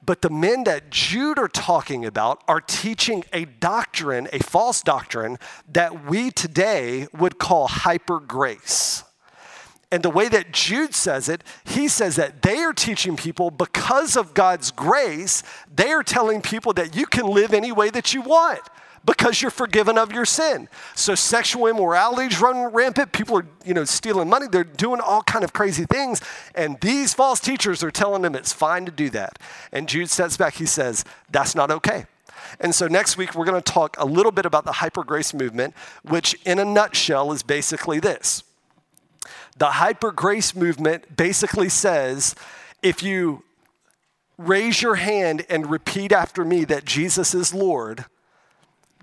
but 0.04 0.22
the 0.22 0.30
men 0.30 0.64
that 0.64 0.90
Jude 0.90 1.38
are 1.38 1.48
talking 1.48 2.04
about 2.04 2.42
are 2.48 2.60
teaching 2.60 3.24
a 3.32 3.44
doctrine, 3.44 4.28
a 4.32 4.38
false 4.38 4.82
doctrine, 4.82 5.38
that 5.70 6.06
we 6.06 6.30
today 6.30 7.06
would 7.12 7.38
call 7.38 7.68
hyper 7.68 8.20
grace. 8.20 9.04
And 9.90 10.02
the 10.02 10.10
way 10.10 10.28
that 10.28 10.52
Jude 10.52 10.94
says 10.94 11.28
it, 11.28 11.42
he 11.64 11.88
says 11.88 12.16
that 12.16 12.42
they 12.42 12.58
are 12.58 12.74
teaching 12.74 13.16
people 13.16 13.50
because 13.50 14.16
of 14.16 14.34
God's 14.34 14.70
grace, 14.70 15.42
they 15.74 15.90
are 15.92 16.02
telling 16.02 16.42
people 16.42 16.74
that 16.74 16.94
you 16.94 17.06
can 17.06 17.26
live 17.26 17.54
any 17.54 17.72
way 17.72 17.88
that 17.90 18.12
you 18.12 18.20
want 18.20 18.60
because 19.04 19.40
you're 19.40 19.50
forgiven 19.50 19.98
of 19.98 20.12
your 20.12 20.24
sin. 20.24 20.68
So 20.94 21.14
sexual 21.14 21.66
immorality 21.66 22.34
is 22.34 22.40
running 22.40 22.64
rampant. 22.66 23.12
People 23.12 23.38
are, 23.38 23.46
you 23.64 23.74
know, 23.74 23.84
stealing 23.84 24.28
money. 24.28 24.46
They're 24.50 24.64
doing 24.64 25.00
all 25.00 25.22
kind 25.22 25.44
of 25.44 25.52
crazy 25.52 25.84
things. 25.84 26.20
And 26.54 26.80
these 26.80 27.14
false 27.14 27.40
teachers 27.40 27.82
are 27.82 27.90
telling 27.90 28.22
them 28.22 28.34
it's 28.34 28.52
fine 28.52 28.84
to 28.86 28.92
do 28.92 29.10
that. 29.10 29.38
And 29.72 29.88
Jude 29.88 30.10
steps 30.10 30.36
back. 30.36 30.54
He 30.54 30.66
says, 30.66 31.04
that's 31.30 31.54
not 31.54 31.70
okay. 31.70 32.06
And 32.60 32.74
so 32.74 32.86
next 32.86 33.16
week, 33.16 33.34
we're 33.34 33.44
going 33.44 33.60
to 33.60 33.72
talk 33.72 33.96
a 33.98 34.04
little 34.04 34.32
bit 34.32 34.46
about 34.46 34.64
the 34.64 34.72
hyper 34.72 35.04
grace 35.04 35.34
movement, 35.34 35.74
which 36.02 36.34
in 36.44 36.58
a 36.58 36.64
nutshell 36.64 37.32
is 37.32 37.42
basically 37.42 38.00
this. 38.00 38.42
The 39.56 39.72
hyper 39.72 40.12
grace 40.12 40.54
movement 40.54 41.16
basically 41.16 41.68
says 41.68 42.34
if 42.82 43.02
you 43.02 43.42
raise 44.36 44.80
your 44.82 44.94
hand 44.94 45.44
and 45.50 45.68
repeat 45.68 46.12
after 46.12 46.44
me 46.44 46.64
that 46.64 46.84
Jesus 46.84 47.34
is 47.34 47.52
Lord, 47.52 48.04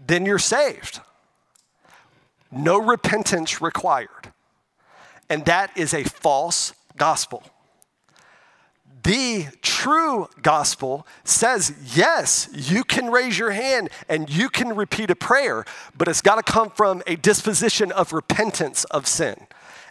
then 0.05 0.25
you're 0.25 0.39
saved. 0.39 1.01
No 2.51 2.77
repentance 2.77 3.61
required. 3.61 4.33
And 5.29 5.45
that 5.45 5.75
is 5.75 5.93
a 5.93 6.03
false 6.03 6.73
gospel. 6.95 7.43
The 9.03 9.47
true 9.61 10.27
gospel 10.41 11.05
says, 11.23 11.75
yes, 11.95 12.49
you 12.53 12.83
can 12.83 13.11
raise 13.11 13.37
your 13.37 13.51
hand 13.51 13.89
and 14.09 14.29
you 14.29 14.49
can 14.49 14.75
repeat 14.75 15.11
a 15.11 15.15
prayer, 15.15 15.63
but 15.95 16.07
it's 16.07 16.23
got 16.23 16.43
to 16.43 16.51
come 16.51 16.71
from 16.71 17.03
a 17.05 17.15
disposition 17.15 17.91
of 17.91 18.13
repentance 18.13 18.83
of 18.85 19.05
sin. 19.05 19.45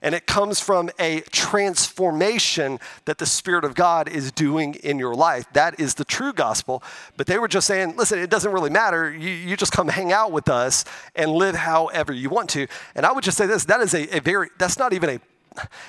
And 0.04 0.14
it 0.14 0.26
comes 0.26 0.60
from 0.60 0.90
a 0.98 1.22
transformation 1.32 2.78
that 3.06 3.16
the 3.16 3.24
Spirit 3.24 3.64
of 3.64 3.74
God 3.74 4.06
is 4.06 4.30
doing 4.30 4.74
in 4.74 4.98
your 4.98 5.14
life. 5.14 5.46
That 5.54 5.80
is 5.80 5.94
the 5.94 6.04
true 6.04 6.34
gospel. 6.34 6.82
But 7.16 7.26
they 7.26 7.38
were 7.38 7.48
just 7.48 7.66
saying, 7.66 7.96
listen, 7.96 8.18
it 8.18 8.28
doesn't 8.28 8.52
really 8.52 8.68
matter. 8.68 9.10
You, 9.10 9.30
you 9.30 9.56
just 9.56 9.72
come 9.72 9.88
hang 9.88 10.12
out 10.12 10.30
with 10.30 10.50
us 10.50 10.84
and 11.16 11.32
live 11.32 11.54
however 11.54 12.12
you 12.12 12.28
want 12.28 12.50
to. 12.50 12.66
And 12.94 13.06
I 13.06 13.12
would 13.12 13.24
just 13.24 13.38
say 13.38 13.46
this 13.46 13.64
that 13.64 13.80
is 13.80 13.94
a, 13.94 14.18
a 14.18 14.20
very, 14.20 14.50
that's 14.58 14.78
not 14.78 14.92
even 14.92 15.08
a 15.08 15.20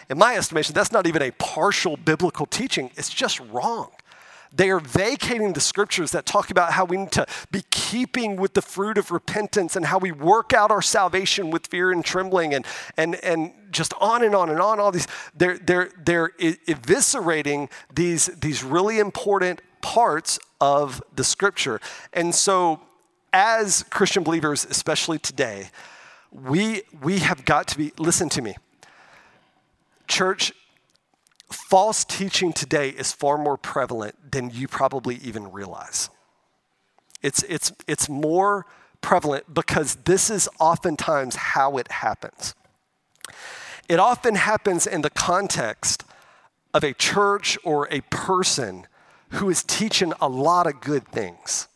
in 0.09 0.17
my 0.17 0.35
estimation, 0.37 0.73
that's 0.73 0.91
not 0.91 1.07
even 1.07 1.21
a 1.21 1.31
partial 1.31 1.97
biblical 1.97 2.45
teaching, 2.45 2.91
it's 2.95 3.09
just 3.09 3.39
wrong. 3.51 3.89
They 4.55 4.69
are 4.69 4.79
vacating 4.79 5.53
the 5.53 5.59
scriptures 5.59 6.11
that 6.11 6.25
talk 6.25 6.49
about 6.49 6.71
how 6.71 6.85
we 6.85 6.97
need 6.97 7.11
to 7.13 7.25
be 7.51 7.63
keeping 7.71 8.37
with 8.37 8.53
the 8.53 8.61
fruit 8.61 8.97
of 8.97 9.11
repentance 9.11 9.75
and 9.75 9.85
how 9.85 9.97
we 9.97 10.11
work 10.13 10.53
out 10.53 10.71
our 10.71 10.81
salvation 10.81 11.51
with 11.51 11.67
fear 11.67 11.91
and 11.91 12.05
trembling 12.05 12.53
and, 12.53 12.65
and, 12.95 13.15
and 13.15 13.51
just 13.71 13.93
on 13.99 14.23
and 14.23 14.33
on 14.33 14.49
and 14.49 14.61
on. 14.61 14.79
All 14.79 14.91
these, 14.91 15.07
they're, 15.35 15.57
they're, 15.57 15.91
they're 16.05 16.29
eviscerating 16.39 17.69
these, 17.93 18.27
these 18.27 18.63
really 18.63 18.99
important 18.99 19.61
parts 19.81 20.39
of 20.61 21.03
the 21.15 21.23
scripture. 21.23 21.81
And 22.13 22.33
so, 22.33 22.79
as 23.33 23.83
Christian 23.89 24.23
believers, 24.23 24.65
especially 24.69 25.19
today, 25.19 25.69
we, 26.31 26.83
we 27.01 27.19
have 27.19 27.43
got 27.43 27.67
to 27.67 27.77
be, 27.77 27.91
listen 27.97 28.29
to 28.29 28.41
me, 28.41 28.55
Church, 30.07 30.53
false 31.51 32.03
teaching 32.03 32.53
today 32.53 32.89
is 32.89 33.11
far 33.11 33.37
more 33.37 33.57
prevalent 33.57 34.31
than 34.31 34.49
you 34.49 34.67
probably 34.67 35.15
even 35.17 35.51
realize. 35.51 36.09
It's, 37.21 37.43
it's, 37.43 37.71
it's 37.87 38.09
more 38.09 38.65
prevalent 39.01 39.53
because 39.53 39.95
this 40.05 40.29
is 40.29 40.49
oftentimes 40.59 41.35
how 41.35 41.77
it 41.77 41.91
happens. 41.91 42.55
It 43.87 43.99
often 43.99 44.35
happens 44.35 44.87
in 44.87 45.01
the 45.01 45.09
context 45.09 46.03
of 46.73 46.83
a 46.83 46.93
church 46.93 47.57
or 47.63 47.87
a 47.91 48.01
person 48.09 48.87
who 49.29 49.49
is 49.49 49.63
teaching 49.63 50.13
a 50.19 50.27
lot 50.27 50.67
of 50.67 50.81
good 50.81 51.07
things. 51.07 51.67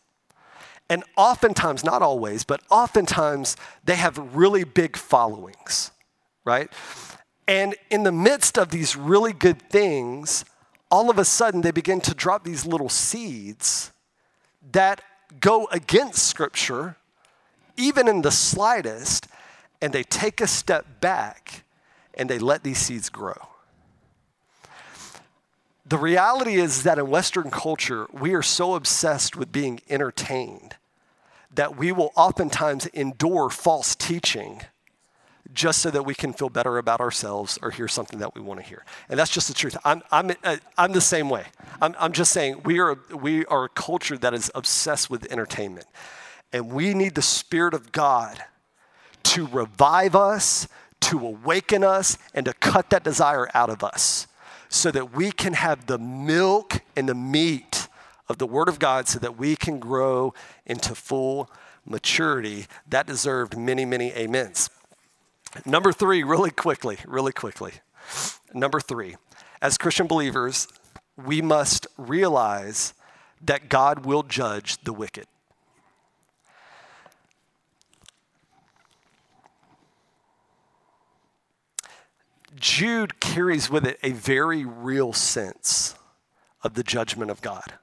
And 0.88 1.04
oftentimes, 1.16 1.84
not 1.84 2.02
always, 2.02 2.42
but 2.42 2.62
oftentimes, 2.68 3.56
they 3.84 3.94
have 3.94 4.18
really 4.34 4.64
big 4.64 4.96
followings, 4.96 5.92
right? 6.44 6.68
And 7.50 7.74
in 7.90 8.04
the 8.04 8.12
midst 8.12 8.56
of 8.56 8.68
these 8.68 8.94
really 8.94 9.32
good 9.32 9.60
things, 9.60 10.44
all 10.88 11.10
of 11.10 11.18
a 11.18 11.24
sudden 11.24 11.62
they 11.62 11.72
begin 11.72 12.00
to 12.02 12.14
drop 12.14 12.44
these 12.44 12.64
little 12.64 12.88
seeds 12.88 13.90
that 14.70 15.02
go 15.40 15.66
against 15.72 16.28
Scripture, 16.28 16.94
even 17.76 18.06
in 18.06 18.22
the 18.22 18.30
slightest, 18.30 19.26
and 19.82 19.92
they 19.92 20.04
take 20.04 20.40
a 20.40 20.46
step 20.46 21.00
back 21.00 21.64
and 22.14 22.30
they 22.30 22.38
let 22.38 22.62
these 22.62 22.78
seeds 22.78 23.08
grow. 23.08 23.48
The 25.84 25.98
reality 25.98 26.54
is 26.54 26.84
that 26.84 27.00
in 27.00 27.10
Western 27.10 27.50
culture, 27.50 28.06
we 28.12 28.32
are 28.32 28.42
so 28.42 28.76
obsessed 28.76 29.34
with 29.34 29.50
being 29.50 29.80
entertained 29.88 30.76
that 31.52 31.76
we 31.76 31.90
will 31.90 32.12
oftentimes 32.14 32.86
endure 32.86 33.50
false 33.50 33.96
teaching 33.96 34.60
just 35.54 35.80
so 35.80 35.90
that 35.90 36.04
we 36.04 36.14
can 36.14 36.32
feel 36.32 36.48
better 36.48 36.78
about 36.78 37.00
ourselves 37.00 37.58
or 37.62 37.70
hear 37.70 37.88
something 37.88 38.18
that 38.20 38.34
we 38.34 38.40
want 38.40 38.60
to 38.60 38.66
hear. 38.66 38.84
And 39.08 39.18
that's 39.18 39.30
just 39.30 39.48
the 39.48 39.54
truth. 39.54 39.76
I'm, 39.84 40.02
I'm, 40.10 40.30
uh, 40.44 40.56
I'm 40.78 40.92
the 40.92 41.00
same 41.00 41.28
way. 41.28 41.46
I'm, 41.82 41.94
I'm 41.98 42.12
just 42.12 42.32
saying 42.32 42.62
we 42.64 42.78
are, 42.78 42.98
we 43.14 43.44
are 43.46 43.64
a 43.64 43.68
culture 43.68 44.16
that 44.18 44.34
is 44.34 44.50
obsessed 44.54 45.10
with 45.10 45.30
entertainment. 45.32 45.86
And 46.52 46.72
we 46.72 46.94
need 46.94 47.14
the 47.14 47.22
Spirit 47.22 47.74
of 47.74 47.92
God 47.92 48.42
to 49.24 49.46
revive 49.46 50.16
us, 50.16 50.68
to 51.00 51.18
awaken 51.18 51.84
us, 51.84 52.18
and 52.34 52.46
to 52.46 52.52
cut 52.54 52.90
that 52.90 53.04
desire 53.04 53.48
out 53.54 53.70
of 53.70 53.84
us 53.84 54.26
so 54.68 54.90
that 54.90 55.12
we 55.12 55.32
can 55.32 55.52
have 55.54 55.86
the 55.86 55.98
milk 55.98 56.80
and 56.96 57.08
the 57.08 57.14
meat 57.14 57.88
of 58.28 58.38
the 58.38 58.46
Word 58.46 58.68
of 58.68 58.78
God 58.78 59.08
so 59.08 59.18
that 59.18 59.36
we 59.36 59.56
can 59.56 59.80
grow 59.80 60.32
into 60.64 60.94
full 60.94 61.50
maturity. 61.84 62.66
That 62.88 63.06
deserved 63.06 63.58
many, 63.58 63.84
many 63.84 64.14
amens. 64.14 64.70
Number 65.64 65.92
three, 65.92 66.22
really 66.22 66.50
quickly, 66.50 66.98
really 67.06 67.32
quickly. 67.32 67.72
Number 68.54 68.80
three, 68.80 69.16
as 69.60 69.76
Christian 69.76 70.06
believers, 70.06 70.68
we 71.16 71.42
must 71.42 71.86
realize 71.96 72.94
that 73.42 73.68
God 73.68 74.04
will 74.06 74.22
judge 74.22 74.78
the 74.82 74.92
wicked. 74.92 75.26
Jude 82.56 83.20
carries 83.20 83.70
with 83.70 83.86
it 83.86 83.98
a 84.02 84.12
very 84.12 84.64
real 84.64 85.12
sense 85.12 85.94
of 86.62 86.74
the 86.74 86.82
judgment 86.82 87.30
of 87.30 87.40
God. 87.40 87.74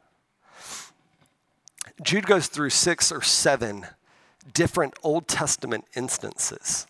Jude 2.03 2.27
goes 2.27 2.47
through 2.47 2.69
six 2.69 3.11
or 3.11 3.23
seven 3.23 3.87
different 4.53 4.93
Old 5.03 5.27
Testament 5.27 5.85
instances 5.95 6.85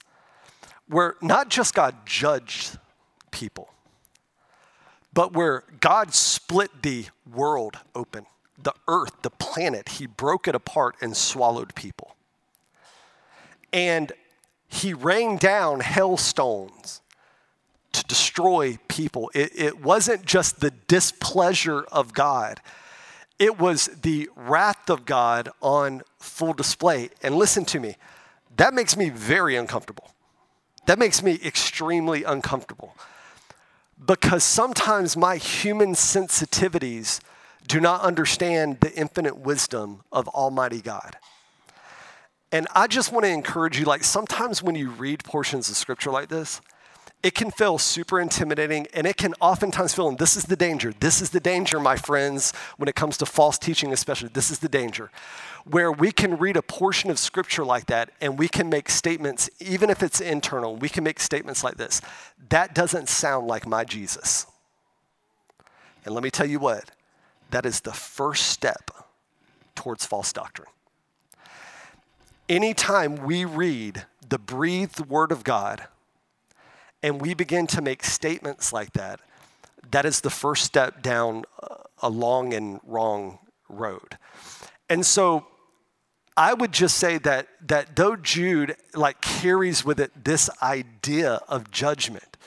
where 0.90 1.16
not 1.22 1.50
just 1.50 1.74
God 1.74 1.96
judged 2.06 2.78
people, 3.32 3.70
but 5.14 5.34
where 5.34 5.64
God 5.80 6.14
split 6.14 6.84
the 6.84 7.06
world 7.32 7.78
open, 7.96 8.26
the 8.62 8.74
earth, 8.88 9.22
the 9.22 9.30
planet, 9.30 9.90
He 9.90 10.08
broke 10.08 10.48
it 10.48 10.56
apart 10.56 10.96
and 11.02 11.16
swallowed 11.16 11.76
people. 11.76 12.16
And 13.74 14.12
He 14.68 14.94
rained 14.94 15.40
down 15.40 15.80
hailstones 15.80 17.02
to 17.94 18.04
destroy 18.04 18.78
people. 18.88 19.32
It, 19.34 19.52
it 19.56 19.82
wasn't 19.82 20.26
just 20.26 20.60
the 20.60 20.72
displeasure 20.88 21.82
of 21.92 22.14
God, 22.14 22.62
it 23.40 23.60
was 23.60 23.88
the 24.02 24.30
wrath 24.36 24.90
of 24.90 25.06
God 25.06 25.50
on 25.62 26.02
full 26.20 26.54
display. 26.54 27.10
And 27.22 27.36
listen 27.36 27.66
to 27.66 27.80
me, 27.80 27.96
that 28.56 28.74
makes 28.74 28.98
me 28.98 29.10
very 29.10 29.56
uncomfortable. 29.56 30.12
That 30.88 30.98
makes 30.98 31.22
me 31.22 31.38
extremely 31.46 32.24
uncomfortable 32.24 32.96
because 34.04 34.44
sometimes 34.44 35.18
my 35.18 35.36
human 35.36 35.94
sensitivities 35.94 37.20
do 37.68 37.82
not 37.82 38.02
understand 38.02 38.80
the 38.80 38.94
infinite 38.94 39.38
wisdom 39.38 40.02
of 40.12 40.30
Almighty 40.30 40.82
God. 40.82 41.18
And 42.54 42.68
I 42.74 42.88
just 42.88 43.12
want 43.12 43.26
to 43.26 43.30
encourage 43.30 43.78
you 43.78 43.84
like, 43.84 44.06
sometimes 44.06 44.64
when 44.64 44.76
you 44.76 44.90
read 44.90 45.26
portions 45.26 45.70
of 45.70 45.76
scripture 45.76 46.10
like 46.10 46.30
this, 46.30 46.62
it 47.24 47.34
can 47.34 47.52
feel 47.52 47.78
super 47.78 48.20
intimidating 48.20 48.88
and 48.94 49.08
it 49.08 49.18
can 49.18 49.34
oftentimes 49.42 49.94
feel, 49.94 50.08
and 50.08 50.18
this 50.18 50.38
is 50.38 50.46
the 50.46 50.56
danger. 50.56 50.94
This 51.00 51.22
is 51.22 51.32
the 51.32 51.40
danger, 51.40 51.80
my 51.80 51.96
friends, 51.96 52.54
when 52.78 52.88
it 52.88 52.96
comes 52.96 53.18
to 53.18 53.26
false 53.26 53.58
teaching, 53.58 53.92
especially. 53.92 54.30
This 54.30 54.52
is 54.52 54.60
the 54.60 54.70
danger 54.70 55.12
where 55.70 55.92
we 55.92 56.12
can 56.12 56.38
read 56.38 56.56
a 56.56 56.62
portion 56.62 57.10
of 57.10 57.20
scripture 57.20 57.66
like 57.66 57.88
that 57.88 58.10
and 58.22 58.40
we 58.40 58.48
can 58.48 58.70
make 58.70 58.90
statements, 58.90 59.50
even 59.60 59.90
if 59.90 60.02
it's 60.02 60.22
internal, 60.22 60.76
we 60.76 60.90
can 60.90 61.04
make 61.04 61.20
statements 61.20 61.64
like 61.64 61.76
this. 61.76 62.02
That 62.50 62.74
doesn't 62.74 63.10
sound 63.10 63.48
like 63.48 63.68
my 63.68 63.84
Jesus. 63.84 64.46
And 66.06 66.14
let 66.14 66.24
me 66.24 66.32
tell 66.32 66.46
you 66.46 66.60
what, 66.60 66.92
that 67.52 67.66
is 67.66 67.82
the 67.82 67.92
first 67.92 68.48
step 68.48 68.92
towards 69.76 70.06
false 70.06 70.32
doctrine. 70.32 70.70
Anytime 72.48 73.18
we 73.18 73.44
read 73.44 74.06
the 74.28 74.40
breathed 74.40 75.02
word 75.02 75.34
of 75.34 75.44
God 75.44 75.88
and 77.04 77.22
we 77.22 77.34
begin 77.34 77.68
to 77.68 77.82
make 77.82 78.04
statements 78.04 78.74
like 78.74 78.94
that, 78.94 79.20
that 79.92 80.06
is 80.06 80.22
the 80.22 80.30
first 80.30 80.64
step 80.64 81.02
down 81.02 81.46
a 82.02 82.10
long 82.10 82.54
and 82.54 82.80
wrong 82.84 83.40
road. 83.70 84.18
And 84.90 85.06
so 85.06 85.46
I 86.36 86.54
would 86.54 86.72
just 86.72 86.98
say 86.98 87.18
that, 87.20 87.48
that 87.68 87.96
though 87.96 88.16
Jude 88.16 88.76
like 88.94 89.22
carries 89.22 89.84
with 89.84 90.00
it 90.00 90.12
this 90.24 90.50
idea 90.62 91.42
of 91.48 91.72
judgment, 91.72 92.38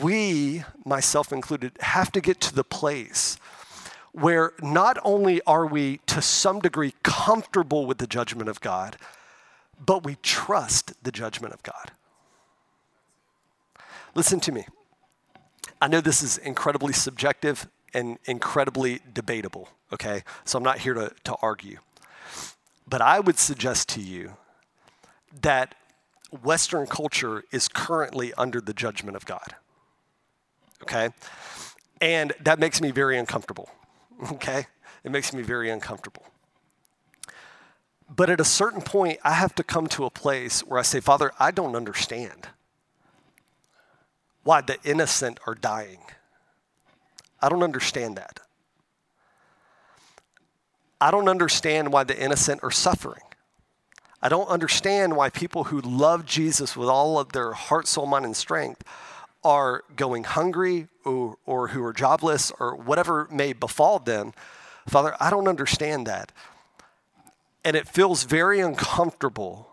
we, 0.00 0.64
myself 0.84 1.32
included, 1.32 1.72
have 1.80 2.12
to 2.12 2.20
get 2.20 2.40
to 2.42 2.54
the 2.54 2.64
place 2.64 3.36
where 4.12 4.52
not 4.62 4.98
only 5.04 5.40
are 5.46 5.66
we 5.66 5.98
to 6.06 6.20
some 6.20 6.60
degree 6.60 6.94
comfortable 7.02 7.86
with 7.86 7.98
the 7.98 8.06
judgment 8.06 8.48
of 8.48 8.60
God, 8.60 8.96
but 9.84 10.04
we 10.04 10.16
trust 10.22 10.92
the 11.02 11.12
judgment 11.12 11.54
of 11.54 11.62
God. 11.62 11.92
Listen 14.14 14.40
to 14.40 14.52
me. 14.52 14.66
I 15.80 15.88
know 15.88 16.00
this 16.00 16.22
is 16.22 16.38
incredibly 16.38 16.92
subjective 16.92 17.68
and 17.94 18.18
incredibly 18.24 19.00
debatable, 19.12 19.68
okay? 19.92 20.22
So 20.44 20.58
I'm 20.58 20.64
not 20.64 20.78
here 20.78 20.94
to, 20.94 21.12
to 21.24 21.36
argue. 21.40 21.78
But 22.86 23.00
I 23.00 23.20
would 23.20 23.38
suggest 23.38 23.88
to 23.90 24.00
you 24.00 24.36
that 25.42 25.74
Western 26.42 26.86
culture 26.86 27.44
is 27.52 27.68
currently 27.68 28.34
under 28.34 28.60
the 28.60 28.74
judgment 28.74 29.16
of 29.16 29.24
God, 29.24 29.54
okay? 30.82 31.10
And 32.00 32.32
that 32.40 32.58
makes 32.58 32.80
me 32.80 32.90
very 32.90 33.18
uncomfortable, 33.18 33.70
okay? 34.32 34.66
It 35.04 35.10
makes 35.10 35.32
me 35.32 35.42
very 35.42 35.70
uncomfortable. 35.70 36.24
But 38.14 38.30
at 38.30 38.40
a 38.40 38.44
certain 38.44 38.80
point, 38.80 39.18
I 39.22 39.32
have 39.32 39.54
to 39.56 39.62
come 39.62 39.86
to 39.88 40.04
a 40.04 40.10
place 40.10 40.60
where 40.60 40.78
I 40.78 40.82
say, 40.82 41.00
Father, 41.00 41.32
I 41.38 41.50
don't 41.50 41.76
understand 41.76 42.48
why 44.48 44.62
the 44.62 44.78
innocent 44.82 45.38
are 45.46 45.54
dying. 45.54 45.98
I 47.38 47.50
don't 47.50 47.62
understand 47.62 48.16
that. 48.16 48.40
I 51.02 51.10
don't 51.10 51.28
understand 51.28 51.92
why 51.92 52.04
the 52.04 52.18
innocent 52.18 52.60
are 52.62 52.70
suffering. 52.70 53.24
I 54.22 54.30
don't 54.30 54.48
understand 54.48 55.16
why 55.16 55.28
people 55.28 55.64
who 55.64 55.82
love 55.82 56.24
Jesus 56.24 56.78
with 56.78 56.88
all 56.88 57.18
of 57.18 57.32
their 57.32 57.52
heart, 57.52 57.86
soul, 57.86 58.06
mind, 58.06 58.24
and 58.24 58.34
strength 58.34 58.84
are 59.44 59.82
going 59.96 60.24
hungry 60.24 60.88
or, 61.04 61.36
or 61.44 61.68
who 61.68 61.84
are 61.84 61.92
jobless 61.92 62.50
or 62.58 62.74
whatever 62.74 63.28
may 63.30 63.52
befall 63.52 63.98
them. 63.98 64.32
Father, 64.88 65.14
I 65.20 65.28
don't 65.28 65.46
understand 65.46 66.06
that. 66.06 66.32
And 67.66 67.76
it 67.76 67.86
feels 67.86 68.24
very 68.24 68.60
uncomfortable 68.60 69.68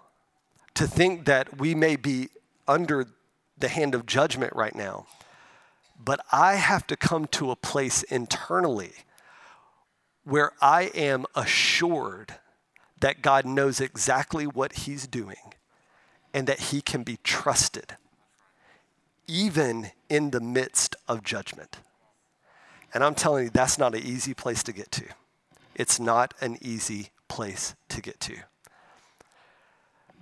to 0.73 0.85
think 0.85 1.23
that 1.27 1.61
we 1.61 1.73
may 1.75 1.95
be 1.95 2.27
under 2.67 3.07
the 3.57 3.67
hand 3.67 3.95
of 3.95 4.05
judgment 4.05 4.53
right 4.55 4.75
now. 4.75 5.05
But 6.03 6.19
I 6.31 6.55
have 6.55 6.85
to 6.87 6.97
come 6.97 7.25
to 7.27 7.51
a 7.51 7.55
place 7.55 8.03
internally 8.03 8.93
where 10.23 10.51
I 10.61 10.91
am 10.95 11.25
assured 11.35 12.35
that 12.99 13.21
God 13.21 13.45
knows 13.45 13.79
exactly 13.79 14.45
what 14.45 14.73
He's 14.73 15.07
doing 15.07 15.53
and 16.33 16.47
that 16.47 16.59
He 16.59 16.81
can 16.81 17.03
be 17.03 17.17
trusted, 17.23 17.95
even 19.27 19.91
in 20.09 20.31
the 20.31 20.41
midst 20.41 20.95
of 21.07 21.23
judgment. 21.23 21.77
And 22.93 23.03
I'm 23.03 23.15
telling 23.15 23.45
you, 23.45 23.49
that's 23.49 23.77
not 23.77 23.93
an 23.93 24.01
easy 24.01 24.33
place 24.33 24.63
to 24.63 24.73
get 24.73 24.91
to. 24.93 25.05
It's 25.75 25.99
not 25.99 26.33
an 26.41 26.57
easy 26.61 27.09
place 27.27 27.75
to 27.89 28.01
get 28.01 28.19
to. 28.21 28.37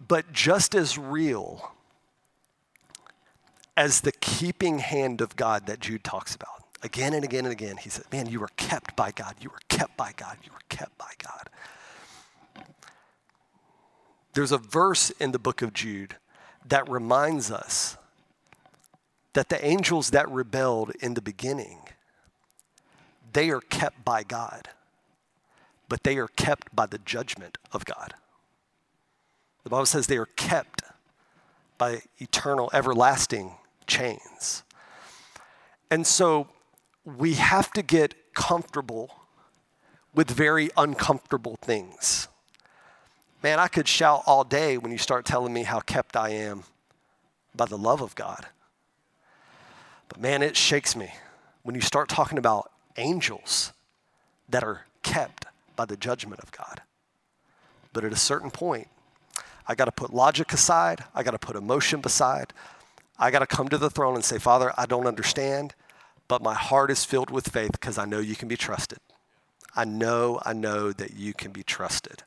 But 0.07 0.33
just 0.33 0.75
as 0.75 0.97
real 0.97 1.71
as 3.75 4.01
the 4.01 4.11
keeping 4.11 4.79
hand 4.79 5.21
of 5.21 5.35
God 5.35 5.65
that 5.67 5.79
Jude 5.79 6.03
talks 6.03 6.35
about, 6.35 6.63
again 6.81 7.13
and 7.13 7.23
again 7.23 7.45
and 7.45 7.51
again, 7.51 7.77
he 7.77 7.89
said, 7.89 8.05
Man, 8.11 8.27
you 8.27 8.39
were 8.39 8.49
kept 8.57 8.95
by 8.95 9.11
God. 9.11 9.35
You 9.39 9.49
were 9.49 9.59
kept 9.69 9.97
by 9.97 10.11
God. 10.15 10.37
You 10.43 10.51
were 10.51 10.59
kept 10.69 10.97
by 10.97 11.11
God. 11.17 11.49
There's 14.33 14.51
a 14.51 14.57
verse 14.57 15.09
in 15.11 15.31
the 15.31 15.39
book 15.39 15.61
of 15.61 15.73
Jude 15.73 16.15
that 16.65 16.89
reminds 16.89 17.51
us 17.51 17.97
that 19.33 19.49
the 19.49 19.63
angels 19.63 20.11
that 20.11 20.29
rebelled 20.29 20.91
in 21.01 21.13
the 21.13 21.21
beginning, 21.21 21.79
they 23.31 23.49
are 23.49 23.61
kept 23.61 24.03
by 24.05 24.23
God 24.23 24.69
but 25.93 26.03
they 26.03 26.17
are 26.17 26.27
kept 26.27 26.75
by 26.75 26.87
the 26.87 26.97
judgment 26.97 27.59
of 27.71 27.85
God. 27.85 28.15
The 29.63 29.69
Bible 29.69 29.85
says 29.85 30.07
they 30.07 30.17
are 30.17 30.25
kept 30.25 30.81
by 31.77 32.01
eternal, 32.17 32.71
everlasting 32.73 33.51
chains. 33.93 34.63
And 35.91 36.07
so 36.07 36.47
we 37.05 37.35
have 37.35 37.71
to 37.73 37.83
get 37.83 38.15
comfortable 38.33 39.11
with 40.15 40.31
very 40.31 40.71
uncomfortable 40.75 41.57
things. 41.61 42.27
Man, 43.43 43.59
I 43.59 43.67
could 43.67 43.87
shout 43.87 44.23
all 44.25 44.43
day 44.43 44.77
when 44.77 44.91
you 44.91 44.97
start 44.97 45.25
telling 45.25 45.53
me 45.53 45.63
how 45.63 45.79
kept 45.79 46.15
I 46.15 46.29
am 46.29 46.63
by 47.55 47.65
the 47.65 47.77
love 47.77 48.01
of 48.01 48.15
God. 48.15 48.47
But 50.07 50.19
man, 50.19 50.41
it 50.41 50.57
shakes 50.57 50.95
me 50.95 51.13
when 51.61 51.75
you 51.75 51.81
start 51.81 52.09
talking 52.09 52.39
about 52.39 52.71
angels 52.97 53.73
that 54.49 54.63
are 54.63 54.85
kept 55.03 55.45
by 55.75 55.85
the 55.85 55.97
judgment 55.97 56.41
of 56.41 56.51
God. 56.51 56.81
But 57.91 58.03
at 58.03 58.11
a 58.11 58.17
certain 58.17 58.49
point, 58.49 58.87
I 59.67 59.75
got 59.75 59.85
to 59.85 59.91
put 59.91 60.13
logic 60.13 60.51
aside, 60.51 61.03
I 61.13 61.21
got 61.21 61.31
to 61.31 61.39
put 61.39 61.55
emotion 61.55 62.01
beside. 62.01 62.53
I 63.17 63.31
got 63.31 63.39
to 63.39 63.47
come 63.47 63.69
to 63.69 63.77
the 63.77 63.89
throne 63.89 64.15
and 64.15 64.25
say, 64.25 64.37
Father, 64.37 64.73
I 64.77 64.85
don't 64.85 65.07
understand, 65.07 65.75
but 66.27 66.41
my 66.41 66.53
heart 66.53 66.91
is 66.91 67.05
filled 67.05 67.29
with 67.29 67.49
faith 67.49 67.71
because 67.71 67.97
I 67.97 68.05
know 68.05 68.19
you 68.19 68.35
can 68.35 68.47
be 68.47 68.57
trusted. 68.57 68.99
I 69.75 69.85
know, 69.85 70.39
I 70.45 70.53
know 70.53 70.91
that 70.91 71.15
you 71.15 71.33
can 71.33 71.51
be 71.51 71.63
trusted. 71.63 72.23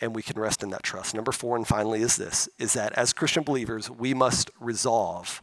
And 0.00 0.14
we 0.14 0.22
can 0.22 0.38
rest 0.38 0.62
in 0.62 0.70
that 0.70 0.82
trust. 0.82 1.14
Number 1.14 1.32
four, 1.32 1.56
and 1.56 1.66
finally, 1.66 2.02
is 2.02 2.16
this 2.16 2.48
is 2.58 2.74
that 2.74 2.92
as 2.94 3.14
Christian 3.14 3.44
believers, 3.44 3.90
we 3.90 4.12
must 4.12 4.50
resolve 4.60 5.42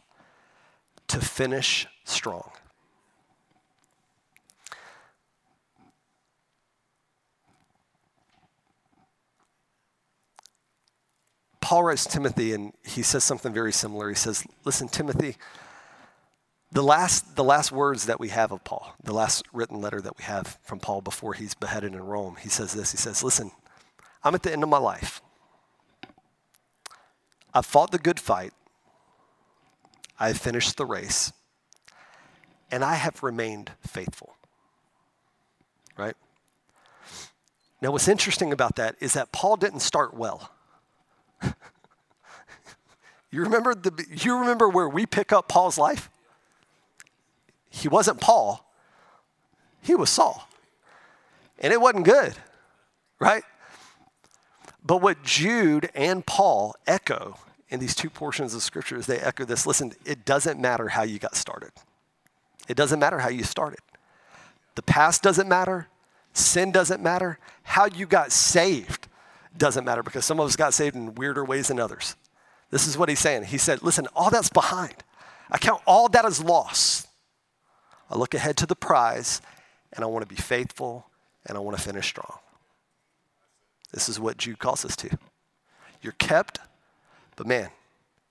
to 1.08 1.20
finish 1.20 1.88
strong. 2.04 2.52
Paul 11.64 11.84
writes 11.84 12.04
to 12.04 12.10
Timothy, 12.10 12.52
and 12.52 12.74
he 12.84 13.02
says 13.02 13.24
something 13.24 13.50
very 13.50 13.72
similar. 13.72 14.10
He 14.10 14.14
says, 14.14 14.44
Listen, 14.66 14.86
Timothy, 14.86 15.36
the 16.70 16.82
last, 16.82 17.36
the 17.36 17.42
last 17.42 17.72
words 17.72 18.04
that 18.04 18.20
we 18.20 18.28
have 18.28 18.52
of 18.52 18.62
Paul, 18.64 18.94
the 19.02 19.14
last 19.14 19.46
written 19.50 19.80
letter 19.80 20.02
that 20.02 20.18
we 20.18 20.24
have 20.24 20.58
from 20.62 20.78
Paul 20.78 21.00
before 21.00 21.32
he's 21.32 21.54
beheaded 21.54 21.94
in 21.94 22.02
Rome, 22.02 22.36
he 22.38 22.50
says 22.50 22.74
this 22.74 22.90
He 22.90 22.98
says, 22.98 23.24
Listen, 23.24 23.50
I'm 24.22 24.34
at 24.34 24.42
the 24.42 24.52
end 24.52 24.62
of 24.62 24.68
my 24.68 24.76
life. 24.76 25.22
I've 27.54 27.64
fought 27.64 27.92
the 27.92 27.98
good 27.98 28.20
fight, 28.20 28.52
I've 30.20 30.36
finished 30.36 30.76
the 30.76 30.84
race, 30.84 31.32
and 32.70 32.84
I 32.84 32.96
have 32.96 33.22
remained 33.22 33.70
faithful. 33.86 34.36
Right? 35.96 36.16
Now, 37.80 37.90
what's 37.90 38.08
interesting 38.08 38.52
about 38.52 38.76
that 38.76 38.96
is 39.00 39.14
that 39.14 39.32
Paul 39.32 39.56
didn't 39.56 39.80
start 39.80 40.12
well. 40.12 40.50
You 43.30 43.42
remember 43.42 43.74
the 43.74 44.04
you 44.10 44.38
remember 44.38 44.68
where 44.68 44.88
we 44.88 45.06
pick 45.06 45.32
up 45.32 45.48
Paul's 45.48 45.78
life? 45.78 46.10
He 47.68 47.88
wasn't 47.88 48.20
Paul. 48.20 48.64
He 49.80 49.94
was 49.94 50.08
Saul. 50.08 50.48
And 51.58 51.72
it 51.72 51.80
wasn't 51.80 52.04
good, 52.04 52.34
right? 53.18 53.42
But 54.84 55.02
what 55.02 55.22
Jude 55.22 55.90
and 55.94 56.24
Paul 56.24 56.76
echo 56.86 57.38
in 57.68 57.80
these 57.80 57.94
two 57.94 58.10
portions 58.10 58.54
of 58.54 58.62
scripture 58.62 58.96
is 58.96 59.06
they 59.06 59.18
echo 59.18 59.44
this 59.44 59.66
listen, 59.66 59.92
it 60.04 60.24
doesn't 60.24 60.60
matter 60.60 60.88
how 60.88 61.02
you 61.02 61.18
got 61.18 61.34
started. 61.34 61.72
It 62.68 62.76
doesn't 62.76 62.98
matter 62.98 63.18
how 63.18 63.28
you 63.28 63.42
started. 63.42 63.80
The 64.74 64.82
past 64.82 65.22
doesn't 65.22 65.48
matter. 65.48 65.88
Sin 66.32 66.72
doesn't 66.72 67.02
matter. 67.02 67.38
How 67.62 67.86
you 67.86 68.06
got 68.06 68.32
saved 68.32 69.08
doesn't 69.56 69.84
matter 69.84 70.02
because 70.02 70.24
some 70.24 70.40
of 70.40 70.46
us 70.46 70.56
got 70.56 70.74
saved 70.74 70.96
in 70.96 71.14
weirder 71.14 71.44
ways 71.44 71.68
than 71.68 71.78
others. 71.78 72.16
This 72.70 72.86
is 72.86 72.98
what 72.98 73.08
he's 73.08 73.20
saying. 73.20 73.44
He 73.44 73.58
said, 73.58 73.82
Listen, 73.82 74.08
all 74.14 74.30
that's 74.30 74.48
behind. 74.48 74.96
I 75.50 75.58
count 75.58 75.82
all 75.86 76.08
that 76.08 76.24
as 76.24 76.42
loss. 76.42 77.06
I 78.10 78.16
look 78.16 78.34
ahead 78.34 78.56
to 78.58 78.66
the 78.66 78.76
prize 78.76 79.40
and 79.92 80.04
I 80.04 80.08
want 80.08 80.28
to 80.28 80.34
be 80.34 80.40
faithful 80.40 81.06
and 81.46 81.56
I 81.56 81.60
want 81.60 81.76
to 81.76 81.82
finish 81.82 82.06
strong. 82.06 82.38
This 83.92 84.08
is 84.08 84.18
what 84.18 84.38
Jude 84.38 84.58
calls 84.58 84.84
us 84.84 84.96
to. 84.96 85.18
You're 86.02 86.14
kept, 86.14 86.58
but 87.36 87.46
man, 87.46 87.70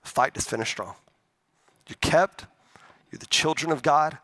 fight 0.04 0.34
to 0.34 0.42
finish 0.42 0.70
strong. 0.70 0.96
You're 1.88 1.98
kept, 2.02 2.46
you're 3.12 3.20
the 3.20 3.26
children 3.28 3.72
of 3.72 3.82
God. 3.82 4.18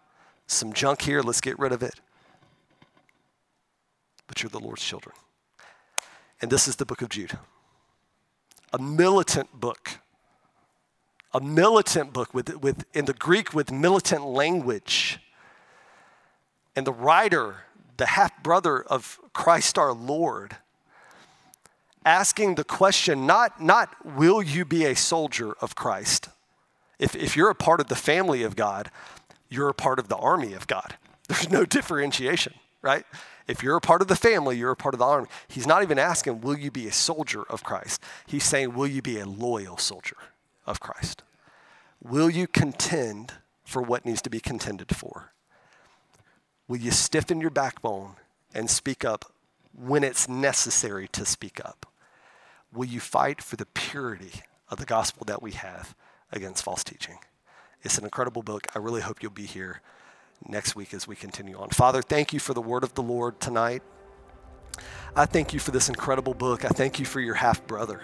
Some 0.47 0.73
junk 0.73 1.01
here, 1.01 1.21
let's 1.21 1.41
get 1.41 1.57
rid 1.59 1.71
of 1.71 1.81
it. 1.83 1.95
But 4.27 4.43
you're 4.43 4.49
the 4.49 4.59
Lord's 4.59 4.83
children. 4.83 5.15
And 6.41 6.51
this 6.51 6.67
is 6.67 6.77
the 6.77 6.85
book 6.85 7.01
of 7.01 7.09
Jude. 7.09 7.37
A 8.71 8.79
militant 8.79 9.59
book. 9.59 9.99
A 11.33 11.41
militant 11.41 12.13
book 12.13 12.33
with, 12.33 12.55
with, 12.57 12.85
in 12.93 13.05
the 13.05 13.13
Greek 13.13 13.53
with 13.53 13.71
militant 13.71 14.25
language. 14.25 15.19
And 16.75 16.87
the 16.87 16.93
writer, 16.93 17.65
the 17.97 18.07
half 18.07 18.41
brother 18.41 18.81
of 18.81 19.19
Christ 19.33 19.77
our 19.77 19.93
Lord, 19.93 20.57
asking 22.05 22.55
the 22.55 22.63
question 22.63 23.27
not, 23.27 23.61
not 23.61 23.93
will 24.05 24.41
you 24.41 24.65
be 24.65 24.85
a 24.85 24.95
soldier 24.95 25.53
of 25.61 25.75
Christ? 25.75 26.29
If, 26.97 27.15
if 27.15 27.35
you're 27.35 27.49
a 27.49 27.55
part 27.55 27.79
of 27.79 27.87
the 27.87 27.95
family 27.95 28.43
of 28.43 28.55
God, 28.55 28.89
you're 29.49 29.69
a 29.69 29.73
part 29.73 29.99
of 29.99 30.07
the 30.07 30.17
army 30.17 30.53
of 30.53 30.67
God. 30.67 30.95
There's 31.27 31.49
no 31.49 31.65
differentiation, 31.65 32.53
right? 32.81 33.05
If 33.49 33.63
you're 33.63 33.77
a 33.77 33.81
part 33.81 34.03
of 34.03 34.07
the 34.07 34.15
family, 34.15 34.59
you're 34.59 34.69
a 34.69 34.75
part 34.75 34.93
of 34.93 34.99
the 34.99 35.05
army. 35.05 35.27
He's 35.47 35.65
not 35.65 35.81
even 35.81 35.97
asking, 35.97 36.41
will 36.41 36.55
you 36.55 36.69
be 36.69 36.87
a 36.87 36.91
soldier 36.91 37.41
of 37.49 37.63
Christ? 37.63 37.99
He's 38.27 38.43
saying, 38.43 38.75
will 38.75 38.85
you 38.85 39.01
be 39.01 39.19
a 39.19 39.25
loyal 39.25 39.75
soldier 39.75 40.17
of 40.67 40.79
Christ? 40.79 41.23
Will 41.99 42.29
you 42.29 42.45
contend 42.45 43.33
for 43.63 43.81
what 43.81 44.05
needs 44.05 44.21
to 44.21 44.29
be 44.29 44.39
contended 44.39 44.95
for? 44.95 45.33
Will 46.67 46.77
you 46.77 46.91
stiffen 46.91 47.41
your 47.41 47.49
backbone 47.49 48.17
and 48.53 48.69
speak 48.69 49.03
up 49.03 49.33
when 49.75 50.03
it's 50.03 50.29
necessary 50.29 51.07
to 51.07 51.25
speak 51.25 51.59
up? 51.65 51.87
Will 52.71 52.85
you 52.85 52.99
fight 52.99 53.41
for 53.41 53.55
the 53.55 53.65
purity 53.65 54.43
of 54.69 54.77
the 54.77 54.85
gospel 54.85 55.25
that 55.25 55.41
we 55.41 55.53
have 55.53 55.95
against 56.31 56.63
false 56.63 56.83
teaching? 56.83 57.17
It's 57.81 57.97
an 57.97 58.03
incredible 58.03 58.43
book. 58.43 58.67
I 58.75 58.77
really 58.77 59.01
hope 59.01 59.23
you'll 59.23 59.31
be 59.31 59.47
here 59.47 59.81
next 60.47 60.75
week 60.75 60.93
as 60.93 61.07
we 61.07 61.15
continue 61.15 61.57
on. 61.57 61.69
Father, 61.69 62.01
thank 62.01 62.33
you 62.33 62.39
for 62.39 62.53
the 62.53 62.61
word 62.61 62.83
of 62.83 62.93
the 62.93 63.03
Lord 63.03 63.39
tonight. 63.39 63.81
I 65.15 65.25
thank 65.25 65.53
you 65.53 65.59
for 65.59 65.71
this 65.71 65.89
incredible 65.89 66.33
book. 66.33 66.65
I 66.65 66.69
thank 66.69 66.99
you 66.99 67.05
for 67.05 67.19
your 67.19 67.35
half 67.35 67.65
brother. 67.67 68.01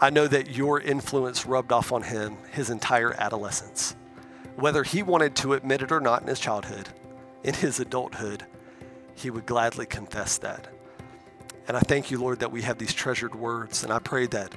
I 0.00 0.10
know 0.10 0.28
that 0.28 0.50
your 0.50 0.80
influence 0.80 1.44
rubbed 1.44 1.72
off 1.72 1.92
on 1.92 2.02
him 2.02 2.36
his 2.52 2.70
entire 2.70 3.12
adolescence. 3.14 3.96
Whether 4.56 4.84
he 4.84 5.02
wanted 5.02 5.34
to 5.36 5.54
admit 5.54 5.82
it 5.82 5.92
or 5.92 6.00
not 6.00 6.22
in 6.22 6.28
his 6.28 6.40
childhood, 6.40 6.88
in 7.42 7.54
his 7.54 7.80
adulthood, 7.80 8.44
he 9.14 9.30
would 9.30 9.46
gladly 9.46 9.86
confess 9.86 10.38
that. 10.38 10.68
And 11.66 11.76
I 11.76 11.80
thank 11.80 12.10
you, 12.10 12.18
Lord, 12.20 12.40
that 12.40 12.52
we 12.52 12.62
have 12.62 12.78
these 12.78 12.94
treasured 12.94 13.34
words. 13.34 13.82
And 13.82 13.92
I 13.92 13.98
pray 13.98 14.26
that 14.28 14.54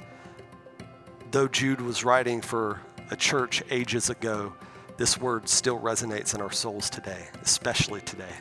though 1.32 1.48
Jude 1.48 1.80
was 1.80 2.04
writing 2.04 2.40
for 2.40 2.80
a 3.10 3.16
church 3.16 3.62
ages 3.70 4.10
ago, 4.10 4.54
this 5.02 5.18
word 5.18 5.48
still 5.48 5.80
resonates 5.80 6.32
in 6.32 6.40
our 6.40 6.52
souls 6.52 6.88
today, 6.88 7.26
especially 7.42 8.00
today. 8.02 8.36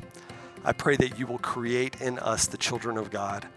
I 0.63 0.73
pray 0.73 0.95
that 0.97 1.17
you 1.17 1.25
will 1.25 1.39
create 1.39 1.99
in 2.01 2.19
us, 2.19 2.45
the 2.45 2.55
children 2.55 2.99
of 2.99 3.09
God, 3.09 3.47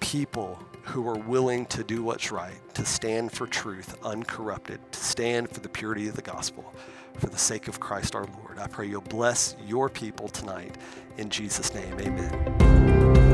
people 0.00 0.62
who 0.82 1.08
are 1.08 1.16
willing 1.16 1.64
to 1.68 1.82
do 1.82 2.02
what's 2.02 2.30
right, 2.30 2.60
to 2.74 2.84
stand 2.84 3.32
for 3.32 3.46
truth 3.46 3.96
uncorrupted, 4.04 4.78
to 4.92 5.00
stand 5.00 5.48
for 5.48 5.60
the 5.60 5.70
purity 5.70 6.06
of 6.06 6.16
the 6.16 6.22
gospel, 6.22 6.74
for 7.16 7.28
the 7.28 7.38
sake 7.38 7.66
of 7.66 7.80
Christ 7.80 8.14
our 8.14 8.26
Lord. 8.26 8.58
I 8.58 8.66
pray 8.66 8.86
you'll 8.86 9.00
bless 9.00 9.56
your 9.66 9.88
people 9.88 10.28
tonight. 10.28 10.76
In 11.16 11.30
Jesus' 11.30 11.72
name, 11.72 11.98
amen. 11.98 13.27